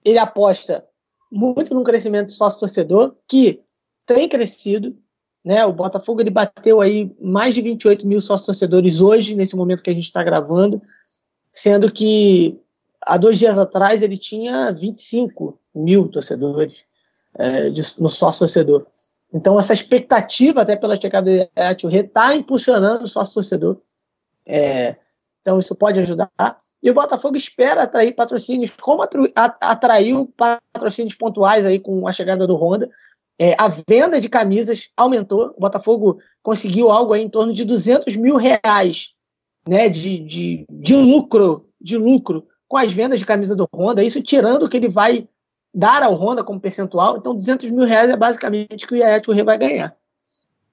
ele 0.05 0.19
aposta 0.19 0.85
muito 1.31 1.75
no 1.75 1.85
crescimento 1.85 2.33
sócio-torcedor, 2.33 3.15
que 3.29 3.63
tem 4.07 4.29
crescido. 4.29 4.97
Né? 5.45 5.65
O 5.65 5.73
Botafogo 5.73 6.21
ele 6.21 6.31
bateu 6.31 6.81
aí 6.81 7.15
mais 7.21 7.55
de 7.55 7.63
28 7.63 8.07
mil 8.07 8.21
sócios 8.21 8.47
torcedores 8.47 9.01
hoje, 9.01 9.35
nesse 9.35 9.57
momento 9.57 9.83
que 9.83 9.91
a 9.91 9.95
gente 9.95 10.05
está 10.05 10.23
gravando, 10.23 10.83
sendo 11.53 11.91
que 11.91 12.59
há 13.01 13.17
dois 13.17 13.39
dias 13.39 13.57
atrás 13.59 14.03
ele 14.03 14.19
tinha 14.19 14.73
25 14.73 15.59
mil 15.75 16.09
torcedores 16.09 16.75
é, 17.35 17.71
de, 17.71 17.83
no 17.99 18.09
sócio 18.09 18.41
torcedor. 18.41 18.87
Então, 19.33 19.59
essa 19.59 19.73
expectativa, 19.73 20.63
até 20.63 20.75
pela 20.75 21.01
chegada 21.01 21.31
do 21.31 21.51
Etio 21.55 21.89
está 21.89 22.35
impulsionando 22.35 23.05
o 23.05 23.09
sócio 23.09 23.35
torcedor. 23.35 23.81
É, 24.45 24.97
então, 25.41 25.59
isso 25.59 25.75
pode 25.75 26.01
ajudar. 26.01 26.31
E 26.83 26.91
o 26.91 26.95
Botafogo 26.95 27.37
espera 27.37 27.83
atrair 27.83 28.13
patrocínios, 28.13 28.73
como 28.81 29.03
atraiu 29.61 30.33
patrocínios 30.37 31.15
pontuais 31.15 31.65
aí 31.65 31.79
com 31.79 32.09
a 32.09 32.13
chegada 32.13 32.47
do 32.47 32.57
Honda. 32.57 32.91
É, 33.39 33.55
a 33.59 33.69
venda 33.69 34.21
de 34.21 34.29
camisas 34.29 34.89
aumentou. 34.97 35.55
O 35.57 35.61
Botafogo 35.61 36.19
conseguiu 36.43 36.91
algo 36.91 37.13
aí 37.13 37.23
em 37.23 37.29
torno 37.29 37.53
de 37.53 37.65
200 37.65 38.17
mil 38.17 38.37
reais 38.37 39.11
né, 39.69 39.89
de, 39.89 40.19
de, 40.19 40.65
de 40.69 40.97
lucro 40.97 41.67
de 41.81 41.97
lucro 41.97 42.47
com 42.69 42.77
as 42.77 42.93
vendas 42.93 43.19
de 43.19 43.27
camisa 43.27 43.57
do 43.57 43.69
Honda. 43.75 44.03
Isso 44.03 44.23
tirando 44.23 44.65
o 44.65 44.69
que 44.69 44.77
ele 44.77 44.89
vai 44.89 45.27
dar 45.73 46.03
ao 46.03 46.15
Honda 46.15 46.45
como 46.45 46.61
percentual. 46.61 47.17
Então, 47.17 47.35
200 47.35 47.71
mil 47.71 47.87
reais 47.87 48.11
é 48.11 48.17
basicamente 48.17 48.87
que 48.87 48.95
o 48.95 48.97
Yaya 48.97 49.21
Touré 49.21 49.45
vai 49.45 49.59
ganhar. 49.59 49.97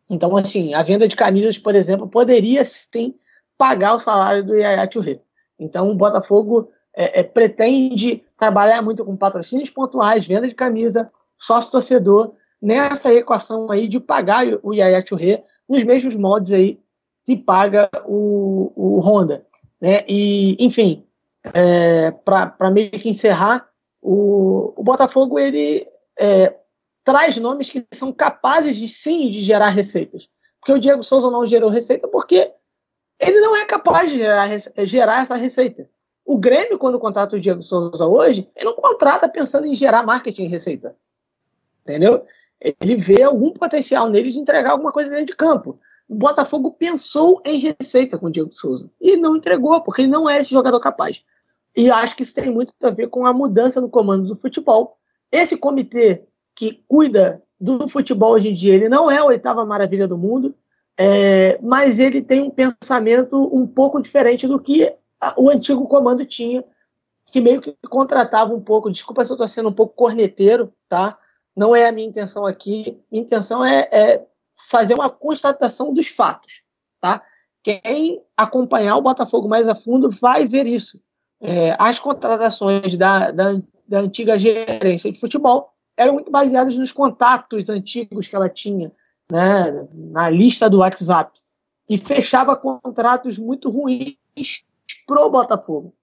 Então, 0.09 0.35
assim, 0.37 0.73
a 0.73 0.83
venda 0.83 1.07
de 1.07 1.15
camisas, 1.15 1.57
por 1.57 1.75
exemplo, 1.75 2.07
poderia 2.07 2.63
sim 2.63 3.15
pagar 3.57 3.95
o 3.95 3.99
salário 3.99 4.43
do 4.43 4.55
Yaya 4.55 4.87
Touré. 4.87 5.19
Então, 5.59 5.89
o 5.89 5.95
Botafogo 5.95 6.69
é, 6.95 7.19
é, 7.19 7.23
pretende 7.23 8.23
trabalhar 8.37 8.81
muito 8.81 9.03
com 9.03 9.15
patrocínios 9.15 9.69
pontuais, 9.69 10.25
venda 10.25 10.47
de 10.47 10.55
camisa, 10.55 11.11
sócio-torcedor, 11.37 12.33
nessa 12.61 13.13
equação 13.13 13.69
aí 13.69 13.87
de 13.87 13.99
pagar 13.99 14.45
o 14.63 14.73
Yaya 14.73 15.03
Touré 15.03 15.43
nos 15.67 15.83
mesmos 15.83 16.15
moldes 16.15 16.53
aí 16.53 16.79
que 17.25 17.35
paga 17.35 17.89
o, 18.05 18.71
o 18.75 18.99
Honda. 18.99 19.45
Né? 19.81 20.03
E, 20.07 20.55
enfim, 20.59 21.05
é, 21.53 22.11
para 22.11 22.71
meio 22.71 22.89
que 22.91 23.09
encerrar, 23.09 23.66
o, 24.09 24.73
o 24.77 24.83
Botafogo 24.83 25.37
ele 25.37 25.85
é, 26.17 26.55
traz 27.03 27.35
nomes 27.35 27.69
que 27.69 27.85
são 27.93 28.13
capazes 28.13 28.77
de 28.77 28.87
sim 28.87 29.29
de 29.29 29.41
gerar 29.41 29.67
receitas. 29.67 30.29
Porque 30.61 30.71
o 30.71 30.79
Diego 30.79 31.03
Souza 31.03 31.29
não 31.29 31.45
gerou 31.45 31.69
receita 31.69 32.07
porque 32.07 32.49
ele 33.19 33.41
não 33.41 33.53
é 33.53 33.65
capaz 33.65 34.09
de 34.09 34.17
gerar, 34.17 34.47
gerar 34.85 35.23
essa 35.23 35.35
receita. 35.35 35.89
O 36.23 36.37
Grêmio, 36.37 36.77
quando 36.77 36.99
contrata 36.99 37.35
o 37.35 37.39
Diego 37.39 37.61
Souza 37.61 38.07
hoje, 38.07 38.49
ele 38.55 38.65
não 38.65 38.75
contrata 38.75 39.27
pensando 39.27 39.67
em 39.67 39.75
gerar 39.75 40.03
marketing 40.03 40.43
e 40.43 40.47
receita. 40.47 40.95
Entendeu? 41.83 42.25
Ele 42.61 42.95
vê 42.95 43.23
algum 43.23 43.51
potencial 43.51 44.09
nele 44.09 44.31
de 44.31 44.39
entregar 44.39 44.71
alguma 44.71 44.91
coisa 44.93 45.09
dentro 45.09 45.25
de 45.25 45.35
campo. 45.35 45.77
O 46.07 46.15
Botafogo 46.15 46.71
pensou 46.71 47.41
em 47.43 47.57
receita 47.57 48.17
com 48.17 48.27
o 48.27 48.31
Diego 48.31 48.53
Souza 48.53 48.89
e 49.01 49.17
não 49.17 49.35
entregou, 49.35 49.81
porque 49.81 50.03
ele 50.03 50.11
não 50.11 50.29
é 50.29 50.39
esse 50.39 50.51
jogador 50.51 50.79
capaz. 50.79 51.21
E 51.77 51.91
acho 51.91 52.15
que 52.15 52.23
isso 52.23 52.33
tem 52.33 52.49
muito 52.49 52.73
a 52.81 52.89
ver 52.89 53.07
com 53.07 53.23
a 53.23 53.31
mudança 53.31 53.79
no 53.79 53.87
comando 53.87 54.27
do 54.27 54.35
futebol. 54.35 54.97
Esse 55.31 55.55
comitê 55.55 56.23
que 56.55 56.83
cuida 56.87 57.43
do 57.61 57.87
futebol 57.87 58.31
hoje 58.31 58.49
em 58.49 58.53
dia, 58.53 58.73
ele 58.73 58.89
não 58.89 59.11
é 59.11 59.19
a 59.19 59.23
oitava 59.23 59.63
maravilha 59.63 60.07
do 60.07 60.17
mundo, 60.17 60.55
é, 60.97 61.59
mas 61.61 61.99
ele 61.99 62.19
tem 62.19 62.41
um 62.41 62.49
pensamento 62.49 63.55
um 63.55 63.67
pouco 63.67 64.01
diferente 64.01 64.47
do 64.47 64.59
que 64.59 64.91
o 65.37 65.51
antigo 65.51 65.87
comando 65.87 66.25
tinha, 66.25 66.65
que 67.27 67.39
meio 67.39 67.61
que 67.61 67.77
contratava 67.87 68.55
um 68.55 68.61
pouco. 68.61 68.89
Desculpa 68.89 69.23
se 69.23 69.31
eu 69.31 69.35
estou 69.35 69.47
sendo 69.47 69.69
um 69.69 69.73
pouco 69.73 69.93
corneteiro, 69.93 70.73
tá? 70.89 71.15
Não 71.55 71.75
é 71.75 71.87
a 71.87 71.91
minha 71.91 72.07
intenção 72.07 72.43
aqui. 72.43 72.99
Minha 73.11 73.23
intenção 73.23 73.63
é, 73.63 73.87
é 73.91 74.25
fazer 74.67 74.95
uma 74.95 75.11
constatação 75.11 75.93
dos 75.93 76.07
fatos, 76.07 76.63
tá? 76.99 77.21
Quem 77.61 78.23
acompanhar 78.35 78.95
o 78.95 79.01
Botafogo 79.01 79.47
mais 79.47 79.67
a 79.67 79.75
fundo 79.75 80.09
vai 80.09 80.47
ver 80.47 80.65
isso 80.65 80.99
é, 81.41 81.75
as 81.77 81.99
contratações 81.99 82.97
da, 82.97 83.31
da, 83.31 83.61
da, 83.87 83.99
antiga 83.99 84.37
gerência 84.37 85.11
de 85.11 85.19
futebol 85.19 85.73
eram 85.95 86.13
muito 86.13 86.31
baseadas 86.31 86.77
nos 86.77 86.91
contatos 86.91 87.69
antigos 87.69 88.27
que 88.27 88.35
ela 88.35 88.49
tinha 88.49 88.91
né, 89.31 89.87
na 89.93 90.29
lista 90.29 90.69
do 90.69 90.79
WhatsApp 90.79 91.39
e 91.89 91.97
fechava 91.97 92.55
contratos 92.55 93.37
muito 93.37 93.69
ruins 93.69 94.15
pro 95.05 95.29
Botafogo. 95.29 95.93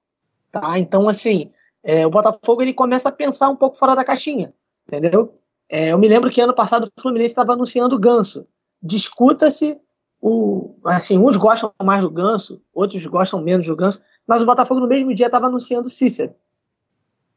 Tá? 0.51 0.79
Então, 0.79 1.09
assim, 1.09 1.51
é, 1.83 2.07
o 2.07 2.11
Botafogo 2.11 2.63
ele 2.63 2.73
começa 2.73 3.09
a 3.09 3.13
pensar 3.13 3.49
um 3.49 3.57
pouco 3.57 3.77
fora 3.77 3.95
da 3.95 4.05
caixinha, 4.05 4.55
entendeu? 4.87 5.39
É, 5.69 5.93
eu 5.93 5.99
me 5.99 6.09
lembro 6.09 6.31
que 6.31 6.41
ano 6.41 6.55
passado 6.55 6.91
o 6.97 7.01
Fluminense 7.01 7.33
estava 7.33 7.53
anunciando 7.53 7.97
o 7.97 7.99
Ganso. 7.99 8.47
Discuta-se 8.83 9.79
o, 10.27 10.75
assim, 10.87 11.19
uns 11.19 11.37
gostam 11.37 11.71
mais 11.83 12.01
do 12.01 12.11
Ganso, 12.11 12.63
outros 12.73 13.05
gostam 13.05 13.43
menos 13.43 13.67
do 13.67 13.77
Ganso, 13.77 14.01
mas 14.27 14.41
o 14.41 14.47
Botafogo 14.47 14.81
no 14.81 14.87
mesmo 14.87 15.15
dia 15.15 15.27
estava 15.27 15.49
anunciando 15.49 15.87
Cícero. 15.87 16.35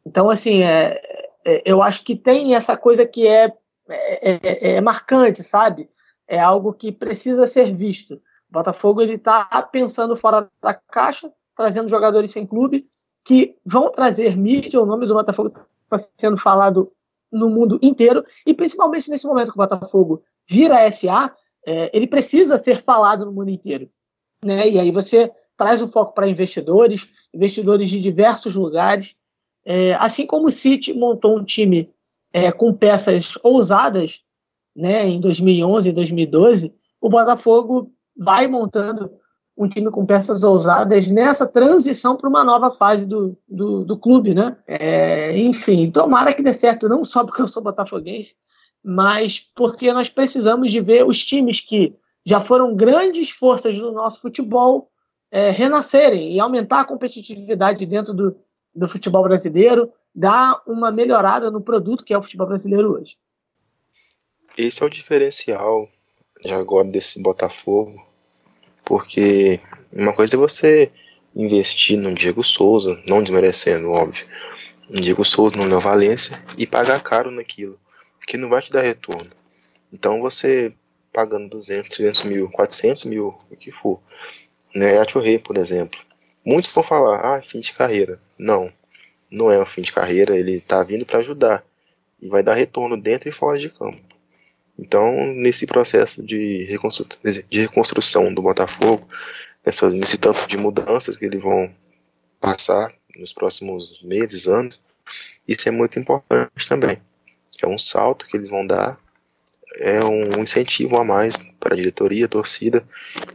Então, 0.05 0.29
assim, 0.29 0.63
é, 0.63 1.01
é, 1.45 1.63
eu 1.65 1.83
acho 1.83 2.01
que 2.05 2.15
tem 2.15 2.55
essa 2.55 2.77
coisa 2.77 3.05
que 3.05 3.27
é, 3.27 3.53
é, 3.89 4.39
é, 4.41 4.71
é 4.75 4.81
marcante, 4.81 5.43
sabe? 5.43 5.89
É 6.25 6.39
algo 6.39 6.71
que 6.71 6.89
precisa 6.89 7.45
ser 7.45 7.75
visto. 7.75 8.13
O 8.49 8.53
Botafogo 8.53 9.01
ele 9.01 9.15
está 9.15 9.43
pensando 9.69 10.15
fora 10.15 10.49
da 10.61 10.73
caixa, 10.73 11.29
trazendo 11.57 11.89
jogadores 11.89 12.31
sem 12.31 12.47
clube 12.47 12.87
que 13.25 13.57
vão 13.65 13.91
trazer 13.91 14.37
mídia. 14.37 14.81
O 14.81 14.85
nome 14.85 15.05
do 15.05 15.13
Botafogo 15.13 15.51
está 15.83 16.11
sendo 16.17 16.37
falado 16.37 16.89
no 17.29 17.49
mundo 17.49 17.77
inteiro 17.81 18.23
e 18.45 18.53
principalmente 18.53 19.09
nesse 19.09 19.27
momento 19.27 19.51
que 19.51 19.57
o 19.59 19.61
Botafogo 19.61 20.23
vira 20.47 20.89
SA, 20.89 21.35
é, 21.67 21.91
ele 21.93 22.07
precisa 22.07 22.57
ser 22.57 22.81
falado 22.81 23.25
no 23.25 23.33
mundo 23.33 23.49
inteiro. 23.49 23.89
Né? 24.43 24.69
E 24.69 24.79
aí 24.79 24.89
você 24.89 25.29
traz 25.57 25.81
o 25.81 25.87
foco 25.87 26.13
para 26.13 26.29
investidores, 26.29 27.09
investidores 27.33 27.89
de 27.89 27.99
diversos 27.99 28.55
lugares. 28.55 29.15
É, 29.65 29.93
assim 29.95 30.25
como 30.25 30.47
o 30.47 30.51
City 30.51 30.93
montou 30.93 31.37
um 31.37 31.43
time 31.43 31.91
é, 32.31 32.53
com 32.53 32.73
peças 32.73 33.33
ousadas 33.43 34.21
né, 34.73 35.05
em 35.07 35.19
2011 35.19 35.89
e 35.89 35.91
2012, 35.91 36.73
o 37.01 37.09
Botafogo 37.09 37.91
vai 38.15 38.47
montando 38.47 39.11
um 39.57 39.67
time 39.67 39.89
com 39.89 40.05
peças 40.05 40.43
ousadas 40.43 41.07
nessa 41.07 41.45
transição 41.45 42.15
para 42.15 42.29
uma 42.29 42.43
nova 42.43 42.71
fase 42.71 43.05
do, 43.05 43.35
do, 43.47 43.83
do 43.83 43.97
clube, 43.97 44.35
né? 44.35 44.55
É, 44.67 45.35
enfim, 45.37 45.89
tomara 45.89 46.31
que 46.31 46.43
dê 46.43 46.53
certo, 46.53 46.87
não 46.87 47.03
só 47.03 47.25
porque 47.25 47.41
eu 47.41 47.47
sou 47.47 47.63
botafoguense, 47.63 48.35
mas 48.83 49.39
porque 49.55 49.91
nós 49.91 50.09
precisamos 50.09 50.71
de 50.71 50.79
ver 50.79 51.05
os 51.05 51.23
times 51.23 51.59
que 51.59 51.95
já 52.25 52.41
foram 52.41 52.75
grandes 52.75 53.29
forças 53.29 53.77
do 53.77 53.91
nosso 53.91 54.21
futebol 54.21 54.89
é, 55.31 55.49
renascerem 55.49 56.33
e 56.33 56.39
aumentar 56.39 56.81
a 56.81 56.85
competitividade 56.85 57.85
dentro 57.85 58.13
do, 58.13 58.37
do 58.73 58.87
futebol 58.87 59.23
brasileiro, 59.23 59.91
dar 60.13 60.61
uma 60.65 60.91
melhorada 60.91 61.51
no 61.51 61.61
produto 61.61 62.03
que 62.03 62.13
é 62.13 62.17
o 62.17 62.23
futebol 62.23 62.47
brasileiro 62.47 62.93
hoje. 62.93 63.17
Esse 64.57 64.81
é 64.81 64.85
o 64.85 64.89
diferencial 64.89 65.87
de 66.43 66.53
agora 66.53 66.87
desse 66.87 67.21
Botafogo, 67.21 68.01
porque 68.85 69.59
uma 69.91 70.13
coisa 70.13 70.35
é 70.35 70.37
você 70.37 70.91
investir 71.35 71.97
no 71.97 72.13
Diego 72.13 72.43
Souza, 72.43 73.01
não 73.05 73.21
desmerecendo, 73.21 73.89
óbvio, 73.89 74.25
no 74.89 74.99
Diego 74.99 75.23
Souza, 75.23 75.55
no 75.55 75.65
Léo 75.65 75.79
Valência, 75.79 76.43
e 76.57 76.65
pagar 76.65 77.01
caro 77.01 77.29
naquilo 77.29 77.79
que 78.27 78.37
não 78.37 78.49
vai 78.49 78.61
te 78.61 78.71
dar 78.71 78.81
retorno. 78.81 79.29
Então 79.91 80.19
você 80.19 80.73
pagando 81.13 81.49
200, 81.49 81.89
300 81.89 82.23
mil, 82.25 82.49
400 82.51 83.05
mil, 83.05 83.35
o 83.49 83.55
que 83.55 83.71
for, 83.71 83.99
né? 84.75 84.99
A 84.99 85.19
Rei, 85.19 85.39
por 85.39 85.57
exemplo. 85.57 85.99
Muitos 86.45 86.71
vão 86.71 86.83
falar, 86.83 87.21
ah, 87.21 87.41
fim 87.41 87.59
de 87.59 87.73
carreira. 87.73 88.21
Não, 88.37 88.71
não 89.31 89.49
é 89.49 89.59
um 89.59 89.65
fim 89.65 89.81
de 89.81 89.91
carreira, 89.91 90.37
ele 90.37 90.57
está 90.57 90.83
vindo 90.83 91.05
para 91.05 91.19
ajudar 91.19 91.63
e 92.21 92.29
vai 92.29 92.43
dar 92.43 92.53
retorno 92.53 92.95
dentro 92.95 93.27
e 93.27 93.31
fora 93.31 93.57
de 93.57 93.69
campo. 93.69 93.97
Então, 94.77 95.33
nesse 95.33 95.65
processo 95.65 96.21
de, 96.23 96.65
reconstru 96.65 97.07
de 97.49 97.61
reconstrução 97.61 98.31
do 98.31 98.41
Botafogo, 98.41 99.07
nessa, 99.65 99.89
nesse 99.89 100.17
tanto 100.17 100.47
de 100.47 100.57
mudanças 100.57 101.17
que 101.17 101.25
eles 101.25 101.41
vão 101.41 101.73
passar 102.39 102.93
nos 103.15 103.33
próximos 103.33 104.01
meses, 104.03 104.47
anos, 104.47 104.79
isso 105.47 105.67
é 105.67 105.71
muito 105.71 105.97
importante 105.97 106.69
também 106.69 107.01
é 107.65 107.67
um 107.67 107.77
salto 107.77 108.25
que 108.27 108.37
eles 108.37 108.49
vão 108.49 108.65
dar, 108.65 108.99
é 109.79 110.03
um 110.03 110.41
incentivo 110.41 110.97
a 110.97 111.03
mais 111.03 111.35
para 111.59 111.73
a 111.73 111.77
diretoria, 111.77 112.25
a 112.25 112.29
torcida, 112.29 112.87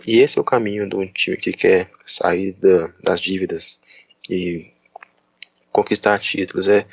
e 0.06 0.20
esse 0.20 0.38
é 0.38 0.40
o 0.40 0.44
caminho 0.44 0.88
do 0.88 1.04
time 1.06 1.36
que 1.36 1.52
quer 1.52 1.90
sair 2.06 2.52
da, 2.52 2.92
das 3.02 3.20
dívidas 3.20 3.80
e 4.28 4.70
conquistar 5.70 6.18
títulos, 6.20 6.68
é 6.68 6.86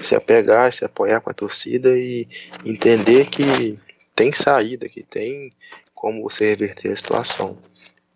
se 0.00 0.14
apegar, 0.14 0.72
se 0.72 0.84
apoiar 0.84 1.20
com 1.20 1.30
a 1.30 1.34
torcida 1.34 1.96
e 1.96 2.28
entender 2.64 3.26
que 3.26 3.78
tem 4.14 4.32
saída, 4.32 4.88
que 4.88 5.02
tem 5.02 5.52
como 5.94 6.22
você 6.22 6.50
reverter 6.50 6.92
a 6.92 6.96
situação. 6.96 7.58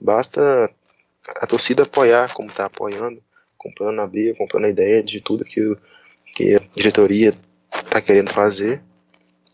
Basta 0.00 0.70
a 1.36 1.46
torcida 1.46 1.84
apoiar 1.84 2.32
como 2.32 2.48
está 2.48 2.66
apoiando, 2.66 3.22
comprando 3.56 4.00
a 4.00 4.06
briga, 4.06 4.36
comprando 4.36 4.64
a 4.64 4.70
ideia 4.70 5.02
de 5.02 5.20
tudo 5.20 5.44
que, 5.44 5.76
que 6.34 6.56
a 6.56 6.58
diretoria 6.76 7.32
está 7.92 8.00
querendo 8.00 8.32
fazer. 8.32 8.82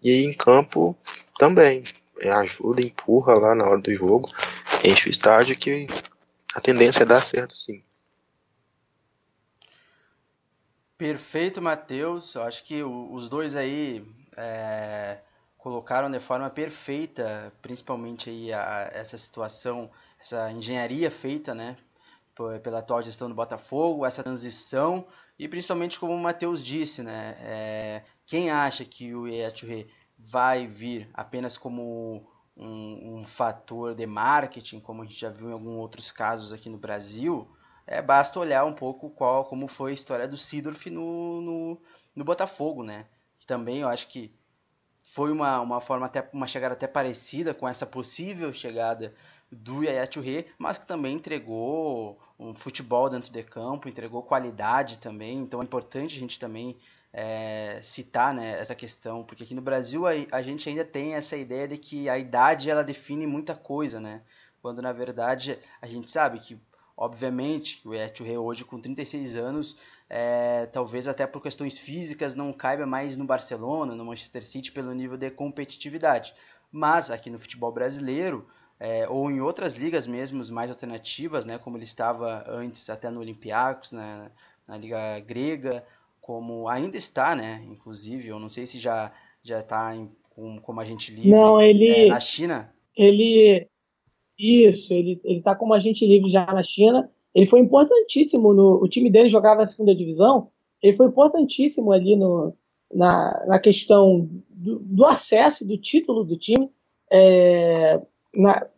E 0.02 0.24
em 0.24 0.32
campo 0.32 0.96
também. 1.38 1.82
é, 2.20 2.30
ajuda, 2.30 2.80
empurra 2.80 3.34
lá 3.34 3.54
na 3.54 3.64
hora 3.64 3.80
do 3.80 3.94
jogo, 3.94 4.28
enche 4.84 5.08
o 5.08 5.10
estádio 5.10 5.56
que 5.56 5.86
a 6.54 6.60
tendência 6.60 7.02
é 7.02 7.06
dar 7.06 7.20
certo 7.20 7.54
sim. 7.54 7.82
Perfeito, 10.96 11.62
Matheus. 11.62 12.34
Eu 12.34 12.42
acho 12.42 12.64
que 12.64 12.82
os 12.82 13.28
dois 13.28 13.54
aí 13.54 14.04
é, 14.36 15.18
colocaram 15.56 16.10
de 16.10 16.18
forma 16.18 16.50
perfeita, 16.50 17.52
principalmente 17.62 18.30
aí 18.30 18.52
a, 18.52 18.90
essa 18.92 19.16
situação, 19.16 19.88
essa 20.18 20.50
engenharia 20.50 21.08
feita, 21.08 21.54
né, 21.54 21.76
pela 22.62 22.80
atual 22.80 23.00
gestão 23.00 23.28
do 23.28 23.34
Botafogo, 23.34 24.04
essa 24.04 24.24
transição 24.24 25.06
e 25.38 25.46
principalmente 25.46 26.00
como 26.00 26.14
o 26.14 26.18
Matheus 26.18 26.64
disse, 26.64 27.02
né, 27.02 27.36
é, 27.40 28.02
quem 28.28 28.50
acha 28.50 28.84
que 28.84 29.14
o 29.14 29.26
Etuhe 29.26 29.90
vai 30.18 30.66
vir 30.66 31.08
apenas 31.14 31.56
como 31.56 32.28
um, 32.54 33.16
um, 33.16 33.24
fator 33.24 33.94
de 33.94 34.06
marketing, 34.06 34.80
como 34.80 35.02
a 35.02 35.06
gente 35.06 35.18
já 35.18 35.30
viu 35.30 35.48
em 35.48 35.52
alguns 35.52 35.78
outros 35.78 36.12
casos 36.12 36.52
aqui 36.52 36.68
no 36.68 36.76
Brasil, 36.76 37.48
é, 37.86 38.02
basta 38.02 38.38
olhar 38.38 38.66
um 38.66 38.74
pouco 38.74 39.08
qual, 39.08 39.46
como 39.46 39.66
foi 39.66 39.92
a 39.92 39.94
história 39.94 40.28
do 40.28 40.36
Sidorf 40.36 40.90
no, 40.90 41.40
no, 41.40 41.82
no 42.14 42.24
Botafogo, 42.24 42.82
né? 42.82 43.06
Que 43.38 43.46
também 43.46 43.78
eu 43.78 43.88
acho 43.88 44.08
que 44.08 44.30
foi 45.00 45.32
uma, 45.32 45.58
uma 45.62 45.80
forma 45.80 46.04
até 46.04 46.28
uma 46.30 46.46
chegada 46.46 46.74
até 46.74 46.86
parecida 46.86 47.54
com 47.54 47.66
essa 47.66 47.86
possível 47.86 48.52
chegada 48.52 49.14
do 49.50 49.82
Yaya 49.82 50.06
Touré, 50.06 50.44
mas 50.58 50.76
que 50.76 50.86
também 50.86 51.14
entregou 51.14 52.20
um 52.38 52.54
futebol 52.54 53.08
dentro 53.08 53.32
de 53.32 53.42
campo, 53.42 53.88
entregou 53.88 54.22
qualidade 54.22 54.98
também. 54.98 55.38
Então 55.38 55.62
é 55.62 55.64
importante 55.64 56.14
a 56.16 56.20
gente 56.20 56.38
também 56.38 56.76
é, 57.12 57.80
citar 57.82 58.34
né, 58.34 58.58
essa 58.60 58.74
questão, 58.74 59.24
porque 59.24 59.44
aqui 59.44 59.54
no 59.54 59.62
Brasil 59.62 60.06
a, 60.06 60.10
a 60.32 60.42
gente 60.42 60.68
ainda 60.68 60.84
tem 60.84 61.14
essa 61.14 61.36
ideia 61.36 61.66
de 61.68 61.78
que 61.78 62.08
a 62.08 62.18
idade 62.18 62.70
ela 62.70 62.84
define 62.84 63.26
muita 63.26 63.54
coisa, 63.54 64.00
né? 64.00 64.22
Quando 64.60 64.82
na 64.82 64.92
verdade 64.92 65.58
a 65.80 65.86
gente 65.86 66.10
sabe 66.10 66.38
que 66.40 66.60
Obviamente, 67.00 67.80
o 67.86 67.94
Etuhe 67.94 68.36
hoje 68.36 68.64
com 68.64 68.80
36 68.80 69.36
anos, 69.36 69.76
é, 70.10 70.66
talvez 70.66 71.06
até 71.06 71.28
por 71.28 71.40
questões 71.40 71.78
físicas 71.78 72.34
não 72.34 72.52
caiba 72.52 72.84
mais 72.84 73.16
no 73.16 73.24
Barcelona, 73.24 73.94
no 73.94 74.04
Manchester 74.04 74.44
City 74.44 74.72
pelo 74.72 74.92
nível 74.92 75.16
de 75.16 75.30
competitividade. 75.30 76.34
Mas 76.72 77.08
aqui 77.08 77.30
no 77.30 77.38
futebol 77.38 77.70
brasileiro, 77.70 78.48
é, 78.80 79.08
ou 79.08 79.30
em 79.30 79.40
outras 79.40 79.74
ligas 79.74 80.08
mesmo 80.08 80.42
mais 80.52 80.72
alternativas, 80.72 81.46
né, 81.46 81.56
como 81.56 81.76
ele 81.76 81.84
estava 81.84 82.44
antes 82.48 82.90
até 82.90 83.08
no 83.10 83.20
Olympiacos, 83.20 83.92
na, 83.92 84.28
na 84.66 84.76
liga 84.76 85.20
grega, 85.20 85.86
como 86.28 86.68
ainda 86.68 86.98
está, 86.98 87.34
né, 87.34 87.64
inclusive, 87.70 88.28
eu 88.28 88.38
não 88.38 88.50
sei 88.50 88.66
se 88.66 88.78
já 88.78 89.10
já 89.42 89.60
está 89.60 89.96
com, 90.28 90.58
como 90.60 90.78
agente 90.78 91.10
livre 91.10 91.30
não, 91.30 91.58
ele, 91.58 91.88
é, 91.88 92.08
na 92.08 92.20
China. 92.20 92.70
Ele 92.94 93.66
isso, 94.38 94.92
ele, 94.92 95.18
ele 95.24 95.40
tá 95.40 95.54
como 95.54 95.72
agente 95.72 96.06
livre 96.06 96.30
já 96.30 96.44
na 96.44 96.62
China. 96.62 97.10
Ele 97.34 97.46
foi 97.46 97.60
importantíssimo 97.60 98.52
no. 98.52 98.74
O 98.74 98.86
time 98.86 99.08
dele 99.08 99.30
jogava 99.30 99.62
a 99.62 99.66
segunda 99.66 99.94
divisão. 99.94 100.50
Ele 100.82 100.98
foi 100.98 101.06
importantíssimo 101.06 101.92
ali 101.92 102.14
no, 102.14 102.54
na, 102.92 103.46
na 103.46 103.58
questão 103.58 104.28
do, 104.50 104.80
do 104.80 105.06
acesso, 105.06 105.66
do 105.66 105.78
título 105.78 106.24
do 106.24 106.36
time 106.36 106.70
é, 107.10 108.02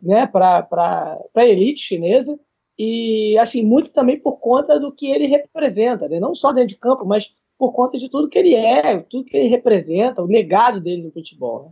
né, 0.01 0.25
para 0.25 1.19
a 1.35 1.45
elite 1.45 1.81
chinesa. 1.81 2.39
E, 2.79 3.37
assim, 3.37 3.61
muito 3.61 3.91
também 3.91 4.17
por 4.17 4.37
conta 4.39 4.79
do 4.79 4.89
que 4.89 5.11
ele 5.11 5.27
representa, 5.27 6.07
né? 6.07 6.17
não 6.17 6.33
só 6.33 6.53
dentro 6.53 6.69
de 6.69 6.77
campo, 6.77 7.05
mas 7.05 7.31
por 7.61 7.73
conta 7.73 7.99
de 7.99 8.09
tudo 8.09 8.27
que 8.27 8.39
ele 8.39 8.55
é, 8.55 8.97
tudo 9.01 9.23
que 9.23 9.37
ele 9.37 9.47
representa, 9.47 10.23
o 10.23 10.25
legado 10.25 10.81
dele 10.81 11.03
no 11.03 11.11
futebol. 11.11 11.65
Né? 11.65 11.71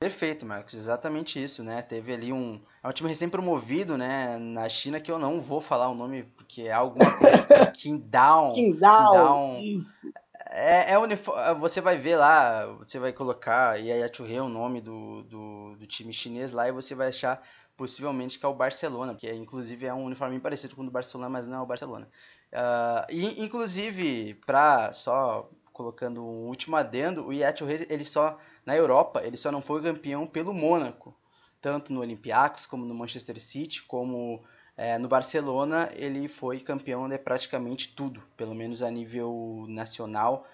Perfeito, 0.00 0.44
Marcos, 0.44 0.74
exatamente 0.74 1.40
isso, 1.40 1.62
né? 1.62 1.80
Teve 1.80 2.12
ali 2.12 2.32
um. 2.32 2.60
É 2.82 2.88
um 2.88 2.92
time 2.92 3.08
recém-promovido, 3.08 3.96
né? 3.96 4.36
Na 4.36 4.68
China, 4.68 4.98
que 4.98 5.12
eu 5.12 5.18
não 5.18 5.40
vou 5.40 5.60
falar 5.60 5.88
o 5.88 5.94
nome, 5.94 6.24
porque 6.36 6.62
é 6.62 6.72
alguma 6.72 7.16
coisa. 7.18 7.70
Qingdao. 7.70 8.52
Qingdao. 8.54 9.60
Isso. 9.60 10.10
É, 10.46 10.94
é 10.94 10.98
uniforme. 10.98 11.54
Você 11.60 11.80
vai 11.80 11.96
ver 11.96 12.16
lá, 12.16 12.66
você 12.80 12.98
vai 12.98 13.12
colocar 13.12 13.76
Yaya 13.76 14.10
Churre, 14.12 14.40
o 14.40 14.48
nome 14.48 14.80
do, 14.80 15.22
do, 15.22 15.76
do, 15.76 15.86
time 15.86 16.12
chinês 16.12 16.50
lá, 16.50 16.68
e 16.68 16.72
você 16.72 16.96
vai 16.96 17.08
achar 17.08 17.40
possivelmente 17.76 18.40
que 18.40 18.44
é 18.44 18.48
o 18.48 18.54
Barcelona, 18.54 19.12
porque 19.12 19.32
inclusive 19.32 19.86
é 19.86 19.94
um 19.94 20.04
uniforme 20.04 20.40
parecido 20.40 20.74
com 20.74 20.82
o 20.82 20.84
do 20.86 20.90
Barcelona, 20.90 21.28
mas 21.28 21.46
não 21.46 21.58
é 21.58 21.60
o 21.62 21.66
Barcelona. 21.66 22.08
Uh, 22.52 23.06
e, 23.08 23.42
inclusive, 23.42 24.34
para 24.46 24.92
só 24.92 25.48
colocando 25.72 26.22
um 26.22 26.48
último 26.48 26.76
adendo, 26.76 27.26
o 27.26 27.32
Yaya 27.32 27.56
Churre, 27.56 27.86
ele 27.88 28.04
só 28.04 28.38
na 28.66 28.76
Europa, 28.76 29.22
ele 29.24 29.36
só 29.36 29.50
não 29.50 29.62
foi 29.62 29.80
campeão 29.82 30.26
pelo 30.26 30.52
Mônaco, 30.52 31.14
tanto 31.60 31.92
no 31.92 32.00
Olympiacos 32.00 32.66
como 32.66 32.84
no 32.84 32.94
Manchester 32.94 33.40
City, 33.40 33.82
como 33.82 34.42
é, 34.76 34.98
no 34.98 35.08
Barcelona, 35.08 35.90
ele 35.94 36.28
foi 36.28 36.60
campeão 36.60 37.08
de 37.08 37.18
praticamente 37.18 37.94
tudo, 37.94 38.22
pelo 38.36 38.54
menos 38.54 38.82
a 38.82 38.90
nível 38.90 39.66
nacional, 39.68 40.46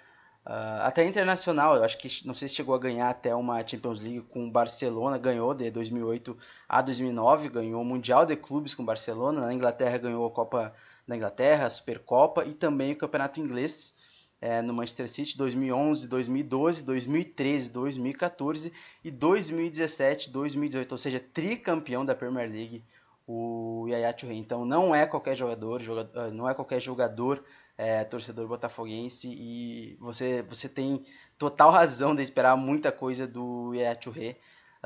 uh, 0.44 0.82
até 0.82 1.05
internacional. 1.05 1.76
Eu 1.76 1.84
acho 1.84 1.97
que 1.99 2.26
não 2.26 2.34
sei 2.34 2.49
se 2.49 2.55
chegou 2.55 2.74
a 2.74 2.78
ganhar 2.78 3.09
até 3.09 3.34
uma 3.34 3.66
Champions 3.66 4.03
League 4.03 4.22
com 4.22 4.47
o 4.47 4.51
Barcelona, 4.51 5.16
ganhou 5.16 5.55
de 5.55 5.70
2008 5.70 6.36
a 6.68 6.82
2009, 6.82 7.49
ganhou 7.49 7.80
o 7.80 7.84
Mundial 7.84 8.26
de 8.26 8.36
Clubes 8.36 8.74
com 8.74 8.82
o 8.82 8.86
Barcelona. 8.86 9.42
Na 9.42 9.53
Inglaterra 9.53 9.99
ganhou 9.99 10.26
a 10.26 10.30
Copa 10.30 10.74
da 11.07 11.17
Inglaterra, 11.17 11.67
a 11.67 11.71
Supercopa 11.71 12.45
e 12.45 12.53
também 12.53 12.93
o 12.93 12.97
Campeonato 12.97 13.41
Inglês 13.41 13.95
é, 14.41 14.61
no 14.61 14.75
Manchester 14.75 15.09
City 15.09 15.37
2011, 15.37 16.09
2012, 16.09 16.85
2013, 16.85 17.71
2014 17.71 18.73
e 19.03 19.11
2017, 19.11 20.31
2018, 20.31 20.93
ou 20.93 20.99
seja, 20.99 21.21
tricampeão 21.21 22.05
da 22.05 22.15
Premier 22.15 22.51
League, 22.51 22.85
o 23.27 23.87
Yaya 23.89 24.13
Touré. 24.13 24.35
Então 24.35 24.65
não 24.65 24.95
é 24.95 25.07
qualquer 25.07 25.37
jogador, 25.37 25.83
jogador 25.83 26.19
ah, 26.19 26.31
não 26.31 26.49
é 26.49 26.55
qualquer 26.55 26.81
jogador 26.81 27.43
é, 27.79 28.05
torcedor 28.05 28.47
botafoguense 28.47 29.29
e 29.29 29.97
você, 30.01 30.43
você 30.43 30.69
tem 30.69 31.03
total 31.39 31.71
razão 31.71 32.15
de 32.15 32.23
esperar 32.23 32.57
muita 32.57 32.93
coisa 32.93 33.27
do 33.27 33.75
Yaya 33.75 33.97
Touré. 33.97 34.37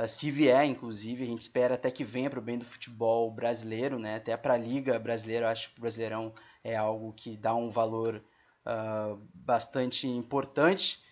Uh, 0.00 0.08
se 0.08 0.30
vier, 0.30 0.64
inclusive, 0.64 1.24
a 1.24 1.26
gente 1.26 1.40
espera 1.40 1.74
até 1.74 1.90
que 1.90 2.04
venha 2.04 2.30
para 2.30 2.38
o 2.38 2.42
bem 2.42 2.58
do 2.58 2.64
futebol 2.64 3.30
brasileiro, 3.30 3.98
né? 3.98 4.16
até 4.16 4.36
para 4.36 4.54
a 4.54 4.56
Liga 4.56 4.98
Brasileira, 4.98 5.50
acho 5.50 5.72
que 5.72 5.78
o 5.78 5.80
Brasileirão 5.82 6.32
é 6.62 6.76
algo 6.76 7.12
que 7.12 7.36
dá 7.36 7.54
um 7.54 7.70
valor 7.70 8.22
uh, 8.64 9.20
bastante 9.34 10.06
importante. 10.06 11.02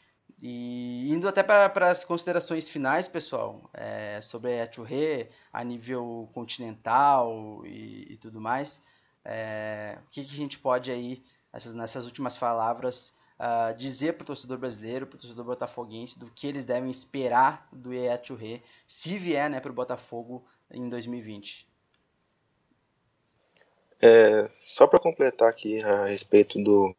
E 0.41 1.11
indo 1.11 1.29
até 1.29 1.43
para 1.43 1.91
as 1.91 2.05
considerações 2.05 2.69
finais, 2.69 3.09
pessoal, 3.09 3.69
é, 3.75 4.21
sobre 4.21 4.61
a 4.61 4.71
Churré 4.71 5.31
a 5.53 5.65
nível 5.65 6.31
continental 6.33 7.63
e, 7.67 8.13
e 8.13 8.17
tudo 8.19 8.41
mais, 8.41 8.81
é, 9.25 9.99
o 10.01 10.11
que, 10.11 10.23
que, 10.23 10.33
a 10.33 10.37
gente 10.37 10.57
pode 10.59 10.93
aí, 10.93 11.25
essas, 11.53 11.73
nessas 11.73 12.07
últimas 12.07 12.37
palavras, 12.37 13.13
uh, 13.39 13.77
dizer 13.77 14.15
para 14.15 14.23
o 14.23 14.27
torcedor 14.27 14.59
brasileiro, 14.59 15.07
para 15.07 15.17
o 15.17 15.21
torcedor 15.21 15.45
botafoguense, 15.45 16.19
do 16.19 16.27
que 16.27 16.47
eles 16.47 16.65
devem 16.65 16.91
esperar 16.91 17.69
do 17.73 17.93
EA 17.93 18.21
Churré, 18.23 18.61
se 18.87 19.17
vier 19.19 19.49
né, 19.49 19.61
para 19.61 19.71
o 19.71 19.75
Botafogo 19.75 20.45
em 20.71 20.89
2020? 20.89 21.67
É, 24.01 24.49
só 24.65 24.87
para 24.87 25.01
completar 25.01 25.49
aqui 25.49 25.83
a 25.83 26.07
respeito 26.07 26.63
do, 26.63 26.95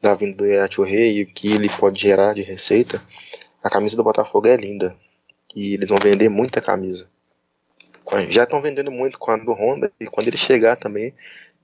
da 0.00 0.14
vinda 0.14 0.36
do 0.36 0.82
Rei 0.82 1.18
e 1.18 1.22
o 1.22 1.26
que 1.26 1.52
ele 1.52 1.68
pode 1.68 2.00
gerar 2.00 2.34
de 2.34 2.42
receita, 2.42 3.02
a 3.62 3.70
camisa 3.70 3.96
do 3.96 4.04
Botafogo 4.04 4.46
é 4.46 4.56
linda. 4.56 4.96
E 5.54 5.74
eles 5.74 5.88
vão 5.88 5.98
vender 5.98 6.28
muita 6.28 6.60
camisa. 6.60 7.08
Já 8.28 8.44
estão 8.44 8.60
vendendo 8.60 8.90
muito 8.90 9.18
com 9.18 9.30
a 9.30 9.36
do 9.36 9.52
Honda 9.52 9.90
e 9.98 10.06
quando 10.06 10.28
ele 10.28 10.36
chegar 10.36 10.76
também 10.76 11.14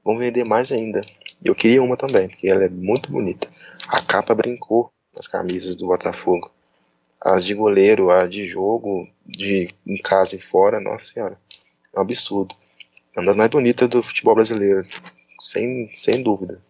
vão 0.04 0.18
vender 0.18 0.44
mais 0.44 0.72
ainda. 0.72 1.00
Eu 1.44 1.54
queria 1.54 1.82
uma 1.82 1.96
também, 1.96 2.28
porque 2.28 2.48
ela 2.48 2.64
é 2.64 2.68
muito 2.68 3.10
bonita. 3.10 3.48
A 3.88 4.02
capa 4.02 4.34
brincou 4.34 4.90
nas 5.14 5.26
camisas 5.26 5.76
do 5.76 5.86
Botafogo. 5.86 6.50
As 7.20 7.44
de 7.44 7.54
goleiro, 7.54 8.10
a 8.10 8.26
de 8.26 8.46
jogo, 8.46 9.08
de 9.26 9.74
em 9.86 9.96
casa 9.96 10.36
e 10.36 10.40
fora, 10.40 10.80
nossa 10.80 11.04
senhora. 11.04 11.38
É 11.94 11.98
um 11.98 12.02
absurdo. 12.02 12.54
É 13.16 13.20
uma 13.20 13.26
das 13.26 13.36
mais 13.36 13.50
bonitas 13.50 13.88
do 13.88 14.02
futebol 14.02 14.34
brasileiro. 14.34 14.86
Sem, 15.40 15.90
sem 15.94 16.22
dúvida. 16.22 16.60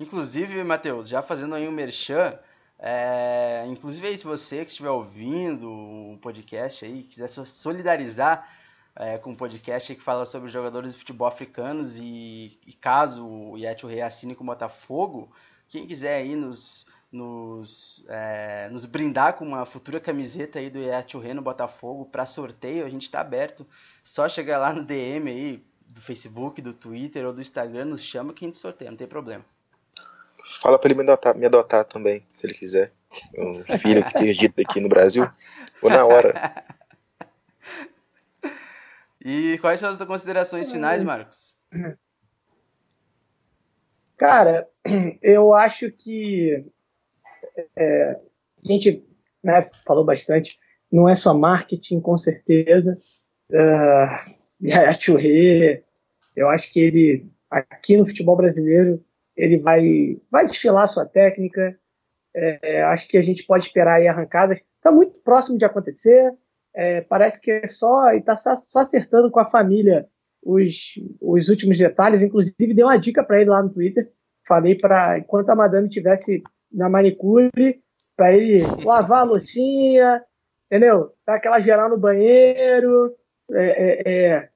Inclusive, 0.00 0.62
Matheus, 0.62 1.08
já 1.08 1.22
fazendo 1.22 1.54
aí 1.54 1.66
um 1.66 1.72
merchan, 1.72 2.38
é, 2.78 3.64
inclusive 3.66 4.06
aí 4.06 4.18
se 4.18 4.24
você 4.24 4.64
que 4.64 4.70
estiver 4.70 4.90
ouvindo 4.90 5.68
o 5.70 6.18
podcast 6.20 6.84
aí, 6.84 7.02
quiser 7.02 7.28
se 7.28 7.44
solidarizar 7.46 8.48
é, 8.96 9.18
com 9.18 9.30
um 9.30 9.34
podcast 9.34 9.94
que 9.94 10.02
fala 10.02 10.24
sobre 10.24 10.48
jogadores 10.48 10.92
de 10.92 10.98
futebol 10.98 11.28
africanos 11.28 11.98
e, 11.98 12.58
e 12.66 12.72
caso 12.72 13.26
o 13.26 13.58
Yeti 13.58 13.86
Rei 13.86 14.00
assine 14.00 14.34
com 14.34 14.42
o 14.42 14.46
Botafogo, 14.46 15.30
quem 15.68 15.86
quiser 15.86 16.16
aí 16.16 16.34
nos, 16.34 16.86
nos, 17.12 18.04
é, 18.08 18.68
nos 18.70 18.86
brindar 18.86 19.34
com 19.34 19.44
uma 19.44 19.66
futura 19.66 20.00
camiseta 20.00 20.58
aí 20.58 20.70
do 20.70 20.78
Yeti 20.78 21.18
Rei 21.18 21.34
no 21.34 21.42
Botafogo 21.42 22.06
para 22.06 22.24
sorteio, 22.24 22.86
a 22.86 22.88
gente 22.88 23.02
está 23.02 23.20
aberto. 23.20 23.66
Só 24.02 24.28
chegar 24.28 24.58
lá 24.58 24.72
no 24.72 24.82
DM 24.82 25.30
aí 25.30 25.64
do 25.86 26.00
Facebook, 26.00 26.62
do 26.62 26.72
Twitter 26.72 27.26
ou 27.26 27.32
do 27.32 27.40
Instagram, 27.40 27.86
nos 27.86 28.02
chama 28.02 28.32
que 28.32 28.44
a 28.44 28.48
gente 28.48 28.56
sorteia, 28.56 28.90
não 28.90 28.98
tem 28.98 29.06
problema. 29.06 29.44
Fala 30.62 30.78
pra 30.78 30.88
ele 30.88 30.94
me 30.94 31.02
adotar, 31.02 31.36
me 31.36 31.44
adotar 31.44 31.84
também, 31.84 32.24
se 32.34 32.46
ele 32.46 32.54
quiser. 32.54 32.92
Um 33.36 33.64
filho 33.78 34.04
perdido 34.12 34.54
aqui 34.60 34.80
no 34.80 34.88
Brasil. 34.88 35.28
Vou 35.82 35.90
na 35.90 36.04
hora. 36.04 36.64
E 39.24 39.58
quais 39.58 39.80
são 39.80 39.90
as 39.90 39.98
considerações 39.98 40.70
finais, 40.70 41.02
Marcos? 41.02 41.54
Cara, 44.16 44.68
eu 45.22 45.52
acho 45.52 45.90
que 45.90 46.64
é, 47.76 48.10
a 48.12 48.66
gente 48.66 49.04
né, 49.42 49.68
falou 49.86 50.04
bastante, 50.04 50.58
não 50.90 51.08
é 51.08 51.14
só 51.14 51.34
marketing, 51.34 52.00
com 52.00 52.16
certeza. 52.16 52.98
Uh, 53.50 54.34
e 54.60 54.72
a 54.72 54.98
Churré, 54.98 55.82
eu 56.34 56.48
acho 56.48 56.70
que 56.70 56.80
ele, 56.80 57.30
aqui 57.50 57.96
no 57.96 58.06
futebol 58.06 58.36
brasileiro, 58.36 59.04
ele 59.36 59.58
vai, 59.58 60.18
vai 60.30 60.46
desfilar 60.46 60.88
sua 60.88 61.06
técnica. 61.06 61.78
É, 62.34 62.82
acho 62.84 63.06
que 63.08 63.18
a 63.18 63.22
gente 63.22 63.44
pode 63.44 63.66
esperar 63.66 63.96
aí 63.96 64.08
arrancadas. 64.08 64.58
Está 64.76 64.90
muito 64.90 65.18
próximo 65.20 65.58
de 65.58 65.64
acontecer. 65.64 66.32
É, 66.76 67.00
parece 67.00 67.40
que 67.40 67.50
é 67.50 67.66
só 67.66 68.12
está 68.12 68.36
só 68.36 68.80
acertando 68.80 69.30
com 69.30 69.40
a 69.40 69.46
família 69.46 70.06
os, 70.42 70.94
os 71.20 71.48
últimos 71.48 71.78
detalhes. 71.78 72.22
Inclusive, 72.22 72.74
dei 72.74 72.84
uma 72.84 72.98
dica 72.98 73.24
para 73.24 73.40
ele 73.40 73.48
lá 73.48 73.62
no 73.62 73.70
Twitter. 73.70 74.12
Falei 74.46 74.76
para, 74.76 75.18
enquanto 75.18 75.48
a 75.48 75.56
madame 75.56 75.88
tivesse 75.88 76.42
na 76.70 76.90
manicure, 76.90 77.82
para 78.14 78.32
ele 78.32 78.62
lavar 78.84 79.20
a 79.20 79.24
loucinha, 79.24 80.22
entendeu? 80.66 81.14
Dar 81.26 81.36
aquela 81.36 81.60
geral 81.60 81.88
no 81.88 81.98
banheiro, 81.98 83.14
é, 83.52 83.64
é, 83.64 84.02
é, 84.06 84.48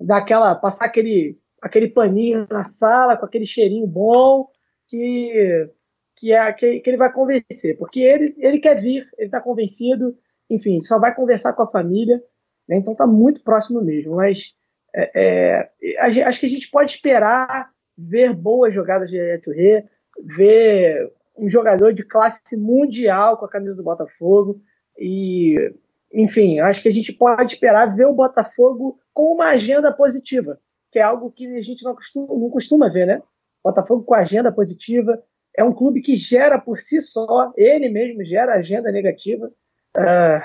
dar 0.00 0.18
aquela, 0.18 0.54
passar 0.56 0.86
aquele, 0.86 1.38
aquele 1.62 1.88
paninho 1.88 2.48
na 2.50 2.64
sala 2.64 3.16
com 3.16 3.24
aquele 3.24 3.46
cheirinho 3.46 3.86
bom 3.86 4.48
que 4.86 5.70
que 6.16 6.32
é 6.32 6.52
que, 6.52 6.80
que 6.80 6.90
ele 6.90 6.98
vai 6.98 7.10
convencer, 7.10 7.78
porque 7.78 8.00
ele, 8.00 8.34
ele 8.38 8.58
quer 8.58 8.78
vir, 8.78 9.08
ele 9.16 9.28
está 9.28 9.40
convencido, 9.40 10.14
enfim, 10.50 10.80
só 10.80 10.98
vai 10.98 11.14
conversar 11.14 11.52
com 11.52 11.62
a 11.62 11.70
família, 11.70 12.22
né? 12.68 12.76
então 12.76 12.92
está 12.92 13.06
muito 13.06 13.42
próximo 13.42 13.80
mesmo. 13.80 14.16
Mas 14.16 14.54
é, 14.94 15.70
é, 15.80 16.22
acho 16.24 16.40
que 16.40 16.46
a 16.46 16.50
gente 16.50 16.70
pode 16.70 16.92
esperar 16.92 17.70
ver 17.96 18.34
boas 18.34 18.74
jogadas 18.74 19.10
de 19.10 19.38
Touré, 19.38 19.84
ver 20.22 21.12
um 21.36 21.48
jogador 21.48 21.92
de 21.92 22.04
classe 22.04 22.56
mundial 22.56 23.36
com 23.36 23.44
a 23.44 23.50
camisa 23.50 23.76
do 23.76 23.84
Botafogo 23.84 24.60
e 24.98 25.72
enfim, 26.12 26.58
acho 26.58 26.82
que 26.82 26.88
a 26.88 26.92
gente 26.92 27.12
pode 27.12 27.54
esperar 27.54 27.94
ver 27.94 28.06
o 28.06 28.14
Botafogo 28.14 28.98
com 29.14 29.32
uma 29.34 29.50
agenda 29.50 29.92
positiva, 29.92 30.58
que 30.90 30.98
é 30.98 31.02
algo 31.02 31.30
que 31.30 31.46
a 31.56 31.62
gente 31.62 31.84
não 31.84 31.94
costuma, 31.94 32.34
não 32.34 32.50
costuma 32.50 32.88
ver, 32.88 33.06
né? 33.06 33.22
Botafogo 33.62 34.02
com 34.02 34.14
agenda 34.14 34.50
positiva, 34.50 35.22
é 35.56 35.62
um 35.62 35.72
clube 35.72 36.00
que 36.00 36.16
gera 36.16 36.58
por 36.58 36.78
si 36.78 37.00
só, 37.00 37.52
ele 37.56 37.88
mesmo 37.88 38.24
gera 38.24 38.54
agenda 38.54 38.90
negativa, 38.90 39.52
uh, 39.96 40.40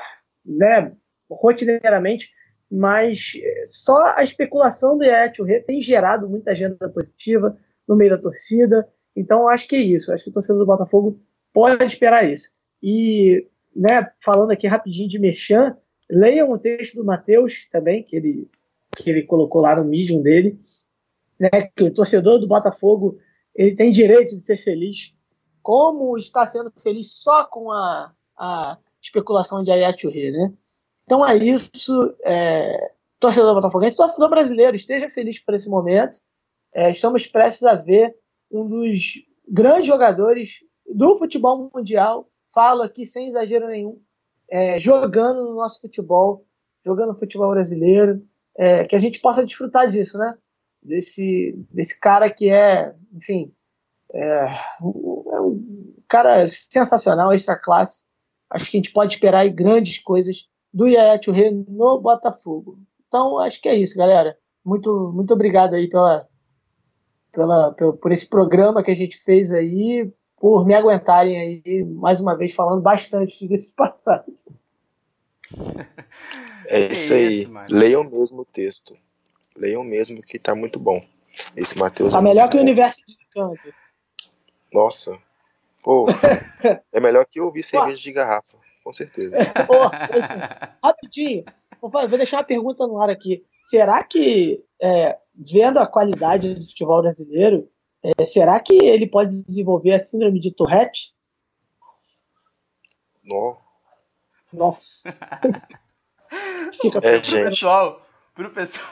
né, 0.46 0.96
rotineiramente, 1.30 2.30
mas 2.70 3.34
só 3.66 4.16
a 4.16 4.24
especulação 4.24 4.98
do 4.98 5.04
Yaya 5.04 5.32
tem 5.66 5.82
gerado 5.82 6.30
muita 6.30 6.52
agenda 6.52 6.90
positiva 6.90 7.58
no 7.88 7.96
meio 7.96 8.12
da 8.12 8.18
torcida, 8.18 8.88
então 9.16 9.48
acho 9.48 9.68
que 9.68 9.76
é 9.76 9.80
isso, 9.80 10.12
acho 10.12 10.24
que 10.24 10.30
o 10.30 10.34
torcedor 10.34 10.60
do 10.60 10.66
Botafogo 10.66 11.20
pode 11.54 11.84
esperar 11.86 12.30
isso. 12.30 12.50
E, 12.82 13.48
né, 13.76 14.12
falando 14.20 14.52
aqui 14.52 14.68
rapidinho 14.68 15.08
de 15.08 15.20
Merchan, 15.20 15.78
leiam 16.10 16.52
o 16.52 16.60
texto 16.60 16.96
do 16.96 17.06
Matheus 17.06 17.68
também, 17.72 18.04
que 18.04 18.16
ele, 18.16 18.50
que 18.98 19.10
ele 19.10 19.24
colocou 19.24 19.62
lá 19.62 19.76
no 19.76 19.86
Medium 19.86 20.22
dele, 20.22 20.60
né, 21.40 21.50
que 21.76 21.84
o 21.84 21.94
torcedor 21.94 22.40
do 22.40 22.48
Botafogo 22.48 23.18
ele 23.56 23.76
tem 23.76 23.92
direito 23.92 24.36
de 24.36 24.42
ser 24.42 24.58
feliz, 24.58 25.14
como 25.62 26.18
está 26.18 26.46
sendo 26.46 26.72
feliz 26.84 27.12
só 27.12 27.46
com 27.46 27.72
a, 27.72 28.14
a 28.38 28.78
especulação 29.06 29.64
de 29.64 29.72
Ayatollah, 29.72 30.32
né? 30.32 30.54
Então 31.04 31.26
é 31.26 31.38
isso, 31.38 32.16
é, 32.24 32.92
torcedor 33.20 33.54
botafoguense, 33.54 33.96
torcedor 33.96 34.30
brasileiro, 34.30 34.76
esteja 34.76 35.10
feliz 35.10 35.40
por 35.40 35.54
esse 35.54 35.70
momento. 35.70 36.20
É, 36.74 36.90
estamos 36.90 37.28
prestes 37.28 37.64
a 37.64 37.76
ver 37.76 38.16
um 38.52 38.68
dos 38.68 39.24
grandes 39.48 39.86
jogadores 39.86 40.64
do 40.88 41.18
futebol 41.18 41.70
mundial, 41.74 42.30
falo 42.54 42.82
aqui 42.82 43.06
sem 43.06 43.28
exagero 43.28 43.68
nenhum, 43.68 44.02
é, 44.50 44.80
jogando 44.80 45.44
no 45.44 45.56
nosso 45.56 45.82
futebol, 45.82 46.46
jogando 46.84 47.14
no 47.14 47.20
futebol 47.20 47.50
brasileiro, 47.52 48.26
é, 48.58 48.86
que 48.86 48.96
a 48.96 49.00
gente 49.00 49.20
possa 49.20 49.46
desfrutar 49.46 49.88
disso, 49.88 50.18
né? 50.18 50.36
desse, 50.86 51.54
desse 51.72 52.00
cara 52.00 52.30
que 52.30 52.50
é, 52.50 52.94
enfim, 53.14 53.54
é 54.14 54.46
um, 54.82 55.24
é 55.34 55.42
um 55.42 55.96
cara 56.08 56.48
sensacional, 56.48 57.34
extra 57.34 57.58
classe. 57.58 58.04
Acho 58.56 58.72
que 58.72 58.78
a 58.78 58.80
gente 58.80 58.94
pode 58.94 59.14
esperar 59.14 59.40
aí 59.40 59.50
grandes 59.50 60.00
coisas 60.00 60.48
do 60.74 60.88
Yaya 60.88 61.20
Touré 61.20 61.52
no 61.52 62.00
Botafogo. 62.00 62.80
Então, 63.06 63.38
acho 63.38 63.62
que 63.62 63.68
é 63.68 63.76
isso, 63.76 63.98
galera. 63.98 64.38
Muito, 64.64 65.12
muito 65.14 65.34
obrigado 65.34 65.74
aí 65.74 65.90
pela, 65.90 66.26
pela, 67.34 67.74
pela, 67.74 67.94
por 67.94 68.14
esse 68.14 68.28
programa 68.30 68.82
que 68.82 68.92
a 68.92 68.96
gente 68.96 69.18
fez 69.18 69.52
aí, 69.52 70.10
por 70.38 70.66
me 70.66 70.74
aguentarem 70.74 71.38
aí, 71.38 71.84
mais 71.84 72.22
uma 72.22 72.38
vez, 72.38 72.56
falando 72.56 72.82
bastante 72.82 73.46
desse 73.48 73.74
passagem. 73.74 74.34
É 76.68 76.92
isso 76.92 77.14
aí. 77.14 77.48
Leiam 77.70 78.04
mesmo 78.04 78.42
o 78.42 78.46
texto. 78.46 78.98
Leiam 79.56 79.84
mesmo 79.84 80.20
que 80.20 80.40
tá 80.40 80.56
muito 80.56 80.80
bom. 80.80 81.00
Esse 81.56 81.78
Matheus. 81.78 82.12
Tá 82.12 82.18
é 82.18 82.24
melhor 82.24 82.50
que 82.50 82.58
o 82.58 82.60
Universo 82.60 83.00
de 83.08 83.28
Canto. 83.32 83.72
Nossa. 84.74 85.16
Pô, 85.86 86.08
é 86.92 87.00
melhor 87.00 87.28
que 87.28 87.40
eu 87.40 87.46
ouvir 87.46 87.62
cerveja 87.62 88.02
de 88.02 88.12
garrafa, 88.12 88.58
com 88.84 88.92
certeza. 88.92 89.38
Pô, 89.68 89.84
assim, 89.84 90.76
rapidinho, 90.84 91.46
vou 91.80 92.08
deixar 92.18 92.38
uma 92.38 92.44
pergunta 92.44 92.88
no 92.88 93.00
ar 93.00 93.12
aqui. 93.12 93.46
Será 93.62 94.04
que, 94.04 94.66
é, 94.82 95.16
vendo 95.36 95.78
a 95.78 95.86
qualidade 95.86 96.56
do 96.56 96.66
futebol 96.66 97.04
brasileiro, 97.04 97.70
é, 98.02 98.26
será 98.26 98.60
que 98.60 98.74
ele 98.74 99.06
pode 99.06 99.44
desenvolver 99.44 99.94
a 99.94 100.00
síndrome 100.00 100.40
de 100.40 100.56
Tourette? 100.56 101.14
No. 103.24 103.56
Nossa. 104.52 105.14
Fica 106.82 106.98
é, 106.98 107.20
pro 107.20 107.30
gente. 107.30 107.44
pessoal, 107.44 108.02
pro 108.34 108.50
pessoal 108.50 108.90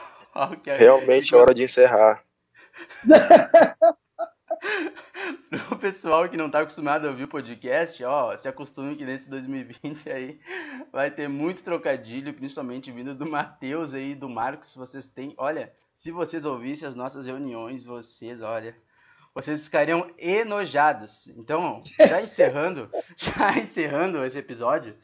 é 0.64 0.76
Realmente 0.76 1.34
é 1.34 1.38
hora 1.38 1.52
de 1.52 1.64
encerrar. 1.64 2.24
o 5.70 5.76
pessoal 5.76 6.28
que 6.28 6.36
não 6.36 6.46
está 6.46 6.60
acostumado 6.60 7.06
a 7.06 7.10
ouvir 7.10 7.24
o 7.24 7.28
podcast, 7.28 8.02
ó, 8.04 8.36
se 8.36 8.48
acostume 8.48 8.96
que 8.96 9.04
nesse 9.04 9.28
2020 9.28 10.10
aí 10.10 10.40
vai 10.92 11.10
ter 11.10 11.28
muito 11.28 11.62
trocadilho, 11.62 12.34
principalmente 12.34 12.90
vindo 12.90 13.14
do 13.14 13.28
Matheus 13.28 13.94
aí, 13.94 14.14
do 14.14 14.28
Marcos. 14.28 14.74
Vocês 14.74 15.06
têm, 15.06 15.34
olha, 15.36 15.72
se 15.94 16.10
vocês 16.10 16.44
ouvissem 16.44 16.88
as 16.88 16.94
nossas 16.94 17.26
reuniões, 17.26 17.84
vocês, 17.84 18.42
olha, 18.42 18.76
vocês 19.34 19.64
ficariam 19.64 20.06
enojados. 20.18 21.26
Então, 21.28 21.82
já 21.98 22.22
encerrando, 22.22 22.90
já 23.16 23.58
encerrando 23.58 24.24
esse 24.24 24.38
episódio, 24.38 24.96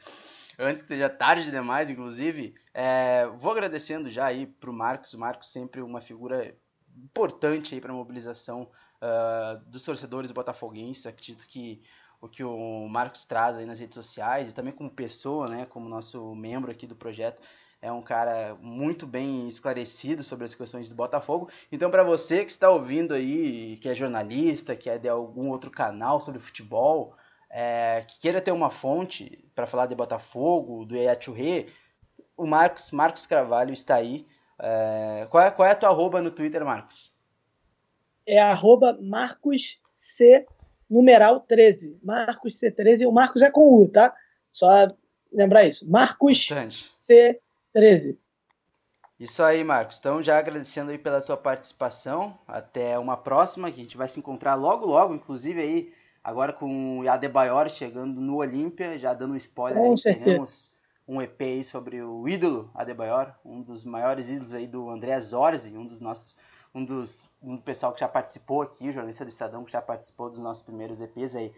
antes 0.57 0.81
que 0.81 0.87
seja 0.87 1.09
tarde 1.09 1.51
demais, 1.51 1.89
inclusive, 1.89 2.55
é, 2.73 3.27
vou 3.37 3.51
agradecendo 3.51 4.09
já 4.09 4.25
aí 4.25 4.45
pro 4.45 4.73
Marcos, 4.73 5.13
o 5.13 5.19
Marcos 5.19 5.51
sempre 5.51 5.81
uma 5.81 6.01
figura 6.01 6.55
importante 6.97 7.73
aí 7.73 7.81
para 7.81 7.93
mobilização 7.93 8.69
uh, 9.01 9.59
dos 9.65 9.83
torcedores 9.83 10.31
botafoguenses, 10.31 11.05
acredito 11.05 11.45
que 11.47 11.81
o 12.21 12.27
que 12.27 12.43
o 12.43 12.87
Marcos 12.87 13.25
traz 13.25 13.57
aí 13.57 13.65
nas 13.65 13.79
redes 13.79 13.95
sociais, 13.95 14.49
e 14.49 14.53
também 14.53 14.71
como 14.71 14.89
pessoa, 14.91 15.47
né, 15.47 15.65
como 15.65 15.89
nosso 15.89 16.35
membro 16.35 16.69
aqui 16.69 16.85
do 16.85 16.95
projeto, 16.95 17.41
é 17.81 17.91
um 17.91 18.01
cara 18.01 18.55
muito 18.61 19.07
bem 19.07 19.47
esclarecido 19.47 20.23
sobre 20.23 20.45
as 20.45 20.53
questões 20.53 20.87
do 20.87 20.95
Botafogo. 20.95 21.49
Então, 21.71 21.89
para 21.89 22.03
você 22.03 22.45
que 22.45 22.51
está 22.51 22.69
ouvindo 22.69 23.11
aí, 23.11 23.77
que 23.77 23.89
é 23.89 23.95
jornalista, 23.95 24.75
que 24.75 24.87
é 24.87 24.99
de 24.99 25.09
algum 25.09 25.49
outro 25.49 25.71
canal 25.71 26.19
sobre 26.19 26.39
futebol, 26.39 27.15
é, 27.49 28.05
que 28.07 28.19
queira 28.19 28.39
ter 28.39 28.51
uma 28.51 28.69
fonte 28.69 29.43
para 29.55 29.65
falar 29.65 29.87
de 29.87 29.95
Botafogo, 29.95 30.85
do 30.85 30.95
Yaya 30.95 31.17
o 32.37 32.45
Marcos, 32.45 32.91
Marcos 32.91 33.25
Carvalho 33.25 33.73
está 33.73 33.95
aí. 33.95 34.27
É, 34.59 35.27
qual, 35.29 35.43
é, 35.43 35.49
qual 35.51 35.67
é 35.67 35.71
a 35.71 35.75
tua 35.75 35.89
arroba 35.89 36.21
no 36.21 36.29
Twitter, 36.29 36.63
Marcos? 36.63 37.11
É 38.25 38.39
arroba 38.39 38.97
Marcos 39.01 39.79
C 39.93 40.45
numeral 40.89 41.39
13. 41.39 41.99
Marcos 42.03 42.59
C13. 42.59 43.07
O 43.07 43.11
Marcos 43.11 43.41
é 43.41 43.49
com 43.49 43.81
U, 43.81 43.87
tá? 43.87 44.13
Só 44.51 44.67
lembrar 45.31 45.63
isso. 45.63 45.89
Marcos 45.89 46.49
C13. 46.49 48.17
Isso 49.19 49.43
aí, 49.43 49.63
Marcos. 49.63 49.99
Então, 49.99 50.21
já 50.21 50.39
agradecendo 50.39 50.91
aí 50.91 50.97
pela 50.97 51.21
tua 51.21 51.37
participação. 51.37 52.37
Até 52.47 52.97
uma 52.97 53.15
próxima, 53.15 53.71
que 53.71 53.79
a 53.79 53.83
gente 53.83 53.97
vai 53.97 54.09
se 54.09 54.19
encontrar 54.19 54.55
logo, 54.55 54.85
logo. 54.85 55.13
Inclusive 55.13 55.61
aí, 55.61 55.93
agora 56.23 56.51
com 56.51 56.99
o 56.99 57.09
Adebayor 57.09 57.69
chegando 57.69 58.19
no 58.19 58.37
Olímpia, 58.37 58.97
já 58.97 59.13
dando 59.13 59.33
um 59.33 59.37
spoiler 59.37 59.77
com 59.77 59.91
aí. 59.91 59.97
Certeza. 59.97 60.25
Teremos 60.25 60.73
um 61.07 61.21
EP 61.21 61.41
aí 61.41 61.63
sobre 61.63 62.01
o 62.01 62.27
ídolo 62.27 62.71
Adebayor, 62.73 63.33
um 63.45 63.61
dos 63.61 63.85
maiores 63.85 64.29
ídolos 64.29 64.53
aí 64.53 64.65
do 64.65 64.89
André 64.89 65.19
Zorzi, 65.19 65.77
um 65.77 65.85
dos 65.85 66.01
nossos 66.01 66.35
um 66.73 66.83
dos 66.85 67.29
um 67.41 67.57
pessoal 67.57 67.93
que 67.93 67.99
já 67.99 68.07
participou 68.07 68.61
aqui, 68.61 68.89
o 68.89 68.91
jornalista 68.91 69.25
do 69.25 69.29
Estadão 69.29 69.63
que 69.63 69.71
já 69.71 69.81
participou 69.81 70.29
dos 70.29 70.39
nossos 70.39 70.63
primeiros 70.63 70.99
EPs 71.01 71.35
aí. 71.35 71.53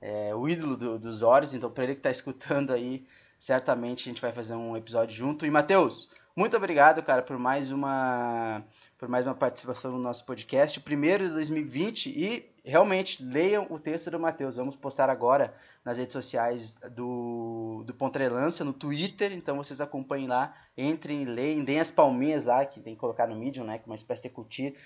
é, 0.00 0.34
o 0.34 0.48
ídolo 0.48 0.76
do, 0.76 0.98
dos 0.98 1.22
Horus, 1.22 1.54
então 1.54 1.70
para 1.70 1.84
ele 1.84 1.94
que 1.94 2.00
está 2.00 2.10
escutando 2.10 2.72
aí, 2.72 3.06
certamente 3.40 4.02
a 4.02 4.12
gente 4.12 4.20
vai 4.22 4.32
fazer 4.32 4.54
um 4.54 4.76
episódio 4.76 5.16
junto. 5.16 5.46
E 5.46 5.50
Matheus, 5.50 6.10
muito 6.38 6.56
obrigado, 6.56 7.02
cara, 7.02 7.20
por 7.20 7.36
mais 7.36 7.72
uma 7.72 8.62
por 8.96 9.08
mais 9.08 9.26
uma 9.26 9.34
participação 9.34 9.90
no 9.90 9.98
nosso 9.98 10.24
podcast, 10.24 10.78
primeiro 10.80 11.26
de 11.26 11.34
2020 11.34 12.10
e 12.10 12.48
realmente 12.64 13.20
leiam 13.20 13.66
o 13.68 13.78
texto 13.78 14.08
do 14.12 14.20
Matheus. 14.20 14.54
Vamos 14.54 14.76
postar 14.76 15.10
agora 15.10 15.52
nas 15.84 15.98
redes 15.98 16.12
sociais 16.12 16.76
do, 16.92 17.82
do 17.84 17.92
Pontrelança, 17.92 18.64
no 18.64 18.72
Twitter, 18.72 19.32
então 19.32 19.56
vocês 19.56 19.80
acompanhem 19.80 20.28
lá, 20.28 20.54
entrem, 20.76 21.24
leem, 21.24 21.64
deem 21.64 21.80
as 21.80 21.90
palminhas 21.90 22.44
lá, 22.44 22.64
que 22.64 22.78
tem 22.78 22.94
que 22.94 23.00
colocar 23.00 23.26
no 23.26 23.34
Medium, 23.34 23.64
né, 23.64 23.78
que 23.78 23.84
é 23.84 23.90
uma 23.90 23.96
espécie 23.96 24.22
de 24.22 24.30
curtir. 24.30 24.76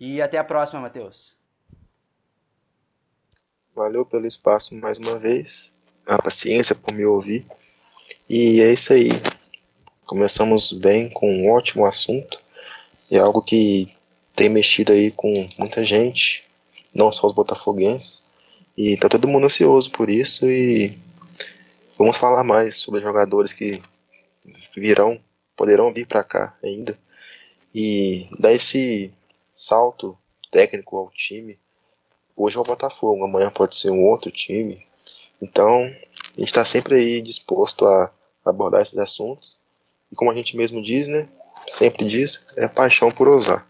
E 0.00 0.22
até 0.22 0.38
a 0.38 0.44
próxima, 0.44 0.80
Matheus. 0.80 1.36
Valeu 3.74 4.06
pelo 4.06 4.26
espaço 4.26 4.74
mais 4.74 4.96
uma 4.96 5.18
vez, 5.18 5.74
a 6.06 6.20
paciência 6.20 6.74
por 6.74 6.94
me 6.94 7.04
ouvir. 7.04 7.46
E 8.28 8.62
é 8.62 8.72
isso 8.72 8.94
aí. 8.94 9.10
Começamos 10.06 10.72
bem 10.72 11.08
com 11.10 11.30
um 11.30 11.50
ótimo 11.50 11.84
assunto. 11.84 12.40
É 13.10 13.18
algo 13.18 13.42
que 13.42 13.92
tem 14.34 14.48
mexido 14.48 14.92
aí 14.92 15.10
com 15.10 15.32
muita 15.58 15.84
gente, 15.84 16.44
não 16.94 17.12
só 17.12 17.26
os 17.26 17.32
botafoguenses. 17.32 18.22
E 18.76 18.96
tá 18.96 19.08
todo 19.08 19.28
mundo 19.28 19.46
ansioso 19.46 19.90
por 19.90 20.10
isso 20.10 20.50
e 20.50 20.98
vamos 21.96 22.16
falar 22.16 22.42
mais 22.42 22.76
sobre 22.78 23.00
jogadores 23.00 23.52
que 23.52 23.80
virão, 24.76 25.20
poderão 25.56 25.92
vir 25.92 26.06
para 26.06 26.24
cá 26.24 26.56
ainda 26.62 26.98
e 27.72 28.28
dar 28.38 28.52
esse 28.52 29.12
salto 29.52 30.18
técnico 30.50 30.96
ao 30.96 31.10
time 31.10 31.58
Hoje 32.36 32.56
é 32.56 32.60
o 32.60 32.64
Botafogo, 32.64 33.24
amanhã 33.24 33.48
pode 33.48 33.76
ser 33.76 33.90
um 33.90 34.04
outro 34.06 34.28
time. 34.28 34.84
Então, 35.40 35.82
a 35.82 36.40
gente 36.40 36.48
está 36.48 36.64
sempre 36.64 36.96
aí 36.96 37.22
disposto 37.22 37.86
a 37.86 38.10
abordar 38.44 38.82
esses 38.82 38.98
assuntos. 38.98 39.56
E 40.10 40.16
como 40.16 40.30
a 40.30 40.34
gente 40.34 40.56
mesmo 40.56 40.82
diz, 40.82 41.08
né? 41.08 41.28
Sempre 41.70 42.04
diz, 42.04 42.56
é 42.56 42.68
paixão 42.68 43.10
por 43.10 43.28
ousar. 43.28 43.66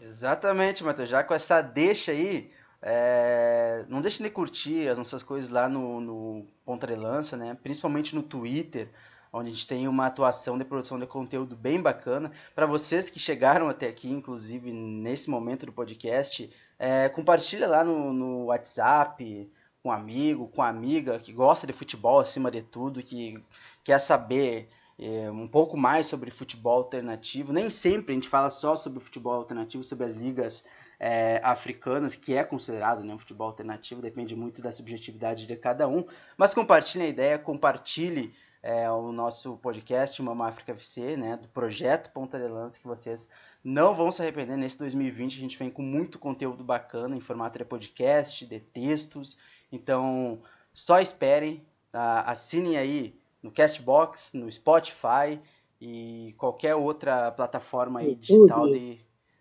Exatamente, 0.00 0.84
Matheus. 0.84 1.08
Já 1.08 1.22
com 1.22 1.34
essa 1.34 1.60
deixa 1.60 2.12
aí, 2.12 2.50
é... 2.82 3.84
não 3.88 4.00
deixe 4.00 4.22
de 4.22 4.30
curtir 4.30 4.88
as 4.88 4.98
nossas 4.98 5.22
coisas 5.22 5.50
lá 5.50 5.68
no, 5.68 6.00
no 6.00 6.46
Pontrelança, 6.64 7.36
né? 7.36 7.56
Principalmente 7.62 8.14
no 8.14 8.22
Twitter 8.22 8.88
onde 9.32 9.50
a 9.50 9.52
gente 9.52 9.66
tem 9.66 9.86
uma 9.86 10.06
atuação 10.06 10.58
de 10.58 10.64
produção 10.64 10.98
de 10.98 11.06
conteúdo 11.06 11.54
bem 11.56 11.80
bacana. 11.80 12.32
Para 12.54 12.66
vocês 12.66 13.10
que 13.10 13.18
chegaram 13.18 13.68
até 13.68 13.88
aqui, 13.88 14.08
inclusive 14.08 14.72
nesse 14.72 15.28
momento 15.30 15.66
do 15.66 15.72
podcast, 15.72 16.50
é, 16.78 17.08
compartilha 17.08 17.66
lá 17.66 17.84
no, 17.84 18.12
no 18.12 18.44
WhatsApp, 18.46 19.50
com 19.82 19.90
um 19.90 19.92
amigo, 19.92 20.48
com 20.48 20.62
amiga 20.62 21.18
que 21.18 21.32
gosta 21.32 21.66
de 21.66 21.72
futebol 21.72 22.20
acima 22.20 22.50
de 22.50 22.62
tudo, 22.62 23.02
que 23.02 23.42
quer 23.84 23.98
saber 23.98 24.68
é, 24.98 25.30
um 25.30 25.46
pouco 25.46 25.76
mais 25.76 26.06
sobre 26.06 26.30
futebol 26.30 26.78
alternativo. 26.78 27.52
Nem 27.52 27.70
sempre 27.70 28.12
a 28.12 28.14
gente 28.14 28.28
fala 28.28 28.50
só 28.50 28.74
sobre 28.74 28.98
futebol 28.98 29.34
alternativo, 29.34 29.84
sobre 29.84 30.06
as 30.06 30.12
ligas 30.12 30.64
é, 30.98 31.40
africanas, 31.44 32.16
que 32.16 32.34
é 32.34 32.42
considerado 32.42 33.04
né, 33.04 33.14
um 33.14 33.18
futebol 33.18 33.46
alternativo, 33.46 34.02
depende 34.02 34.34
muito 34.34 34.60
da 34.60 34.72
subjetividade 34.72 35.46
de 35.46 35.56
cada 35.56 35.86
um. 35.86 36.04
Mas 36.36 36.52
compartilhe 36.52 37.04
a 37.04 37.08
ideia, 37.08 37.38
compartilhe 37.38 38.34
é, 38.60 38.90
o 38.90 39.12
nosso 39.12 39.56
podcast 39.58 40.20
Mama 40.20 40.48
África 40.48 40.72
FC, 40.72 41.16
né, 41.16 41.36
do 41.36 41.46
projeto 41.48 42.10
Ponta 42.10 42.38
de 42.38 42.48
Lança, 42.48 42.80
que 42.80 42.86
vocês 42.86 43.30
não 43.62 43.94
vão 43.94 44.10
se 44.10 44.20
arrepender. 44.20 44.56
Nesse 44.56 44.78
2020 44.78 45.36
a 45.36 45.40
gente 45.40 45.58
vem 45.58 45.70
com 45.70 45.82
muito 45.82 46.18
conteúdo 46.18 46.64
bacana 46.64 47.16
em 47.16 47.20
formato 47.20 47.58
de 47.58 47.64
podcast, 47.64 48.44
de 48.44 48.58
textos. 48.58 49.38
Então, 49.70 50.42
só 50.74 50.98
esperem, 50.98 51.64
tá? 51.92 52.22
assinem 52.22 52.76
aí 52.76 53.18
no 53.48 53.50
Castbox, 53.50 54.34
no 54.34 54.50
Spotify 54.52 55.40
e 55.80 56.34
qualquer 56.36 56.74
outra 56.74 57.32
plataforma 57.32 58.00
aí 58.00 58.14
digital 58.14 58.68
de, 58.68 59.00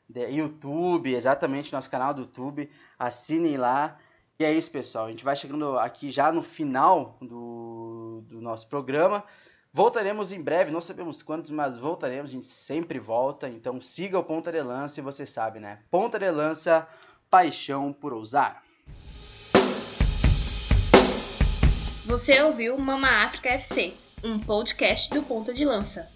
de 0.10 0.26
YouTube, 0.28 1.14
exatamente 1.14 1.74
nosso 1.74 1.90
canal 1.90 2.14
do 2.14 2.22
YouTube. 2.22 2.70
Assinem 2.98 3.58
lá 3.58 3.98
e 4.40 4.46
é 4.46 4.54
isso, 4.54 4.72
pessoal. 4.72 5.06
A 5.06 5.10
gente 5.10 5.26
vai 5.26 5.36
chegando 5.36 5.78
aqui 5.78 6.10
já 6.10 6.32
no 6.32 6.42
final 6.42 7.18
do, 7.22 8.24
do 8.28 8.40
nosso 8.40 8.68
programa. 8.68 9.24
Voltaremos 9.74 10.32
em 10.32 10.42
breve, 10.42 10.72
não 10.72 10.82
sabemos 10.82 11.22
quantos, 11.22 11.52
mas 11.52 11.78
voltaremos. 11.78 12.30
A 12.30 12.34
gente 12.34 12.48
sempre 12.48 13.00
volta. 13.00 13.50
Então 13.50 13.82
siga 13.82 14.18
o 14.18 14.24
Ponta 14.24 14.52
de 14.52 14.62
Lança 14.62 15.00
e 15.00 15.04
você 15.04 15.26
sabe, 15.26 15.60
né? 15.60 15.80
Ponta 15.92 16.18
de 16.18 16.32
Lança, 16.32 16.88
paixão 17.30 17.92
por 17.92 18.14
ousar. 18.14 18.64
Você 22.08 22.42
ouviu 22.42 22.78
Mama 22.78 23.26
África 23.26 23.50
FC, 23.50 23.94
um 24.24 24.40
podcast 24.40 25.14
do 25.14 25.22
Ponta 25.24 25.54
de 25.54 25.66
Lança. 25.66 26.10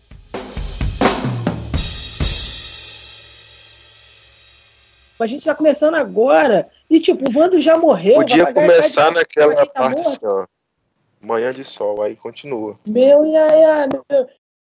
A 5.19 5.25
gente 5.25 5.39
está 5.39 5.53
começando 5.53 5.95
agora. 5.95 6.69
E 6.89 6.97
tipo, 7.01 7.29
o 7.29 7.33
Vando 7.33 7.59
já 7.59 7.77
morreu. 7.77 8.15
Podia 8.15 8.53
começar 8.53 9.11
naquela 9.11 9.53
tá 9.53 9.65
parte 9.65 9.99
assim, 9.99 10.19
ó. 10.23 10.45
Manhã 11.19 11.53
de 11.53 11.65
sol, 11.65 12.01
aí 12.01 12.15
continua. 12.15 12.79
Meu, 12.87 13.25
ia, 13.25 13.47
ia, 13.53 13.89
meu, 13.91 14.29